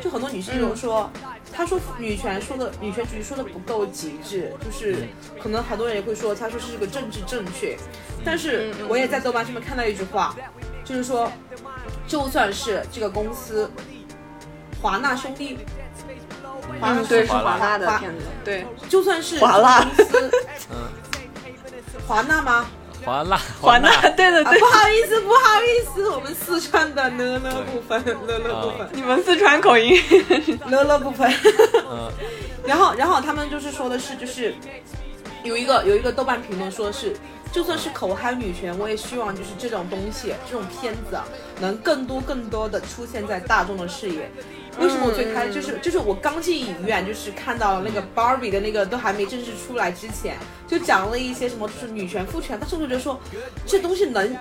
[0.01, 1.11] 就很多女性就说，
[1.53, 5.09] 她说女权说的女权主义说的不够极致，就是
[5.43, 7.77] 可能很多人也会说，她说是个政治正确，
[8.25, 10.35] 但是我也在豆瓣上面看到一句话，
[10.85, 11.31] 就是说，
[12.07, 13.71] 就算是这个公司
[14.81, 15.59] 华纳兄弟。
[16.81, 19.83] 华纳嗯，对，是华纳的片子，对，就算是华纳。
[19.83, 20.31] 公司，
[20.71, 20.77] 嗯，
[22.07, 22.67] 华纳吗？
[23.05, 30.01] 华纳，华纳，对的啊，对不，好意思，不好意思，我们四川的了了部分，了了部分，你们四川口音，
[30.71, 31.33] 了了部分。
[31.91, 32.11] 嗯，
[32.65, 34.55] 然后，然后他们就是说的是，就是
[35.43, 37.13] 有一个有一个豆瓣评论说是，
[37.53, 41.25] 就算是口嗨女权，我也希望就是这种东西，这种片子啊，
[41.61, 44.31] 能更多更多的出现在大众的视野。
[44.81, 50.37] 为什么我最开始就是就是我刚进影院，就是看到那个 Barbie 的那个都还没正式出来之前，
[50.67, 53.21] 就讲了一些什么就是女权父权，但是我就觉得说
[53.67, 54.37] 这东西能，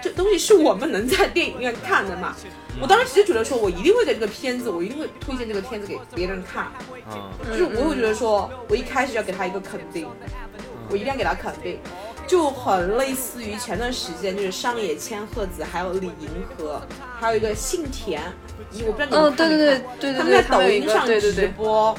[0.00, 2.34] 这东西是我们能在电影院看的嘛。
[2.80, 6.72] 我当时其实觉得说，我一定会给这个片子，我一定会推荐这个片子给别人看。
[7.12, 10.08] 嗯，就是我会觉得说，我一开始要给他一个肯定，
[10.90, 11.78] 我一定要给他肯定，
[12.26, 16.80] 就很类似于前段时间就是上野千鹤子还有李银河，
[17.18, 18.20] 还有一个幸田，
[18.86, 21.98] 我不知道你们嗯，对对看没看对对对他们在抖音上直对对对，播，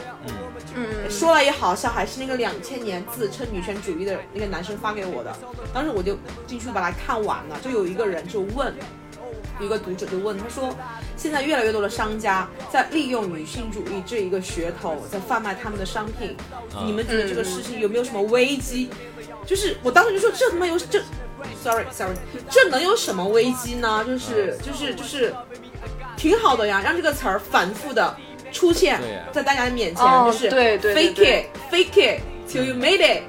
[0.75, 5.35] 嗯，说来也好笑，还是那个两千年自称女权主义的那个男生发给我的，
[5.73, 8.73] 当时我就进去把它看完了，就有一个人就问。
[9.57, 10.75] 有一个读者就问他说
[11.15, 16.35] ：“现在越来越多的商家在利用女性主义这一个噱头，在贩卖他们的商品，
[16.85, 18.89] 你们觉得这个事情有没有什么危机？”
[19.45, 20.99] 就是我当时就说：“这他妈有这
[21.63, 22.15] ，sorry sorry，
[22.49, 24.03] 这能有什么危机呢？
[24.05, 25.33] 就是就是就是
[26.17, 28.15] 挺好的呀，让这个词儿反复的
[28.51, 28.99] 出现
[29.31, 33.23] 在大家的面前，哦就是对对对 fake it fake it till you made it。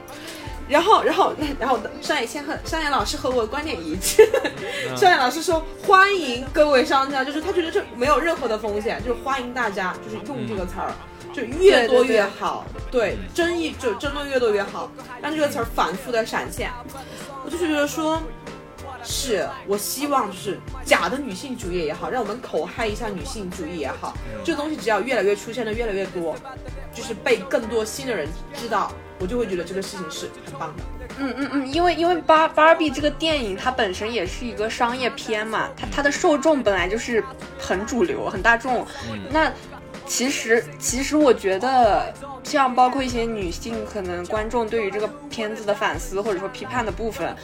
[0.69, 4.29] 然后，然后，然后，上野先和，上野老师和我的观点一致。
[4.97, 10.91] 上野老师说，欢迎各位商家，就是他觉得这没有任何的风险，就是欢迎大家就是用这个词儿，
[11.37, 12.65] 就越多越好。
[12.91, 14.91] 对，争议就争论越多越好，
[15.21, 16.71] 让这个词儿反复的闪现。
[17.45, 18.23] 我就是觉得说，
[19.03, 26.35] 是我希望就是假的女性主义也好，让我们口嗨一下女性主义也好，这个东西只要越来越出现的越来越多，
[26.95, 30.83] 就是被更多新的人知道，我就会觉得这个事情是很棒的。
[31.19, 37.23] 嗯嗯嗯，因为因为芭芭比这个电影它本身也是一个商业片嘛，它它的受众本来就是
[37.59, 38.87] 很主流、很大众。
[39.31, 39.51] 那
[40.07, 42.15] 其实其实我觉得，
[42.45, 47.35] 像包括一些女性可能观众对于这个片子的反思或者说批判的部分，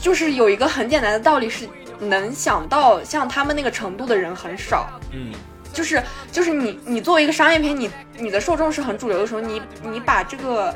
[0.00, 1.68] 就是有一个很简单的道理是，
[1.98, 4.88] 能想到像他们那个程度的人很少。
[5.12, 5.32] 嗯，
[5.72, 10.74] 就是就是你你作为一个商业片，你你的受众是很主流的时候，你你把这个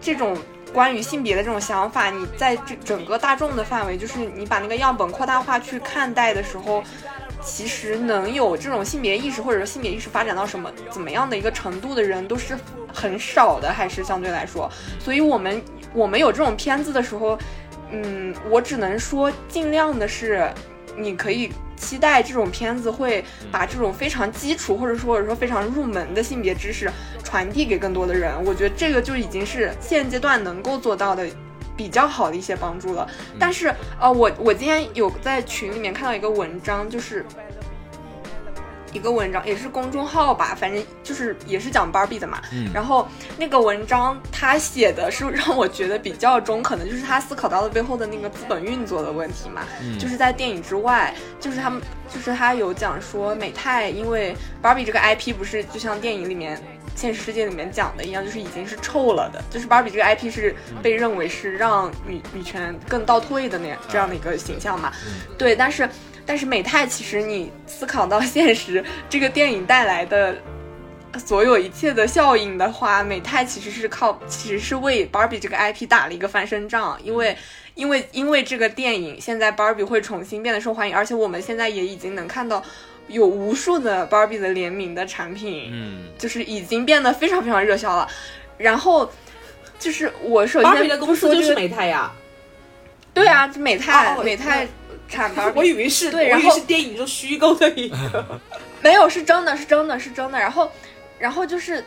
[0.00, 0.36] 这种
[0.72, 6.82] 关于性别的这种想法，你在这整个大众的范围，就是你把那个样本扩大化去看待的时候，
[7.46, 12.58] 其实能有这种性别意识，或者说性别意识发展到什么怎么样的一个程度的人，都是
[12.92, 14.68] 很少的，还是相对来说。
[14.98, 15.62] 所以我们
[15.94, 17.38] 我们有这种片子的时候，
[17.92, 20.50] 嗯，我只能说尽量的是，
[20.98, 26.90] 你可以期待这种片子会把这种非常基础，或者说或者说非常入门的性别知识
[27.22, 28.32] 传递给更多的人。
[28.44, 31.26] 我觉得这个就已经是现阶段能够做到的。
[31.76, 33.06] 比较好的一些帮助了，
[33.38, 37.24] 但是呃，我我今天有在群里面看到一个文章，就是
[38.92, 42.40] 一个文章，也是公众号吧，反正就是也是讲 Barbie 的嘛。
[42.52, 49.62] 嗯然后那个文章他写的是让我觉得比较中肯的，就是他思考到了背后的那个资本运作的问题嘛。
[49.82, 56.58] 嗯就是在电影之外，就是他们就是他有讲说美泰因为 Barbie 这个 IP 不是就像电影里面。
[56.96, 64.92] 现实世界里面讲的一样，就是已经是臭了的，就是芭比这个 IP 是被认为是让女女权更倒退的那样这样的一个形象嘛。
[65.36, 65.88] 对，但是
[66.24, 70.36] 但是美泰其实你思考到现实，这个电影带来的
[71.18, 77.36] 所有一切的效应的话，美泰其实是靠其实是为芭比这个 IP 打了一个翻身仗，因为
[77.74, 82.62] 因为因为这个电影现在芭比会重新变得受欢迎，而且我们现在也已经能看到
[83.08, 88.08] 有无数的芭比的联名的产品，嗯就是已经变得非常非常热销了。
[88.58, 89.10] 然后
[89.78, 92.12] 就是我首芭比先的公司就是不说这个美泰呀。
[93.14, 94.66] 对啊，这美泰、哦美泰
[95.08, 98.40] 产 芭比我以为是，我以为对然后是电影中虚构的一个。
[98.82, 100.38] 没有，是真的，是真的，是真的。
[100.38, 100.70] 然后，
[101.18, 101.82] 然后就是，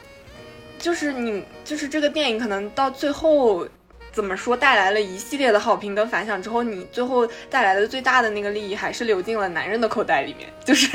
[0.80, 3.68] 就是你，就是这个电影可能到最后
[4.12, 10.88] 怎么说，带来了一系列的好评跟反响之后，你最后带来的最大的那个利益还是流进了男人的口袋里面， 就是，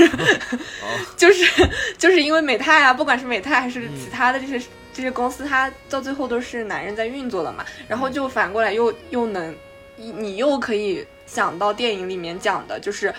[1.17, 1.69] 就是，
[1.99, 4.59] 就是因为美泰啊，不管是美泰还是其他的这些、
[4.93, 9.55] 这些公司，它到最后都是男人在运作的嘛，然后就反过来又又能，
[9.97, 13.15] 你你又可以想到电影里面讲的，就是。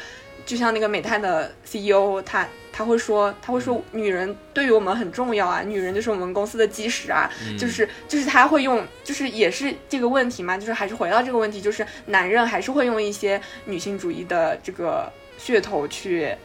[0.46, 2.48] 就像那个美泰的 CEO，他
[2.78, 16.36] 他会说，他会说，女人对于我们很重要啊，女人就是我们公司的基石啊，就是就是他会用，就是也是这个问题嘛，就是还是回到这个问题，就是男人还是会用一些女性主义的这个噱头去，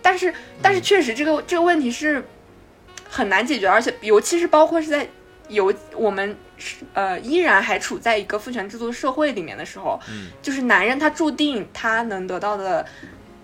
[0.00, 0.32] 但是
[0.62, 2.24] 但是确实这个这个问题是
[3.10, 5.08] 很难解决，而且尤其是包括是在
[5.48, 10.28] 有我们是呃依然还处在一个父权制度的社会里面的时候，嗯。
[10.40, 12.86] 就是男人他注定他能得到的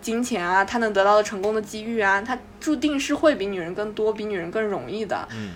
[0.00, 5.28] 金钱啊，他能得到的成功的机遇啊，他注定是会比女人更多，比女人更容易的。
[5.32, 5.54] 嗯。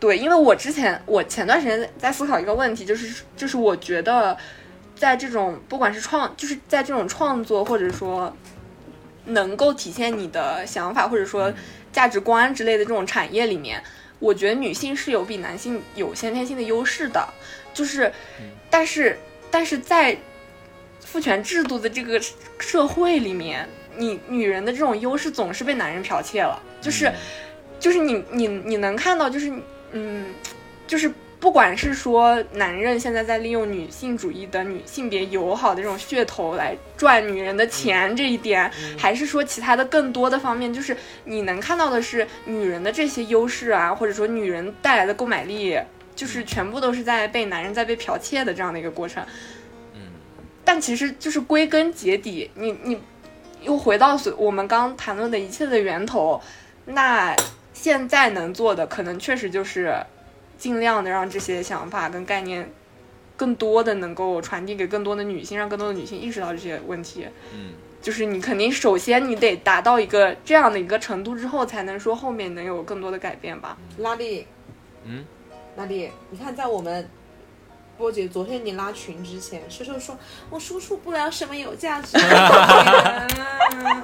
[0.00, 4.36] 对，因为我之前我前段时间在思考一个问题，就是就是我觉得
[4.94, 8.36] 在这种不管是创，就是在这种创作或者说
[9.24, 11.50] 能够体现你的想法或者说
[11.90, 13.82] 价值观之类的这种产业里面，
[14.18, 17.26] 我觉得女性是有比男性有先天性的优势的，
[17.72, 18.12] 就是，
[18.68, 19.18] 但是
[19.50, 20.18] 但是在
[21.04, 22.20] 父权制度的这个
[22.58, 27.12] 社会里面，你女人的这种优势总是被男人剽窃了，就是。
[27.76, 29.52] 就是你你你能看到，就是
[29.92, 30.32] 嗯，
[30.86, 45.78] 就是不管是说男人现在在利用女性主义的女性别友好的这种噱头来赚女人的钱这一点，还是说其他的更多的方面，就是你能看到的是女人的这些优势啊，或者说女人带来的购买力，
[46.14, 49.22] 就是全部都是在被男人在被剽窃的这样的一个过程。
[50.64, 52.98] 嗯但其实就是归根结底，你你
[53.62, 56.40] 又回到所我们刚谈论的一切的源头，
[56.86, 57.36] 那
[57.72, 59.94] 现在能做的可能确实就是
[60.56, 62.70] 尽量的让这些想法跟概念
[63.36, 67.26] 更多的能够传递给更多的女性，让更多的女性意识到这些问题。
[67.52, 73.78] 嗯就是你肯定首先你得达到一个这样的一个程度之后，才能说后面能有更多的改变吧。
[73.96, 74.46] 拉力，
[75.04, 75.24] 嗯，
[75.76, 77.08] 拉力，你看在我们
[77.96, 80.18] 波姐昨天你拉群之前，秀秀说
[80.50, 84.02] 我输出不了什么有价值的观点。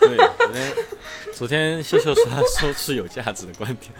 [0.00, 0.74] 对，昨天
[1.34, 3.92] 昨天秀秀说他说出有价值的观点，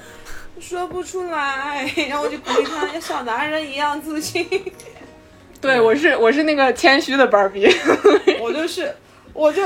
[0.58, 4.48] 说不出来，然后我就鼓励他要小男人一样自信。
[5.60, 7.66] 对我是我是那个谦虚的芭比。
[8.40, 8.94] 我就是，
[9.34, 9.62] 我就，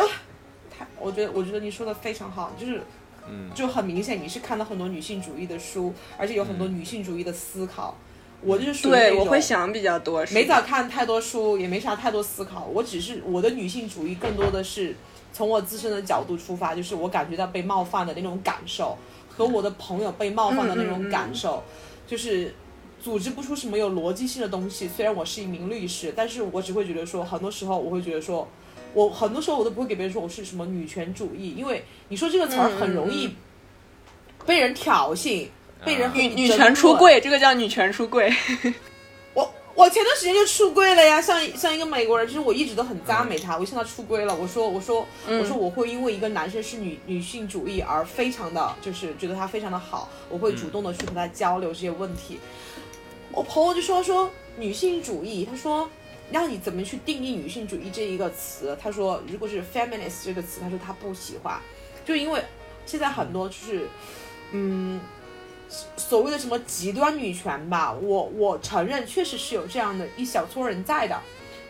[0.76, 2.82] 他，我觉得我觉得你说的非常好，就是，
[3.31, 7.97] 嗯就很明显你是看到很多女性主义的书，而且有很多女性主义的思考。
[8.43, 10.24] 我就是属于对，我会想比较多。
[10.24, 12.65] 是没咋看太多书，也没啥太多思考。
[12.73, 14.97] 我只是我的女性主义更多的是
[15.31, 18.97] 从我自身的角度出发，就是我感觉到被冒犯的那种感受，
[19.28, 21.62] 和我的朋友被冒犯的那种感受，
[22.07, 22.55] 就是
[22.98, 24.89] 组织不出什么有逻辑性的东西。
[24.89, 28.48] 虽然我是一名律师，但是我只会觉得说，很多时候我会觉得说，
[28.92, 33.34] 我很多时候我都不会给别人说我是什么女权主义，因为你说这个词儿很容易
[34.46, 35.46] 被人挑衅，
[35.84, 36.12] 被人啊。
[36.14, 38.32] 女女权出柜，这个叫女权出柜。
[39.32, 52.38] 我我前段时间就出柜了呀，像像一个美国人，就是我一直都很赞美他，我向他出柜了，我说我说、我说我会因为一个男生是女女性主义而非常的就是觉得他非常的好，我会主动的去和他交流这些问题。
[53.32, 55.88] 我朋友就说说女性主义，他说
[56.32, 58.77] 让你怎么去定义女性主义这一个词？
[58.81, 61.61] 他说如果是 feminist 这个词，他说他不喜欢，
[62.05, 62.43] 就因为
[62.86, 63.89] 现在很多就是
[64.52, 65.01] 嗯。
[65.97, 71.16] 所谓的什么极端女权吧，我我承认确实是有这样的一小撮人在的，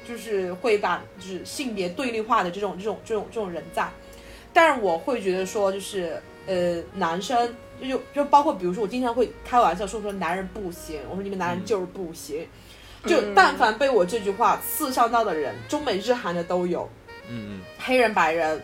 [0.09, 3.87] 就是会把就是性别对立化的这种这种这种这种人在，
[4.55, 12.49] 但是我会觉得说就是呃男生就就就包括比如说我经常会开玩笑说说男人不行，我说你们男人就是不行，
[13.07, 16.89] 就但凡被我这句话刺伤到的人，中美日韩的都有，
[17.29, 18.63] 嗯嗯黑人白人，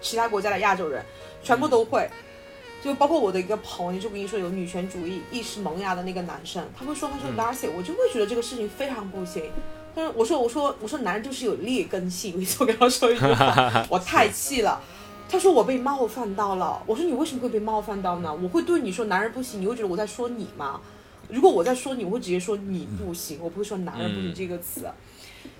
[0.00, 1.04] 其他国家的亚洲人
[1.42, 2.08] 全部都会。
[2.82, 9.50] 就包括我的一个朋友，就跟你说有女权主义意识萌芽的那个男生，他会说，他说 Darcy，、我就会觉得这个事情非常不行。
[9.94, 14.78] 他说，我说我说我说男人就是有劣根性，我就跟他说一句话， 我太气了。
[15.26, 18.30] 他说我被冒犯到了，我说你为什么会被冒犯到呢？
[18.42, 20.78] 我会对你说男人不行，你会觉得我在说你吗？
[21.34, 24.88] 如果我在说你，我会直接说你不行，我不会说男人不行这个词。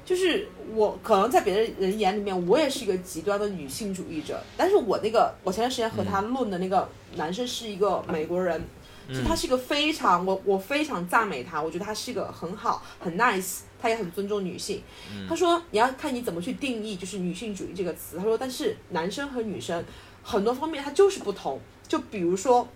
[0.04, 8.62] 就是我可能在别的人眼里面，我也是一个极端的女性主义者，但是我那个我前段时间和他论的那个男生是一个美国人，
[9.08, 14.82] 就他是一个非常我我非常赞美他，我觉得他是一个很好很 nice，他也很尊重女性。
[15.26, 18.18] 他说你要看你怎么去定义就是女性主义这个词。
[18.18, 19.82] 他说但是男生和女生
[20.22, 22.68] 很多方面他就是不同，就比如说，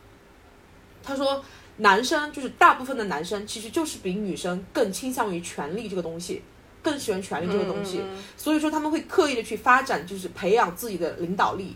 [1.02, 1.44] 他说
[1.78, 6.42] 男生就是大部分的男生其实就是比女生更倾向于权力这个东西。
[6.80, 8.00] 更喜欢权力这个东西，
[8.36, 11.74] 所以说他们会刻意的去发展，就是培养自己的领导力。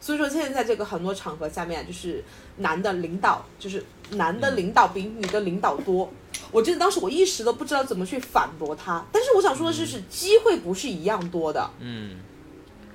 [0.00, 2.24] 所以说现在在这个很多场合下面，就是
[2.56, 6.10] 男的领导，就是男的领导比女的领导多。
[6.50, 11.70] 我记得当时我一时都不知道怎么去反驳他，但是我想说的是，是机会不是一样多的。
[11.78, 12.16] 嗯，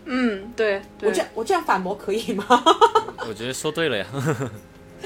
[0.06, 2.46] 嗯，对，对我这样我这样反驳可以吗？
[3.30, 4.06] 我觉得说对了呀。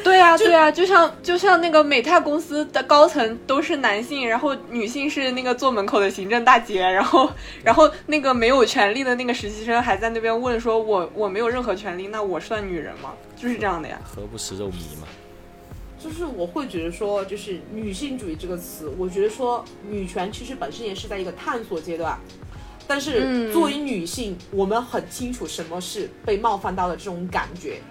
[0.04, 7.30] 对啊，对啊，就像就像那个美泰公司的高层都是男性，然后女性是那个坐门口的行政大姐，然后
[7.64, 13.14] 然后那个没有权利的那个实习生还在那边问说我我没有任何权利，那我算女人吗？
[13.36, 14.00] 就是这样的呀。
[14.04, 15.08] 何不食肉糜嘛？
[16.02, 22.18] 就是我会觉得说，就是女性主义这个词，我觉得说女权其实本身也是在一个探索阶段，
[22.88, 27.82] 但是嗯作为女性，我们很清楚什么是被冒犯到的这种感觉。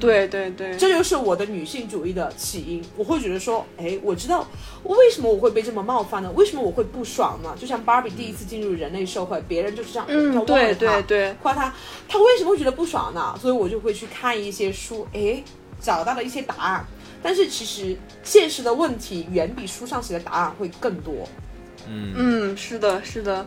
[0.00, 2.82] 对对对，这就是我的女性主义的起因。
[2.96, 4.46] 我会觉得说，哎，我知道
[4.82, 6.32] 我为什么我会被这么冒犯呢？
[6.34, 7.54] 为什么我会不爽呢？
[7.60, 11.72] 就像芭比第一次进入人类社会，别人就是这样，嗯，对对对，夸她，
[12.08, 13.38] 她为什么会觉得不爽呢？
[13.40, 15.42] 所以我就会去看一些书，哎，
[15.80, 16.86] 找到了一些答案。
[17.22, 21.12] 但是其实现实的问题远比书上写的答案会更多。
[21.86, 23.46] 嗯，嗯，是的，是的，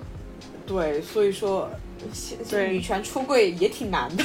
[0.68, 1.68] 对，所以说，
[2.14, 4.24] 现对女权出柜也挺难的。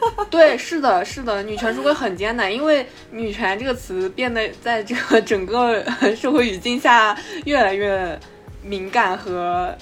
[0.30, 5.84] 对，是的，是的，女权出柜很艰难，因为女权这个词变得在这个整个
[6.16, 8.18] 社会语境下越来越
[8.62, 9.74] 敏感和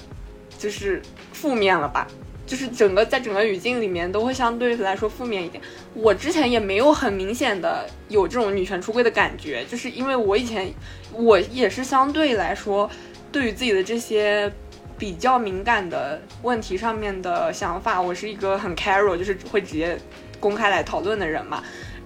[0.57, 1.01] 就是
[1.33, 2.07] 负面了吧。
[2.45, 5.63] 就是整个在整个语境里面都会相对来说负面一点。
[5.93, 10.73] 我之前也没有很明显的有这种女权出柜的感觉，就是因为我以前
[11.13, 12.89] 我也是相对来说
[13.31, 14.51] 对于自己的这些
[14.99, 19.97] 比较敏感的问题上面的想法，我是一个很 careful，就是会直接
[20.39, 21.63] 公开来讨论的人嘛。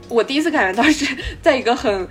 [0.08, 1.06] 我第一次感觉到是
[1.42, 2.08] 在一个很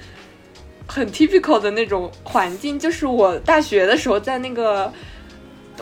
[0.86, 4.92] 很 typical 的那种环境，就是我大学的时候在那个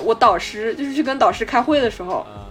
[0.02, 2.46] 我导师就是去跟导师开会的时候，啊，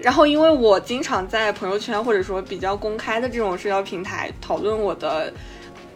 [0.00, 5.30] 然后因为我经常在朋友圈或者说比较公开的这种社交平台讨论我的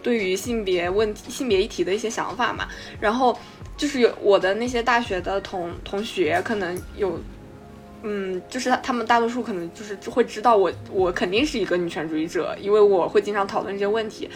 [0.03, 2.69] 对于性别问题、性别议题的一些想法嘛，
[3.01, 3.39] 然后
[3.83, 7.21] 就是有我的那些大学的同同学可能有。
[8.05, 14.29] 嗯，就是他他们大多数可能就是会知道我，我肯定是一个女权主义者，因为我会经常讨论这些问题。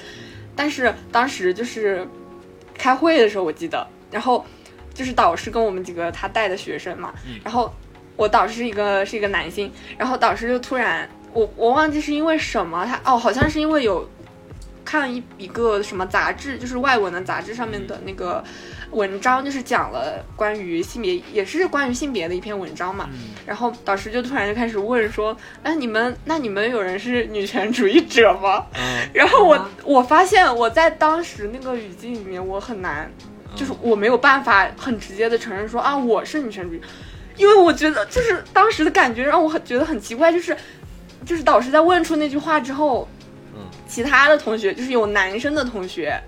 [0.54, 2.06] 但是当时就是
[2.74, 4.46] 开会的时候，我记得，然后
[4.94, 7.12] 就是导师跟我们几个他带的学生嘛，
[7.42, 7.72] 然后
[8.14, 14.08] 我导师是一个是一个男性，然后导师就突然，我我忘记是因为什么，他哦，好像是因为有
[14.84, 18.44] 看一一个什么杂志，就是外文的杂志上面的那个
[18.90, 23.08] 文章，就是讲了关于性别，也是关于性别的一篇文章嘛。
[23.44, 29.08] 然后导师就突然就开始问说：“哎你们那你们有人是女权主义者吗？”嗯。
[29.12, 33.10] 然后我啊我发现我在当时那个语境里面，我很难，
[33.54, 36.80] 就是我没有办法很直接的承认说啊我是女权主义，
[37.36, 40.56] 因为我觉得就是当时的感觉让我很觉得很奇怪，就是
[41.24, 43.08] 就是导师在问出那句话之后，
[43.54, 46.20] 嗯，其他的同学就是有男生的同学，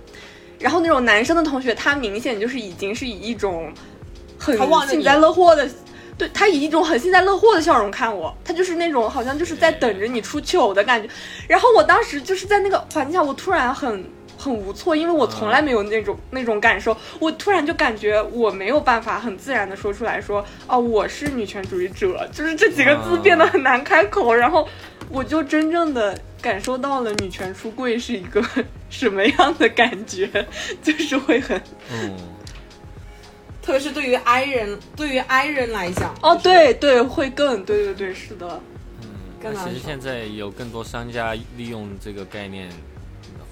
[0.59, 3.73] 然后那种男生的同学，他明显就是已经是以一种
[4.39, 4.57] 很
[4.89, 5.69] 幸灾乐祸的，
[6.17, 11.09] 对他以一种很幸灾乐祸的笑容看我，他就是那种好像就是在等着你出糗的感觉。
[11.47, 14.05] 然后我当时就是在那个环境下，我突然很
[14.39, 24.67] 很无措，因为我从来没有那种、那种感受，我突然就感觉我没有办法很自然的说出来说，哦，我是女权主义者，就是这几个字啊变得很难开口，然后
[25.11, 28.41] 我就真正的感受到了女权出柜是一个
[28.89, 30.47] 什么样的感觉，
[30.83, 31.61] 就是会很
[31.93, 32.17] 嗯，
[33.61, 38.61] 特别是对于 I 人，对于 I 人来讲，哦，对对，会更对对对，是的，
[39.43, 42.69] 更难受那其实现在有更多商家利用这个概念，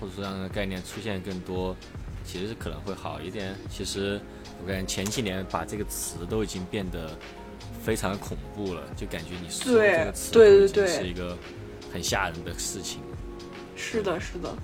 [0.01, 1.77] 或者说让这个概念出现更多，
[2.25, 3.55] 其实可能会好一点。
[3.71, 4.21] 其实
[4.63, 7.11] 我感觉前几年把这个词都已经变得
[7.83, 11.37] 非常的恐怖了，就感觉你说对这个词对对对是一个
[11.93, 13.01] 很吓人的事情。
[13.77, 14.55] 是的，是的，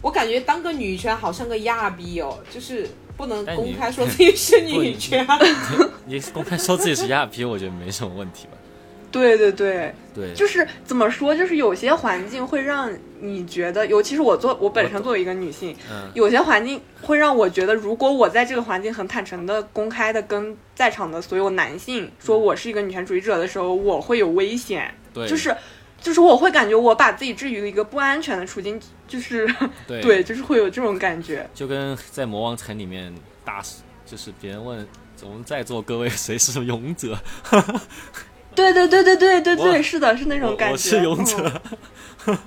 [0.00, 5.26] 我感觉当个女权好像个亚逼哦，就是不能公开说 自己是女权。
[6.06, 8.52] 你公开说自己是亚皮，我觉得没什么问题吧？
[9.10, 12.90] 对对对，对，就是怎么说，就是有些环境会让
[13.20, 16.10] 你觉得，尤其是我做我本身作为一个女性，嗯。
[16.14, 25.54] 有些环境会让我觉得，如果我在这个环境很坦诚的、公开的跟在场的所有男性说我是一个女权主义者的时候，我会有危险，对，就是
[26.00, 29.46] 就是我会感觉我把自己置于了一个不安全的处境，就是
[29.86, 30.00] 对。
[30.00, 31.48] 对，就是会有这种感觉。
[31.54, 33.14] 就跟在魔王城里面
[33.44, 33.62] 大，
[34.06, 34.86] 就是别人问
[35.22, 37.18] 我们在座各位谁是勇者，
[38.56, 40.68] 对对对对对对对，是的，是那种感觉。
[40.68, 41.62] 我我是勇嗯者，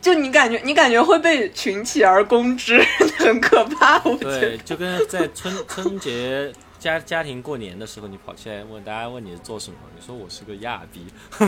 [0.00, 2.82] 就你感觉你感觉会被群起而攻之，
[3.18, 4.00] 很可怕。
[4.04, 4.56] 我觉对，得。
[4.58, 11.06] 就跟在春春节家家庭过年的时候，你跑起来问大家问你是做什么，你说我是个亚逼，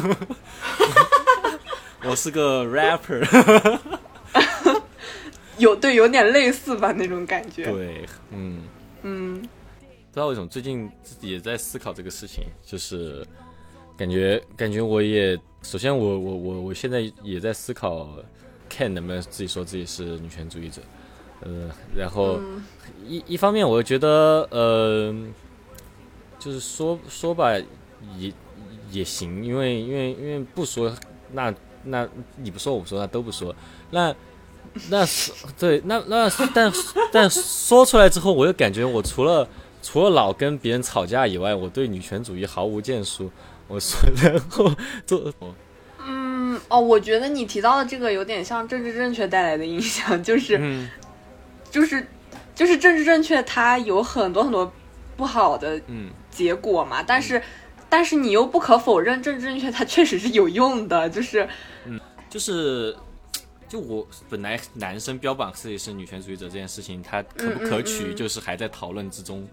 [2.05, 3.78] 我是个 rapper，
[5.57, 7.65] 有对有点类似吧那种感觉。
[7.65, 8.62] 对，嗯，
[9.03, 9.49] 嗯，不
[10.19, 13.24] 知道为什么最近自己也在思考这个事情，就是
[13.97, 18.09] 感觉感觉我也首先我我我我现在也在思考
[18.69, 20.82] Ken 能不能自己说自己是女权主义者，
[21.43, 22.40] 呃，然后
[23.07, 24.09] 一一方面我觉得
[24.51, 25.15] 呃，
[26.36, 27.57] 就是说说吧
[28.16, 28.32] 也
[28.90, 30.93] 也行，因为因为因为不说
[31.31, 31.55] 那
[31.85, 33.55] 那你不说我不说那都不说，
[33.93, 34.12] 那
[34.90, 36.73] 那是对，那那但
[37.12, 39.49] 但说出来之后，我又感觉我除了
[39.90, 43.31] 除了老跟别人吵架以外，我对女权主义毫无建树。
[43.66, 44.70] 我说，然后
[45.06, 45.32] 做
[45.98, 50.90] 嗯，哦，我觉得你提到的这个有点像政治正确带来的影响，就是、嗯
[51.70, 52.06] 就是
[52.55, 54.70] 就是政治正确，它有很多很多
[55.16, 57.43] 不好的嗯结果嘛，但是。
[57.89, 61.48] 但是你又不可否认，政治正确它确实是有用的，就是
[62.28, 62.94] 就是。
[63.66, 69.47] 就我本来男生标榜自己是女权主义者这件事情，他可不可取，就是还在讨论之中。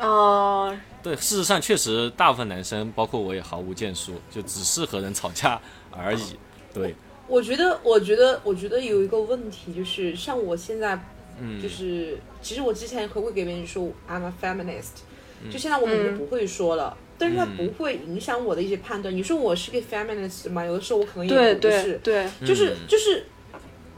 [0.00, 5.60] 呃，对，事实上确实大部分男生，包括我也毫无建树，就只是和人吵架
[5.90, 6.36] 而已。
[6.72, 6.94] 对，
[7.28, 10.98] 我觉得，我觉得，我觉得有一个问题就是，像我现在，
[11.38, 14.96] 嗯，就是其实我之前会会给别人说 I'm a feminist，、
[15.50, 16.18] 就嗯现在我可能就嗯。
[16.18, 19.14] 不会说了，但是它不会影响我的一些判断。
[19.14, 20.64] 你说我是个 feminist 吗？
[20.64, 22.24] 有的时候我可能也对不是，对。
[22.40, 22.76] 对，就是嗯。
[22.88, 23.26] 就是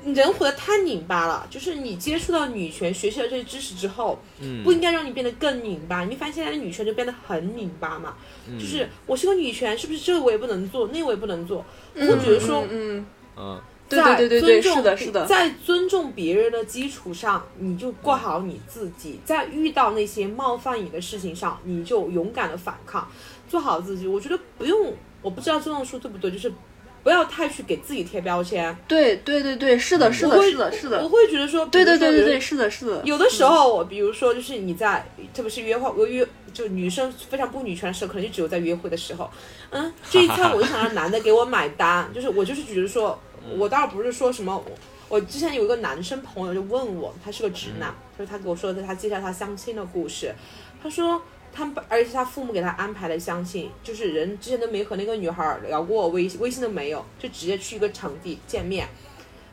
[0.05, 4.63] 人活得太拧巴了，就是你接触到女权，学习了这些知识之后，嗯。
[4.65, 6.05] 不应该让你变得更拧巴。
[6.05, 8.15] 你会发现现在的女权就变得很拧巴嘛，
[8.49, 8.59] 嗯。
[8.59, 11.65] 就是我是个女权，是不是这个我也不能做，那个我也不能做？
[11.95, 13.05] 我会觉得说，嗯，
[13.37, 23.07] 嗯对在对对对对，尊重是的，是的，在尊重别人的基础上，你就过好你自己；在遇到那些冒犯你的事情上，你就勇敢的反抗，
[23.49, 24.07] 做好自己。
[24.07, 26.51] 我觉得不用，我不知道这样说对不对，就是
[27.03, 28.77] 不要太去给自己贴标签。
[28.87, 35.05] 对对对对，是的，是的，是的是的，是我的，会觉得说，对对对对对，是的，是的，有的时候，我比如说，就是你在，
[35.35, 39.31] 特别是约会，我约就女生非常不女权的时候，可能就只有在约会的时候，
[39.71, 43.19] 嗯，这一餐 我就想让男的给我买单，就是我就是觉得说，
[43.57, 44.73] 我倒不是说什么，我
[45.09, 50.35] 我之前有一个男生朋友就问我，他是个直男，就是他给我说的，他介绍他相亲的故事，
[50.83, 51.21] 他说。
[51.53, 58.89] 他们，而且他父母给他安排的相亲，就是人之前都没和那个女孩聊过微微信都没有，就直接去一个场地见面，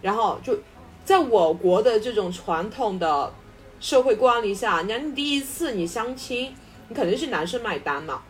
[0.02, 0.58] 然后就
[1.04, 3.34] 在我国的这种传统的
[3.80, 6.56] 社会惯例下，你看你第一次你相亲，
[6.88, 8.22] 你肯定是男生买单嘛。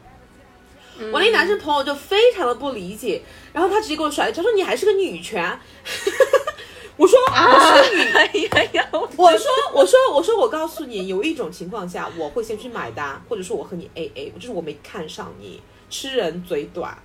[1.13, 3.21] 我那男生朋友就非常的不理解，
[3.53, 5.57] 然后他直接给我甩，他说你还是个女权。
[6.99, 16.97] 我说我说你，哎呀呀，我我说我说我说我告诉你，有一种情况下我会先去买单，或者说我和你 A A，就是我没看上你，吃人嘴短。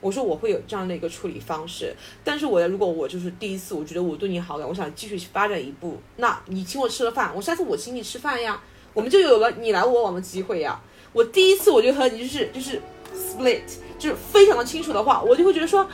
[0.00, 8.58] 我说我会有这样的一个处理方式，但是我要如果我就是第一次，我觉得我对你好感，我想继续发展一步，那你请我吃了饭，我下次我请你吃饭呀，
[8.94, 10.80] 我们就有了你来我往的机会呀。
[11.12, 12.80] 我第一次我就和你就是就是
[13.14, 13.60] split，
[13.98, 15.86] 就是非常的清楚的话，我就会觉得说，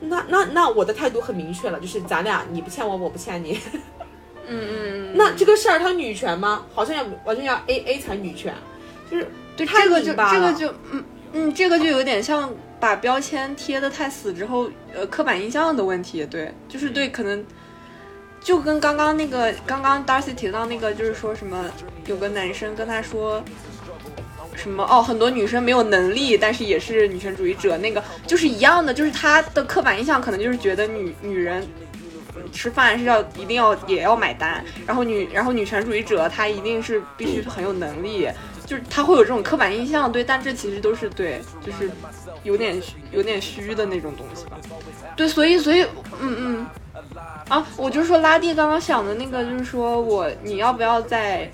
[0.00, 3.58] 那那那我的态度很明确了，就是咱俩你不欠我，我不欠你。
[4.48, 6.64] 嗯嗯，那这个事儿它女权吗？
[6.72, 8.54] 好像要完全要 A A 才女权，
[9.10, 16.24] 就是对这个就这个就嗯嗯，这个就有点像把标签贴的太死之后，呃，刻板印象的问题。
[16.26, 17.44] 对，就是对，可能
[18.40, 21.64] 就跟刚刚那个刚刚 Darcy 提到那个，就是说什么
[22.06, 23.42] 有个男生跟他说。
[24.56, 25.02] 什么哦？
[25.02, 31.64] 很多女生没有能力，但是也是女权主义者，那个就是一样的，就是他的刻板印象可能就是觉得女女人
[32.52, 38.28] 吃饭是要一定要也要买单，然后女然后女权主义者她一定是必须很有能力，
[38.64, 41.90] 就是他会有这种刻板印象，对，但这其实都是对，就是
[42.42, 42.80] 有点
[43.12, 44.58] 有点虚的那种东西吧。
[45.16, 45.82] 对，所以所以
[46.20, 46.66] 嗯嗯
[47.48, 51.48] 啊，我就说拉蒂刚刚想的那个，就是说我你要不要在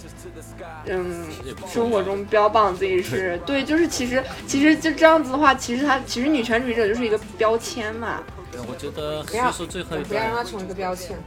[0.87, 1.27] 嗯
[1.69, 8.23] 生活中标榜自己是对，就是其实其实就这样子的话，其实他其实女权主义者就是一个标签嘛。
[8.67, 11.19] 我觉得所不要以说最后一不要让它，成为一个标签。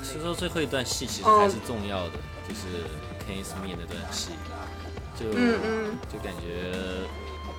[0.00, 2.12] 所以说最后一段戏其实嗯还是重要的，
[2.48, 2.86] 就是
[3.26, 4.30] Ken Smith 那段戏，
[5.18, 6.70] 就嗯嗯就感觉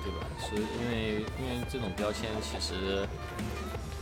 [0.02, 0.26] 对吧？
[0.40, 3.06] 所以因为因为这种标签其实，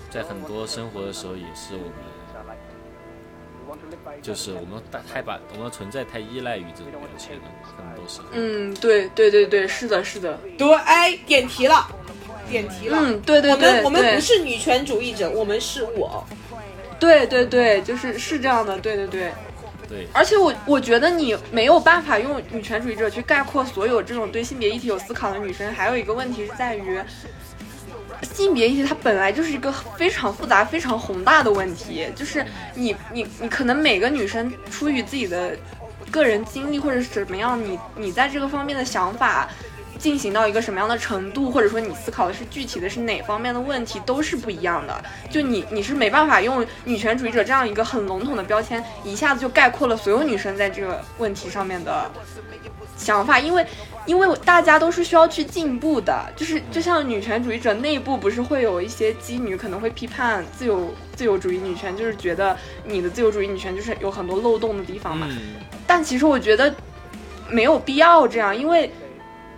[0.09, 2.14] 在很多生活的时候也是我们。
[4.23, 7.43] 就是我们太太把我们的存在太依赖于这种标签了，
[7.77, 8.27] 很多时候。
[8.33, 11.87] 嗯，对对对对，是的，是的，对，哎，点题了，
[12.49, 12.99] 点题了。
[13.01, 16.25] 嗯，对对我对，我们我们不是女权主义者，我们是我。
[16.99, 19.33] 对对对，就是是这样的，对对对。
[19.87, 25.71] 对，而且我我觉得你没有办法用女权主义者去概括所有这种对性别议题有思考的女生。
[25.75, 26.99] 还有一个问题是在于，
[28.23, 32.07] 性别议题它本来就是一个非常复杂、非常宏大的问题。
[32.15, 35.57] 就是你你你可能每个女生出于自己的
[36.11, 39.49] 个人经历或者是怎么样，你你在这个方面的想法。
[39.97, 45.03] 进行到一个什么样的程度，或者说你思考的是具体的是哪方面的问题，都是不一样的。
[45.31, 52.11] 就你你是没办法用女权主义者这样一个很笼统的标签，一下子就概括了所有女生在这个问题上面的
[52.99, 53.65] 想法，因为
[54.07, 56.25] 因为大家都是需要去进步的。
[56.37, 65.27] 就是就像女权主义者内部不是会有一些基女可能会批判自由自由主义女权，就是觉得你的自由主义女权就是有很多漏洞的地方嘛。
[65.31, 65.55] 嗯，
[65.87, 66.75] 但其实我觉得
[67.49, 68.91] 没有必要这样，因为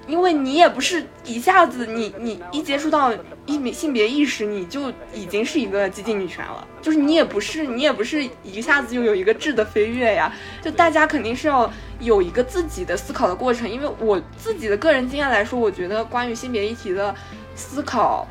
[0.07, 3.13] 因为你也不是一下子你你一接触到
[3.45, 11.71] 一性别意识，你就已经是一个激进女权了，就是你也不是你也不是一下子就有一个质的飞跃呀，就大家肯定是要
[12.01, 13.69] 有一个自己的思考的过程。
[13.69, 17.15] 因为我自己的个人经验来说，我觉得关于性别议题的
[17.55, 18.27] 思考。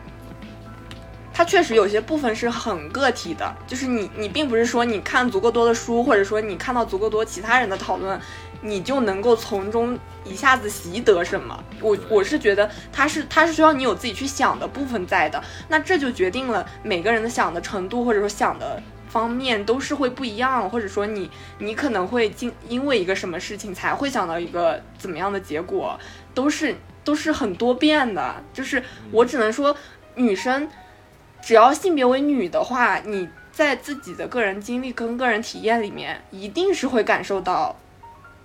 [1.37, 8.17] 它确实有些部分是很个体的，就是你你并不是说你看足够多的书，或者说你看到足够多其他人的讨论，
[8.65, 11.63] 你就能够从中一下子习得什么。
[11.79, 21.29] 我我是觉得它是它是需要你有自己去想的部分在的，那这就决定了每个人的想的程度或者说想的方面都是会不一样，或者说你
[21.59, 25.99] 你可能会经因为一个什么事情才会想到一个怎么样的结果，
[26.33, 28.43] 都是都是很多变的。
[28.51, 29.75] 就是我只能说
[30.15, 30.67] 女生。
[31.41, 37.75] 只要性别为女的话，你在自己的个人经历跟个人体验里面，一定是会感受到，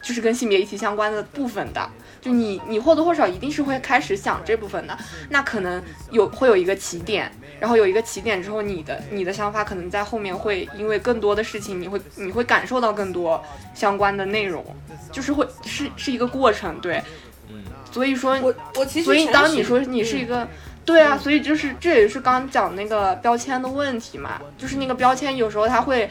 [0.02, 1.88] 就是跟性别议题相关的部分的。
[2.20, 4.96] 就你，你或多或少一定是会开始想这部分的。
[5.30, 13.42] 那可能有会有一个起点，然后有一个起点之后，你的你的想法可能在后面会因为更多的事情，你会你会感受到更多
[13.74, 14.64] 相关的内容，
[15.10, 17.02] 就是会是是一个过程，对。
[17.48, 20.48] 嗯，所以说，我我其实所以当你说你是一嗯个。
[20.82, 26.10] 对啊，所以就是这也是刚刚讲那个标签的问题嘛，就是那个标签有时候它会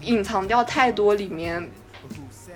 [0.00, 1.70] 隐藏掉太多里面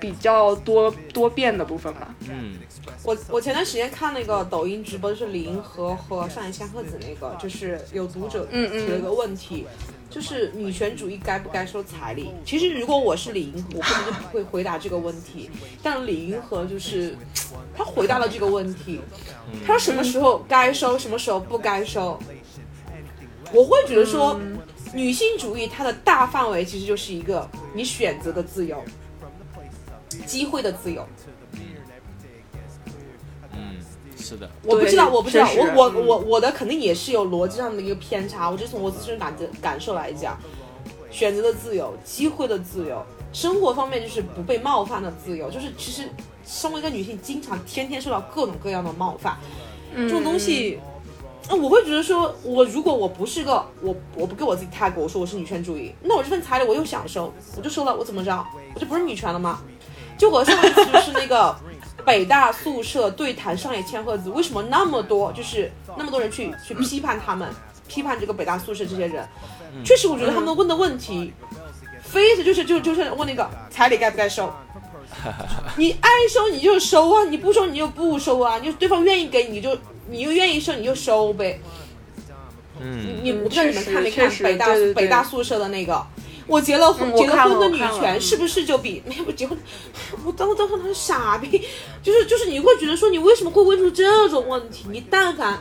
[0.01, 2.14] 比较多多变的部分吧。
[2.28, 2.59] 嗯，
[3.02, 8.56] 我我前段时间看那个抖音直播，就是李银河和上野千鹤子那个，就是有读者提
[8.86, 9.66] 了一个问题，
[10.10, 12.31] 就是女权主义该不该收彩礼？
[12.44, 15.51] 其实如果我是李银河，我根本就不会回答这个问题。
[15.82, 17.16] 但李银河就是
[17.77, 19.01] 他回答了这个问题，
[19.66, 22.18] 他说什么时候该收，什么时候不该收。
[23.52, 24.39] 我会觉得说，
[24.93, 28.82] 女性主义它的大范围其实就是一个你选择的自由，
[30.27, 31.07] 机会的自由。
[33.53, 33.77] 嗯，
[34.19, 38.51] 是的，我不知道，我不知道，我我嗯我我的肯定也是有逻辑上的一个偏差。
[38.51, 40.39] 我就从我自身感觉感受来讲，
[41.11, 45.51] 选择的自由、机会的自由，生活方面就是不被冒犯的自由。
[45.51, 46.09] 就是其实
[46.45, 49.39] 身为一个女性，经常天天受到各种各样的冒犯，
[49.95, 50.78] 这这种东西
[51.49, 58.45] 那我会觉得说，我如果我不是个我我不给我自己 tag，我说我是女权主义，那我这份彩礼我又享受，我就收了，我怎么着？
[58.74, 59.62] 我就不是女权了吗？
[60.18, 61.55] 就和上一次就是那个
[62.05, 67.48] 北大宿舍对谈上野千鹤子，为什么那么多就是那么多人去去批判他们，
[67.88, 69.26] 批判这个北大宿舍这些人？
[69.84, 71.32] 确实，我觉得他们问的问题，
[72.02, 74.52] 非是就是就就是问那个彩礼该不该收。
[75.76, 79.76] 你爱收你就收啊，你不收你就不收啊，你对方愿意给你就
[80.09, 81.60] 你又愿意收你就收呗。
[82.80, 86.06] 嗯，你我不知道你们看没看北大对对对北大宿舍的那个？
[86.47, 89.59] 我结了婚，结了婚的女权是不是就比没有结婚？
[90.24, 91.62] 我当当时他是傻逼，
[92.02, 94.86] 就是就是你会觉得说你为什么会问出这种问题？
[94.90, 95.60] 你但凡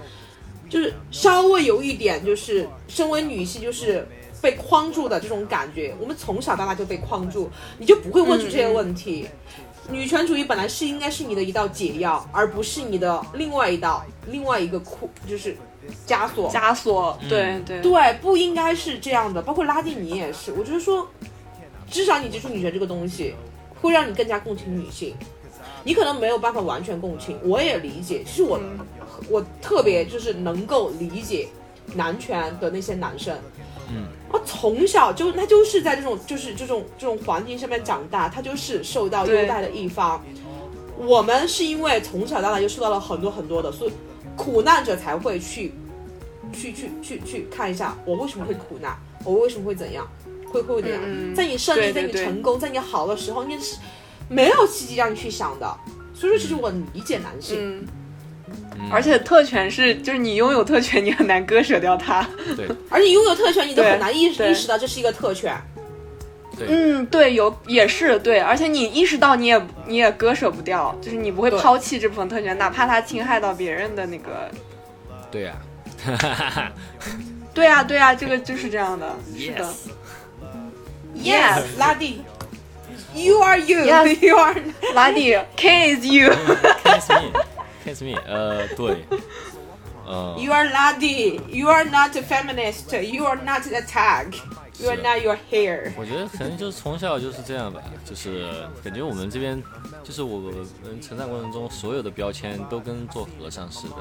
[0.70, 4.08] 就是稍微有一点就是身为女性就是
[4.42, 7.50] 被框住的这种感觉，我们从小到大就被框住，
[7.80, 9.28] 你就不会问出这些问题。
[9.88, 15.56] 女权主义本来是应该是你的一道解药，而不是你的另外一道另外一个库，就是
[16.08, 16.52] 枷锁。
[16.52, 19.42] 枷锁，对对对，不应该是这样的。
[19.42, 21.08] 包括拉蒂尼也是，我觉得说，
[21.90, 23.34] 至少你接触女权这个东西，
[23.82, 25.16] 会让你更加共情女性。
[25.84, 28.24] 你可能没有办法完全共情，我也理解。
[28.26, 28.60] 其实我、
[29.30, 31.48] 我特别就是能够理解
[31.94, 33.38] 男权的那些男生。
[33.90, 40.24] 嗯，我从小就他就是在这种就是这种这种环境下面长大，他就是受到优待的一方。
[40.98, 43.92] 我们是因为从小到大就受到了很多很多的，所以
[44.36, 45.74] 苦难者才会去
[46.54, 50.08] 去去去去看一下我为什么会苦难，我为什么会怎样，
[50.52, 51.02] 会会怎样。
[51.06, 53.78] 嗯在你胜利，对对在你成功，在你好的时候，你是
[54.30, 55.78] 没有契机让你去想的。
[56.14, 57.58] 所以说，其实我理解男性。
[57.60, 57.88] 嗯。
[58.92, 62.28] 而且特权是，就是你拥有特权，你很难割舍掉它。
[62.56, 65.54] 对而且拥有特权，你都很难意识意识到这是一个特权。
[66.58, 74.50] 对，嗯，对，有也是对，而且你意识到你也你也割舍不掉，就是你不会抛弃这部分特权，哪怕它侵害到别人的那个。
[75.32, 75.54] 对呀、
[77.54, 79.74] 对啊，对啊，这个就是这样的，是的。
[81.18, 82.22] Yes，拉蒂
[83.14, 84.56] ，You are you，Yes you are。
[84.94, 86.30] 拉蒂，K is you。
[86.84, 89.06] Kiss me，Kiss me，呃，对，
[90.06, 91.40] 呃，You are Ladi.
[91.50, 92.98] You are not a feminist.
[93.02, 94.36] You are not a tag.
[94.82, 95.92] You are not your hair.
[95.98, 99.62] 我觉得可能就是从小就是这样吧，就是感觉我们这边
[100.04, 103.96] 就是我们成长过程中所有的标签都跟做和尚似的，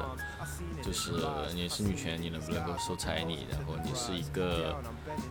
[0.83, 1.11] 就是
[1.53, 4.75] 你是女权，你能不能够收彩礼，然后你是一个，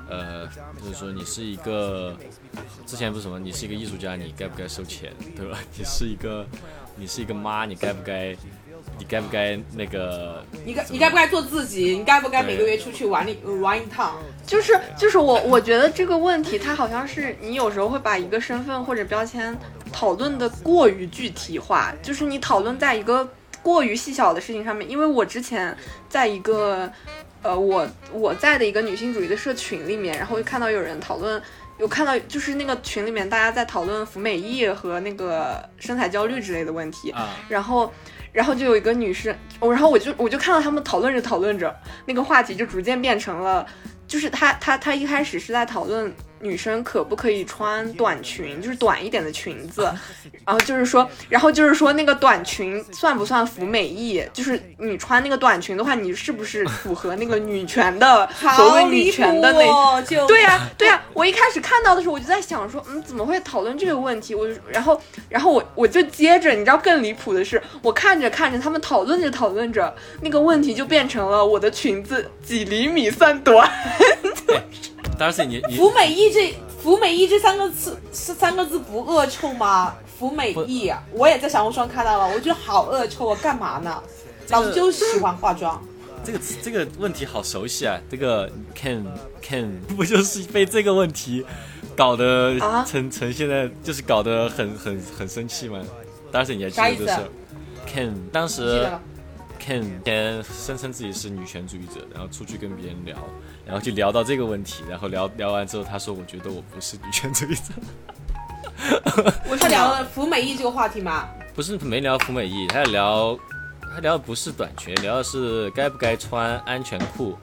[0.08, 0.46] 呃，
[0.82, 2.16] 就是说你是一个，
[2.86, 5.58] 之前不是什么，你是一个艺术家，你该不该收钱，对吧？
[5.76, 6.46] 你是一个，
[6.96, 8.34] 你是一个妈，你该不该，
[8.98, 11.96] 你该不该那个，你该你该不该做自己？
[11.96, 14.16] 你该不该每个月出去玩一玩一趟？
[14.46, 19.56] 就是就是我我觉得这个问题，它好像是你有时候会把一个身份或者标签
[19.92, 23.28] 讨论的过于具体化，就是你讨论在一个
[23.62, 24.88] 过于细小的事情上面。
[24.88, 25.76] 因为我之前
[26.08, 26.90] 在一个
[27.42, 31.42] 呃我我在的一个女性主义的社群里面，然后就看到有人讨论。
[31.76, 37.92] 有看到，就是那个群里面大家在讨论服美役和那个身材焦虑之类的问题，啊，然后，
[38.34, 41.74] 然后就有一个女生，我然后我就我就看到他们讨论着讨论着，
[42.04, 43.64] 那个话题就逐渐变成了，
[44.08, 46.12] 就是他他他一开始是在讨论
[46.44, 49.90] 女生可不可以穿短裙，就是短一点的裙子，
[50.44, 54.22] 然后就是说，然后就是说那个短裙算不算服美役？
[54.34, 60.04] 就是你穿那个短裙的话，你是不是符合那个女权的所谓女权的那哦！
[60.06, 64.34] 就对呀、对呀、我一开始看到的时候，我就在想说，嗯，怎么会讨论这个问题？
[64.34, 65.00] 我就然后，
[65.30, 73.70] 然后我我就接着，你知道更离谱的是，我看着看着，他们讨论着讨论着，那个问题就变成了我的裙子几厘米算短。
[74.46, 74.62] 当 然
[75.32, 79.94] 是你你服美役这服美役这三个字是三个字不恶臭吗？
[80.18, 83.38] 服美役，我也在小红书上看到了，我觉得好恶臭啊！
[83.42, 84.02] 干嘛呢？
[84.48, 85.82] 老子就喜欢化妆。
[86.24, 88.00] 这个这个问题好熟悉啊！
[88.10, 89.04] 这个 Ken
[89.42, 91.44] Ken 不就是被这个问题
[91.96, 95.80] 搞得啊成成现在就是搞得很很很生气吗？
[96.30, 97.28] 当时你还记得这事儿
[97.86, 98.88] ？Ken 当时
[99.60, 103.16] Ken 先声称自己是女权主义者，然后出去跟别人聊，
[103.66, 107.72] 然后就聊到这个问题，然后聊聊完之后，他说：“我觉得我不是女权主义者。
[109.48, 113.38] 我是聊了服美役这个话题吗？”不是没聊服美役，他聊
[113.94, 117.38] 他聊的不是短裙，聊的是该不该穿安全裤，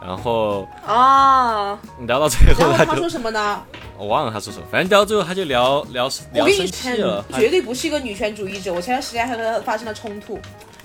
[0.00, 3.62] 然后啊，聊到最后他说什么呢？
[3.96, 8.72] 我忘了他说什么，反正聊到最后他就聊聊我聊生气了，讲，绝对不是一个女权主义者。
[8.72, 10.38] 我前段时间还和他发生了冲突，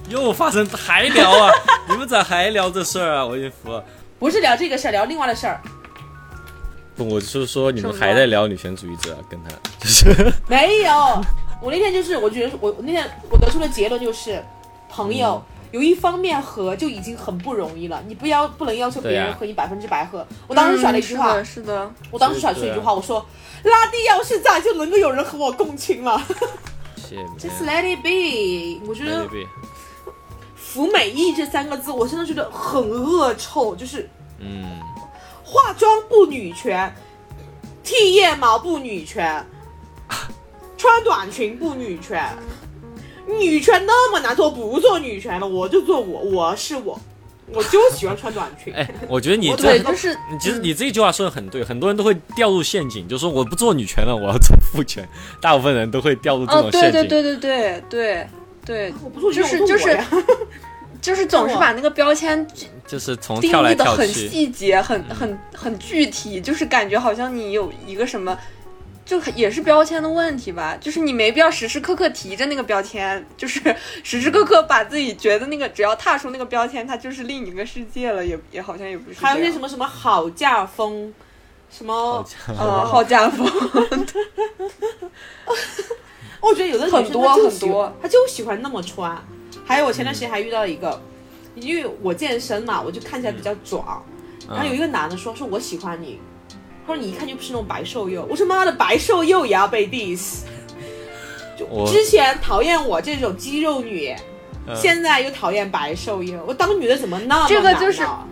[0.08, 1.52] 又发生还聊啊！
[1.90, 3.26] 你们咋还聊这事儿啊？
[3.26, 3.84] 我已经服了。
[4.22, 5.60] 不是聊这个事儿，聊另外的事儿。
[6.96, 9.50] 不，我是说你们还在聊女权主义者，跟他
[9.80, 10.94] 就是没有，
[11.60, 14.40] 我那天就是，我觉得我我那天我得出的结论就是，
[14.88, 20.24] 朋友，有一方面合就已经很不容易了，你不要不能要求别人和你百分之百合。
[20.48, 23.26] 我当时甩了一句话，嗯是的，是的，我当时甩出一句话，我说
[23.64, 26.22] 拉蒂要是在，就能够有人和我共情了。
[26.96, 28.80] 谢 Just let it be。
[28.88, 29.48] 我觉得对
[30.72, 34.80] “服美役”这三个字，我真的觉得很恶臭，就是嗯，
[35.44, 36.94] 化妆不女权，
[37.84, 39.46] 剃腋毛不女权，
[40.78, 42.26] 穿短裙不女权。
[43.28, 47.00] 女权那么难做，不做女权了，我就做我，我是我，
[47.54, 48.74] 我就喜欢穿短裙。
[48.74, 55.08] 哎，我觉得你这对，就是你其实你这句话说的很对，很多人都会掉入陷阱，就说我不做女权了，我要做父权。
[55.42, 56.92] 大部分人都会掉入这哦，种陷阱。
[56.92, 58.28] 对对对对对对
[58.66, 60.00] 对，我不做就，是就是。
[61.02, 62.48] 就是总是把那个标签
[62.86, 64.08] 就是从定跳来义的很。
[64.08, 68.38] 细节，很很很具体，就是感觉好像你有一个什么。
[69.04, 73.60] 就也是标签的问题吧，就是你没必要时时刻刻提着那个标签，就是
[74.04, 79.20] 时时刻刻把自己觉得那个只要踏出那个标签，它就是另一个世界了，也也好像也不是。
[79.20, 81.12] 还有一些什么什么好嫁风，
[81.72, 83.46] 什么，呃好家风，
[86.42, 87.94] 我觉得有的女生很多她就喜很多。
[88.02, 89.18] 她就喜欢那么穿。
[89.66, 91.02] 还有我前段时间还遇到一个，
[91.56, 94.04] 因为我健身嘛，我就看起来比较壮，
[94.50, 96.20] 然后有一个男的说说我喜欢你，
[96.86, 100.42] 他说你一看就不是那种白瘦幼，我说妈的白瘦幼也要被 diss。
[101.58, 104.16] 就之前讨厌我这种肌肉女，
[104.68, 104.76] 嗯。
[104.76, 108.28] 现在又讨厌白瘦幼，我当女的怎么那么这个难就是啊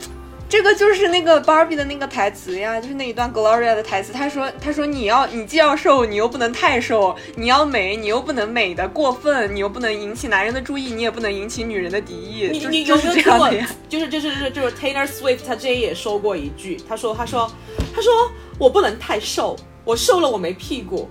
[0.49, 4.11] 这个就是那个 Barbie 的那个台词呀，就是那一段 Gloria 的台词。
[4.11, 12.49] 他说：“他说你要你既要瘦，你又不能太瘦；你要美，你又不能美的过分，你又不能引起男人的注意，你也不能引起女人的敌意。
[12.51, 13.47] 你就是你有没有听过？
[13.87, 17.49] 就是就是就是就是 Taylor Swift，她之前也说过一句，她说她说
[17.95, 18.11] 她说
[18.57, 19.55] 我不能太瘦，
[19.85, 21.07] 我瘦了我没屁股。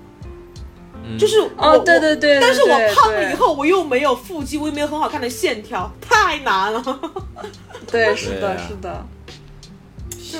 [1.19, 6.82] 就是哦，对对对，但是我胖了以，后，我又没有腹肌，我又没有很好看的线条，太难了。
[7.90, 9.06] 对，对是的，是的，
[10.28, 10.38] 谢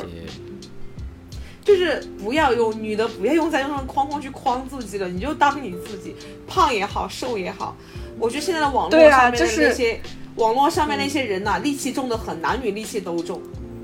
[1.65, 6.17] 就是不要用女的，不要用再用那种框框去框自己了，你就当你自己，
[6.47, 7.77] 胖也好，瘦也好。
[8.19, 10.01] 我觉得现在的网络啊上面的就是那些，
[10.37, 13.41] 网络上面那些人呐、戾气重的很，男女戾气都重，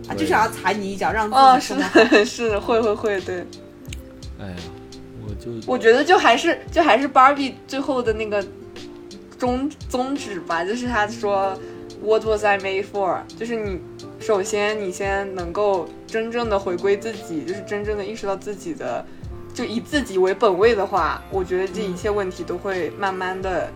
[0.08, 1.74] 啊，就想要踩你一脚，让哦，是
[2.24, 3.44] 是的，会会会，对。
[4.40, 4.56] 哎呀，
[5.22, 8.42] 我就我觉得就还是就还是 Barbie 最后的那个
[9.38, 11.54] 终宗旨吧，就是他说
[12.04, 13.20] What was I made for？
[13.38, 13.80] 就是你
[14.20, 19.04] 首先你先能够真正的回归自己，就是真正的意识到自己的，
[19.54, 23.70] 就以自己为本位的话，我觉得这一切问题都会慢慢的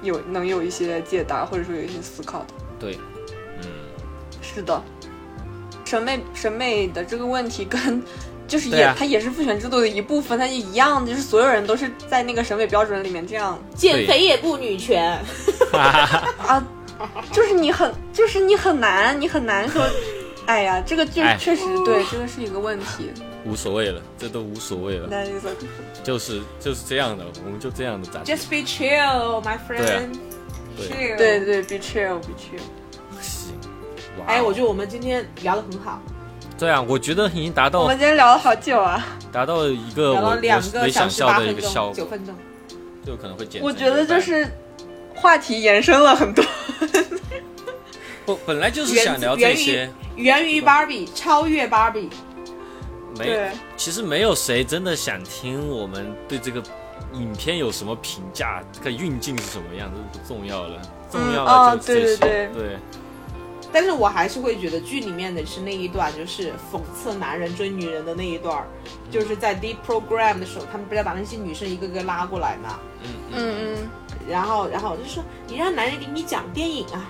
[0.00, 2.46] 有能有一些解答，或者说有一些思考的。
[2.78, 2.96] 对，
[3.60, 3.66] 嗯，
[4.40, 4.80] 是的，
[5.84, 8.00] 审美审美的这个问题跟
[8.46, 15.18] 就是也、它也是父权制度的一部分，它也一样的，就是所有人都是在那个审美标准里面这样减肥也不女权，
[15.72, 16.62] 啊，
[17.32, 19.82] 就是你很就是你很难你很难说，
[20.46, 23.10] 哎呀，这个就哎确实对，这个是一个问题。
[23.44, 25.50] 无所谓了，这都无所谓了，That is a
[26.04, 28.22] 就是就是这样的，我们就这样的展。
[28.24, 30.10] Just be chill, my friend.
[30.76, 32.62] 对.对对，be chill be chill。
[33.20, 33.54] 行，
[34.26, 36.00] 哎，我觉得我们今天聊得很好，
[36.56, 42.34] 对啊，我觉得已经达到我们今天聊了好久啊，达到一个我聊了两我没个小想象的一时八分钟，个效果，九分钟。
[43.04, 43.60] 就可能会减。
[43.60, 44.48] 我觉得就是
[45.22, 46.44] 话题延伸了很多。
[48.26, 52.10] 不本来就是想聊这些，源于 Barbie，超越 Barbie。
[53.18, 56.62] 没对，其实没有谁真的想听我们对这个
[57.12, 62.16] 影片有什么评价，这个运镜是什么样，这不重要了，重要哦的就是这些。
[62.16, 62.76] 对对对
[63.74, 68.66] 但是我还是会觉得剧里面的是那一段，就是讽刺男人追女人的那一段，
[69.10, 73.88] 就是在 Deep Program 的时候，他们不是要把那些女生一个个拉过来嘛，嗯嗯嗯，
[74.28, 77.04] 然后然后我就说你让男人给你讲电影啊，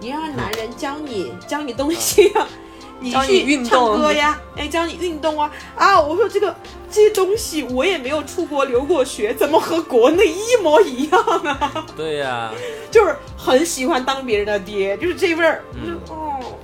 [0.00, 2.46] 你让男人教你教你东西啊，
[3.00, 3.96] 你去运动。
[3.96, 5.50] 唱歌呀，哎，教你运动啊。
[5.76, 6.00] 啊！
[6.00, 6.54] 我说这个
[6.90, 11.86] 这些东西我也没有出国留过学，怎么和国内一模一样啊？
[11.96, 12.52] 对呀、
[12.90, 16.58] 就是很喜欢当别人的爹，就是这味儿，就哦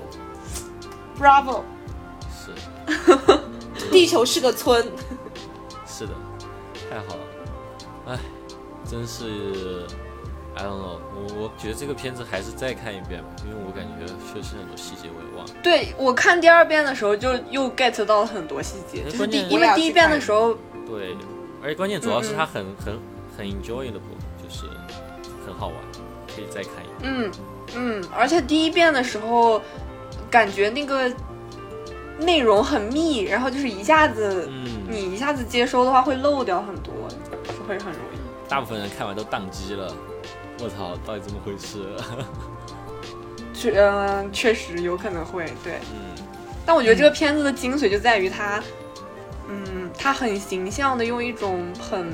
[1.21, 1.61] ，Bravo，
[2.31, 3.39] 是。
[3.91, 4.91] 地球是个村，
[5.87, 6.13] 是的，
[6.91, 7.21] 太好了，
[8.09, 8.19] 哎，
[8.93, 9.87] 真是
[10.55, 15.55] ，I don't know，我我觉得这个片子还是再看一遍吧，因为我感觉确实很多细节我也忘了。
[15.63, 20.53] 对我看第二遍的时候就又 get 到了很多细节，就是第因为第一遍的时候，
[20.87, 21.17] 对，
[21.63, 22.99] 而且关键主要是嗯嗯它很、很
[23.39, 24.67] 很 enjoyable，就是
[25.47, 25.77] 很好玩，
[26.29, 27.05] 可以再看一遍。
[27.05, 27.33] 嗯
[27.75, 29.63] 嗯，而且第一遍的时候
[30.31, 31.11] 感觉那个
[32.19, 36.93] 内容很密，然后就是一下子、嗯，你一下子接收的话会漏掉很多，
[37.47, 38.12] 是会很容易。
[38.53, 39.91] 大部分人看完都宕机了，
[40.61, 41.97] 我操，到底怎么回事？
[43.55, 45.77] 确嗯、确实有可能会对。
[45.91, 46.23] 嗯，
[46.67, 48.63] 但我觉得这个片子的精髓就在于它，
[49.49, 52.13] 嗯，它很形象的用一种很，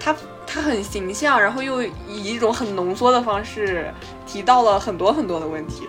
[0.00, 0.16] 它
[0.46, 3.92] 它很形象，然后又以一种很浓缩的方式
[4.26, 5.86] 提到了很多很多的问题。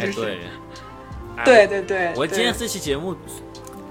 [0.00, 0.40] 哎 就是对，
[1.36, 3.14] 哎 对对对，我今天这期节目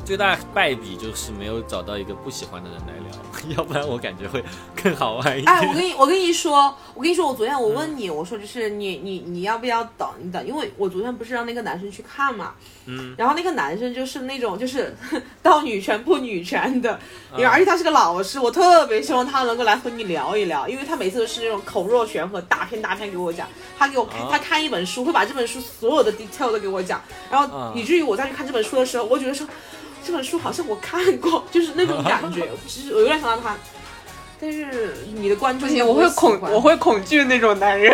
[0.04, 3.18] 最大败笔就是没有找到一个不喜欢的人来聊，
[3.50, 4.44] 要不然我感觉会
[4.82, 5.48] 更好玩一点。
[5.48, 10.46] 哎，我跟你我跟你说，我跟你说，我昨天我问你，我说就是你你你要不要等一等？
[10.46, 12.54] 因为我昨天不是让那个男生去看嘛，
[12.86, 14.96] 嗯，然后那个男生就是那种就是
[15.44, 17.00] 到女权不女权的，
[17.38, 23.48] 嗯而且他是个老师，我特别希望他能够来和你聊一聊，因为他每次都是那种口若悬河，大片大片给我讲，
[23.78, 27.02] 他给我他看一本书会把这本书所有的 detail 都给我讲，
[27.32, 29.48] 然后啊以至于我再去看这本书的时候，我觉得说
[30.06, 33.56] 这本书好像我看过， 就是那种感觉， 其实我有点想让他。
[34.40, 37.94] 但是你的关注不行，我会恐我会恐惧那种男人。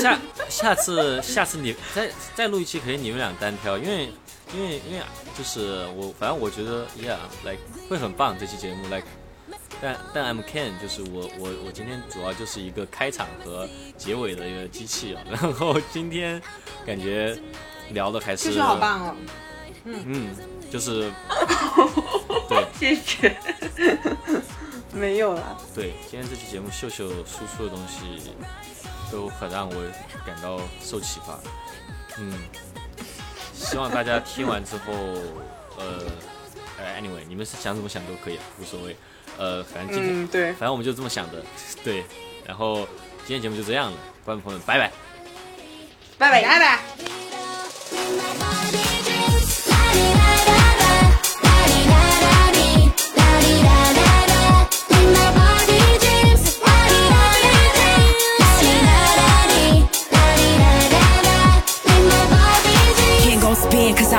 [0.00, 0.18] 下
[0.48, 4.12] 下次下次你再再录一期，可以你们俩单挑，因为
[4.54, 5.02] 因为因为
[5.36, 7.58] 就是我反正我觉得，yeah，like
[7.88, 9.06] 会很棒这期节目，like。
[9.80, 13.68] 但但 I'm Ken，就是我我我今天主要就是一个开场和
[13.98, 16.40] 结尾的一个机器啊，然后今天
[16.86, 17.36] 感觉
[17.90, 19.16] 聊的还是确实好棒哦。
[19.84, 20.34] 嗯，
[20.70, 21.10] 就是
[22.48, 23.36] 对谢谢。
[24.92, 28.30] 没有了，对，今天这期节目秀秀输出的东西
[29.10, 29.74] 都很让我
[30.26, 31.38] 感到受启发。
[32.18, 32.32] 嗯，
[33.54, 34.92] 希望大家听完之后，
[35.78, 36.04] 呃，
[36.78, 38.94] 呃，anyway，你们是想怎么想都可以，无所谓。
[39.38, 41.42] 呃，反正今天，嗯，对，反正我们就这么想的，
[41.82, 42.04] 对。
[42.46, 42.86] 然后
[43.26, 44.92] 今天节目就这样了，观众朋友们，拜拜。
[46.18, 46.42] 拜拜。
[46.42, 46.58] 拜
[47.98, 48.91] 拜。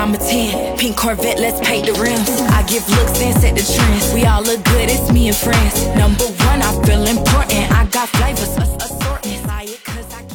[0.04, 0.76] I'm a 10.
[0.76, 2.28] Pink Corvette, let's paint the rims.
[2.52, 4.12] I give looks and set the trends.
[4.12, 5.86] We all look good, it's me and friends.
[5.96, 7.72] Number one, I feel important.
[7.72, 9.40] I got flavors, assortments.
[9.64, 10.33] It cause I